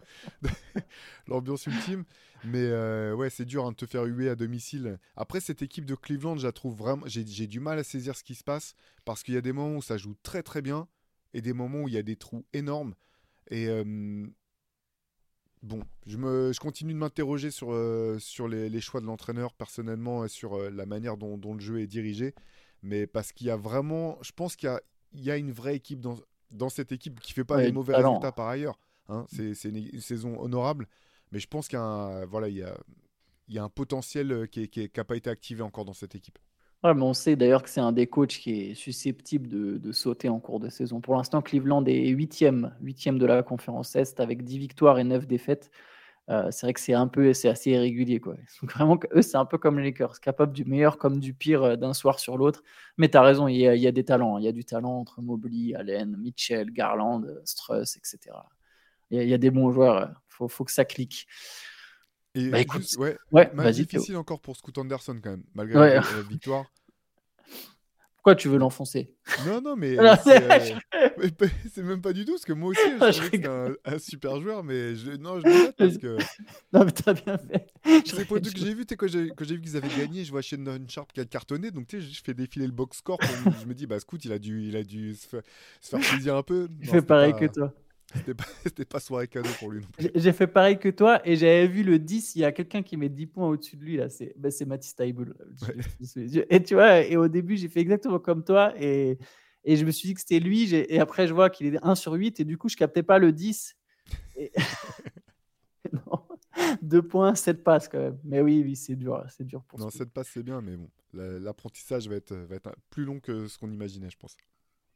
l'ambiance 1.26 1.66
ultime. 1.66 2.04
Mais 2.44 2.62
euh, 2.62 3.14
ouais, 3.14 3.28
c'est 3.28 3.44
dur 3.44 3.66
hein, 3.66 3.72
de 3.72 3.76
te 3.76 3.86
faire 3.86 4.04
huer 4.04 4.30
à 4.30 4.36
domicile. 4.36 4.98
Après, 5.16 5.40
cette 5.40 5.62
équipe 5.62 5.84
de 5.84 5.94
Cleveland. 5.94 6.36
J'ai 7.06 7.46
du 7.46 7.60
mal 7.60 7.78
à 7.78 7.84
saisir 7.84 8.16
ce 8.16 8.22
qui 8.22 8.34
se 8.34 8.44
passe 8.44 8.74
parce 9.04 9.22
qu'il 9.22 9.34
y 9.34 9.38
a 9.38 9.42
des 9.42 9.52
moments 9.52 9.76
où 9.76 9.82
ça 9.82 9.96
joue 9.96 10.14
très 10.22 10.42
très 10.42 10.62
bien 10.62 10.88
et 11.34 11.42
des 11.42 11.52
moments 11.52 11.82
où 11.82 11.88
il 11.88 11.94
y 11.94 11.98
a 11.98 12.02
des 12.02 12.16
trous 12.16 12.46
énormes. 12.52 12.94
Et 13.50 13.68
Bon, 15.62 15.80
je, 16.06 16.16
me, 16.16 16.52
je 16.52 16.60
continue 16.60 16.94
de 16.94 16.98
m'interroger 16.98 17.50
sur, 17.50 17.72
euh, 17.72 18.18
sur 18.18 18.48
les, 18.48 18.80
choix 18.80 19.00
de 19.00 19.06
l'entraîneur 19.06 19.52
personnellement 19.52 20.24
et 20.24 20.28
sur 20.28 20.54
euh, 20.54 20.70
la 20.70 20.86
manière 20.86 21.18
dont, 21.18 21.38
le 21.54 21.60
jeu 21.60 21.80
est 21.80 21.86
dirigé. 21.86 22.34
Mais 22.82 23.06
parce 23.06 23.32
qu'il 23.32 23.46
y 23.46 23.50
a 23.50 23.56
vraiment, 23.56 24.16
je 24.22 24.32
pense 24.32 24.56
qu'il 24.56 24.68
y 24.68 24.72
a, 24.72 24.80
il 25.12 25.22
y 25.22 25.30
a 25.30 25.36
une 25.36 25.52
vraie 25.52 25.76
équipe 25.76 26.00
dans, 26.00 26.16
dans 26.50 26.70
cette 26.70 26.92
équipe 26.92 27.20
qui 27.20 27.34
fait 27.34 27.44
pas 27.44 27.62
des 27.62 27.72
mauvais 27.72 27.94
résultats 27.94 28.32
par 28.32 28.48
ailleurs. 28.48 28.78
Hein. 29.08 29.26
C'est 29.30 29.64
une, 29.64 30.00
saison 30.00 30.40
honorable. 30.40 30.86
Mais 31.32 31.38
je 31.38 31.46
pense 31.46 31.68
qu'il 31.68 31.78
y, 31.78 31.82
a 31.82 31.84
un, 31.84 32.24
voilà, 32.24 32.48
il 32.48 32.56
y, 32.56 32.62
a, 32.62 32.76
il 33.48 33.54
y 33.54 33.58
a 33.58 33.62
un 33.62 33.68
potentiel 33.68 34.32
euh, 34.32 34.46
qui 34.46 34.70
n'a 34.96 35.04
pas 35.04 35.16
été 35.16 35.28
activé 35.28 35.62
encore 35.62 35.84
dans 35.84 35.92
cette 35.92 36.14
équipe. 36.14 36.38
On 36.82 37.12
sait 37.12 37.36
d'ailleurs 37.36 37.62
que 37.62 37.68
c'est 37.68 37.80
un 37.80 37.92
des 37.92 38.06
coachs 38.06 38.28
qui 38.28 38.70
est 38.70 38.74
susceptible 38.74 39.48
de, 39.48 39.92
sauter 39.92 40.30
en 40.30 40.40
cours 40.40 40.60
de 40.60 40.70
saison. 40.70 41.00
Pour 41.00 41.14
l'instant, 41.14 41.42
Cleveland 41.42 41.84
est 41.84 42.08
huitième, 42.08 42.74
huitième 42.80 43.18
de 43.18 43.26
la 43.26 43.42
conférence 43.42 43.96
Est 43.96 44.18
avec 44.18 44.44
10 44.44 44.58
victoires 44.58 44.98
et 44.98 45.04
9 45.04 45.26
défaites. 45.26 45.70
Euh, 46.30 46.48
c'est 46.50 46.66
vrai 46.66 46.74
que 46.74 46.80
c'est 46.80 46.94
un 46.94 47.08
peu, 47.08 47.32
c'est 47.32 47.48
assez 47.48 47.72
irrégulier 47.72 48.20
quoi. 48.20 48.36
Donc 48.62 48.72
vraiment, 48.72 48.98
eux, 49.14 49.22
c'est 49.22 49.36
un 49.36 49.44
peu 49.44 49.58
comme 49.58 49.78
les 49.78 49.86
Lakers, 49.86 50.20
capable 50.20 50.52
du 50.52 50.64
meilleur 50.64 50.96
comme 50.96 51.18
du 51.18 51.34
pire 51.34 51.62
euh, 51.64 51.76
d'un 51.76 51.92
soir 51.92 52.18
sur 52.20 52.38
l'autre. 52.38 52.62
Mais 52.98 53.08
tu 53.08 53.16
as 53.18 53.22
raison, 53.22 53.48
il 53.48 53.56
y, 53.56 53.66
a, 53.86 53.92
des 53.92 54.04
talents. 54.04 54.38
Il 54.38 54.44
y 54.44 54.48
a 54.48 54.52
du 54.52 54.64
talent 54.64 55.00
entre 55.00 55.20
Mobley, 55.22 55.74
Allen, 55.74 56.16
Mitchell, 56.16 56.70
Garland, 56.70 57.24
Struss, 57.44 57.96
etc. 57.96 58.36
Il 59.10 59.28
y 59.28 59.34
a, 59.34 59.38
des 59.38 59.50
bons 59.50 59.72
joueurs. 59.72 60.08
Il 60.10 60.14
faut, 60.28 60.48
faut, 60.48 60.64
que 60.64 60.72
ça 60.72 60.84
clique. 60.84 61.26
Et 62.34 62.48
bah, 62.48 62.60
écoute, 62.60 62.86
ouais, 62.98 63.16
ouais 63.32 63.72
difficile 63.72 64.16
encore 64.16 64.40
pour 64.40 64.56
Scoot 64.56 64.78
Anderson 64.78 65.18
quand 65.22 65.30
même, 65.30 65.44
malgré 65.54 65.94
la, 65.94 66.00
victoire. 66.28 66.66
Pourquoi 68.16 68.34
tu 68.34 68.48
veux 68.48 68.58
l'enfoncer? 68.58 69.16
Non, 69.46 69.62
non, 69.62 69.76
mais 69.76 69.98
euh, 69.98 70.14
c'est 71.72 71.82
même 71.82 72.02
pas 72.02 72.12
du 72.12 72.26
tout, 72.26 72.32
parce 72.32 72.44
que 72.44 72.52
moi 72.52 72.68
aussi, 72.68 72.80
je 72.82 73.30
que 73.30 73.48
un, 73.48 73.74
un, 73.86 73.98
super 73.98 74.38
joueur, 74.42 74.62
mais 74.62 74.94
je, 74.94 75.12
non, 75.12 75.40
je 75.40 75.46
le 75.46 75.72
parce 75.72 75.96
que. 75.96 76.18
non, 76.74 76.84
mais 76.84 76.92
t'as 76.92 77.14
bien 77.14 77.38
fait. 77.38 77.72
C'est 78.04 78.26
pour 78.26 78.36
que 78.38 78.42
j'ai 78.54 78.74
vu, 78.74 78.84
que 78.84 79.08
j'ai 79.08 79.54
vu 79.56 79.62
qu'ils 79.62 79.76
avaient 79.78 79.88
gagné, 79.96 80.22
je 80.24 80.30
vois 80.30 80.42
Shannon 80.42 80.86
Sharp 80.86 81.10
qui 81.14 81.20
a 81.20 81.24
cartonné, 81.24 81.70
donc 81.70 81.86
tu 81.86 81.98
sais, 81.98 82.06
je 82.06 82.22
fais 82.22 82.34
défiler 82.34 82.66
le 82.66 82.72
box 82.72 82.98
score, 82.98 83.18
je 83.22 83.66
me 83.66 83.72
dis, 83.72 83.86
bah, 83.86 83.98
Scoot, 83.98 84.22
il 84.22 84.32
a 84.32 84.38
dû, 84.38 84.64
il 84.68 84.76
a 84.76 84.84
dû 84.84 85.14
se, 85.14 85.26
faire, 85.26 86.00
plaisir 86.00 86.36
un 86.36 86.42
peu. 86.42 86.68
Je 86.82 86.90
fais 86.90 87.02
pareil 87.02 87.32
que 87.32 87.46
toi. 87.46 87.72
C'était 88.64 88.84
pas, 88.84 89.00
soirée 89.00 89.28
cadeau 89.28 89.48
pour 89.58 89.70
lui 89.70 89.80
non 89.80 89.88
plus. 89.92 90.10
J'ai 90.14 90.32
fait 90.32 90.46
pareil 90.46 90.78
que 90.78 90.88
toi 90.88 91.20
et 91.26 91.36
j'avais 91.36 91.66
vu 91.66 91.82
le 91.82 91.98
10. 91.98 92.36
Il 92.36 92.40
y 92.40 92.44
a 92.44 92.52
quelqu'un 92.52 92.82
qui 92.82 92.96
met 92.96 93.08
10 93.08 93.26
points 93.26 93.48
au-dessus 93.48 93.76
de 93.76 93.84
lui. 93.84 93.96
là. 93.96 94.08
C'est 94.08 94.34
bah, 94.36 94.48
Mathis 94.66 94.94
Taibul. 94.94 95.34
Et 96.50 96.62
tu 96.62 96.74
vois, 96.74 97.00
et 97.00 97.16
au 97.16 97.28
début, 97.28 97.56
j'ai 97.56 97.68
fait 97.68 97.80
exactement 97.80 98.18
comme 98.18 98.44
toi. 98.44 98.74
Et, 98.80 99.18
et 99.64 99.76
je 99.76 99.84
me 99.84 99.90
suis 99.90 100.08
dit 100.08 100.14
que 100.14 100.20
c'était 100.20 100.40
lui. 100.40 100.74
Et 100.74 100.98
après, 100.98 101.26
je 101.26 101.34
vois 101.34 101.50
qu'il 101.50 101.74
est 101.74 101.78
1 101.84 101.94
sur 101.94 102.12
8. 102.12 102.40
Et 102.40 102.44
du 102.44 102.58
coup, 102.58 102.68
je 102.68 102.76
captais 102.76 103.02
pas 103.02 103.18
le 103.18 103.32
10. 103.32 103.76
Et... 104.36 104.50
non. 105.92 106.20
2 106.82 107.02
points, 107.02 107.34
7 107.34 107.62
passes 107.62 107.88
quand 107.88 107.98
même. 107.98 108.18
Mais 108.24 108.40
oui, 108.40 108.62
oui 108.64 108.76
c'est 108.76 108.96
dur. 108.96 109.24
C'est 109.28 109.44
dur 109.44 109.62
pour 109.62 109.78
Non, 109.78 109.90
7 109.90 110.10
passes, 110.10 110.30
c'est 110.32 110.42
bien. 110.42 110.60
Mais 110.60 110.76
bon, 110.76 110.90
l'apprentissage 111.12 112.08
va 112.08 112.16
être, 112.16 112.34
va 112.34 112.56
être 112.56 112.74
plus 112.90 113.04
long 113.04 113.20
que 113.20 113.46
ce 113.46 113.58
qu'on 113.58 113.70
imaginait, 113.70 114.10
je 114.10 114.18
pense. 114.18 114.36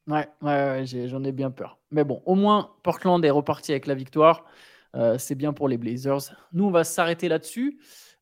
Ouais, 0.07 0.29
ouais, 0.43 0.85
j'en 1.09 1.25
ai, 1.25 1.33
bien 1.33 1.51
peur. 1.51 1.79
Mais 1.91 2.05
bon, 2.05 2.23
au 2.27 2.35
moins, 2.35 2.75
Portland 2.83 3.25
est 3.25 3.31
reparti 3.31 3.73
avec 3.73 3.87
la 3.87 3.95
victoire. 3.95 4.45
Euh, 4.95 5.17
c'est 5.19 5.35
bien 5.35 5.53
pour 5.53 5.67
les 5.67 5.79
Blazers. 5.79 6.37
Nous, 6.53 6.65
on 6.65 6.71
va 6.71 6.85
s'arrêter 6.85 7.29
là-dessus. 7.29 7.81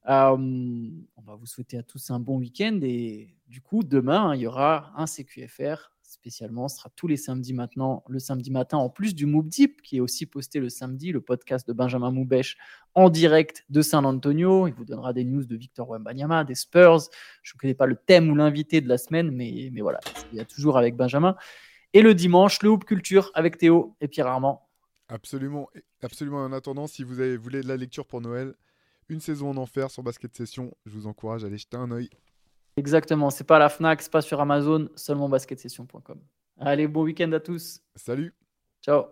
Euh, 0.09 0.37
on 0.37 1.23
va 1.23 1.35
vous 1.35 1.47
souhaiter 1.47 1.79
à 1.79 1.83
tous 1.83 2.11
un 2.11 2.21
bon 2.21 2.39
week-end. 2.39 2.79
Et 2.83 3.35
du 3.49 3.61
coup, 3.61 3.83
demain, 3.83 4.35
il 4.35 4.43
y 4.43 4.47
aura 4.47 4.93
un 4.97 5.07
CQFR 5.07 5.93
spécialement. 6.03 6.69
Ce 6.69 6.77
sera 6.77 6.91
tous 6.95 7.09
les 7.09 7.17
samedis 7.17 7.55
maintenant, 7.55 8.05
le 8.09 8.19
samedi 8.21 8.51
matin, 8.51 8.77
en 8.77 8.89
plus 8.89 9.15
du 9.15 9.27
Move 9.27 9.49
Deep, 9.49 9.83
qui 9.83 9.97
est 9.97 10.01
aussi 10.01 10.27
posté 10.27 10.61
le 10.61 10.69
samedi, 10.69 11.11
le 11.11 11.21
podcast 11.21 11.67
de 11.67 11.73
Benjamin 11.73 12.11
Moubèche 12.11 12.57
en 12.95 13.11
direct 13.11 13.65
de 13.71 13.83
San 13.83 14.05
Antonio. 14.05 14.69
Il 14.69 14.75
vous 14.75 14.85
donnera 14.85 15.13
des 15.13 15.25
news 15.25 15.45
de 15.45 15.57
Victor 15.57 15.89
Wembanyama, 15.89 16.45
des 16.45 16.55
Spurs. 16.55 17.09
Je 17.43 17.55
ne 17.55 17.59
connais 17.59 17.75
pas 17.75 17.87
le 17.87 17.97
thème 17.97 18.31
ou 18.31 18.37
l'invité 18.37 18.81
de 18.81 18.89
la 18.89 18.99
semaine, 18.99 19.31
mais, 19.31 19.71
mais 19.73 19.81
voilà, 19.81 20.01
il 20.33 20.39
y 20.39 20.41
a 20.41 20.45
toujours 20.45 20.79
avec 20.79 20.95
Benjamin. 20.95 21.37
Et 21.95 22.03
le 22.03 22.15
dimanche, 22.15 22.63
le 22.63 22.71
Hoop 22.71 22.85
Culture 22.85 23.31
avec 23.35 23.59
Théo 23.59 23.97
et 24.01 24.09
Pierre 24.09 24.27
Armand. 24.27 24.69
Absolument, 25.09 25.69
absolument. 26.03 26.39
En 26.39 26.53
attendant, 26.53 26.87
si 26.87 27.05
vous 27.05 27.21
avez, 27.21 27.37
voulez 27.37 27.61
de 27.61 27.69
la 27.69 27.77
lecture 27.77 28.07
pour 28.07 28.21
Noël, 28.21 28.55
une 29.09 29.21
saison 29.21 29.51
en 29.51 29.57
enfer 29.59 29.91
sur 29.91 30.03
Basket 30.03 30.35
Session, 30.35 30.75
je 30.87 30.93
vous 30.93 31.07
encourage 31.07 31.45
à 31.45 31.49
aller 31.49 31.59
jeter 31.59 31.77
un 31.77 31.91
oeil. 31.91 32.09
Exactement, 32.77 33.29
c'est 33.29 33.45
pas 33.45 33.59
la 33.59 33.69
Fnac, 33.69 34.01
c'est 34.01 34.11
pas 34.11 34.23
sur 34.23 34.41
Amazon, 34.41 34.89
seulement 34.95 35.29
basketsession.com. 35.29 36.21
Allez, 36.59 36.89
bon 36.89 37.03
week-end 37.03 37.31
à 37.33 37.41
tous. 37.41 37.83
Salut. 37.95 38.35
Ciao. 38.81 39.05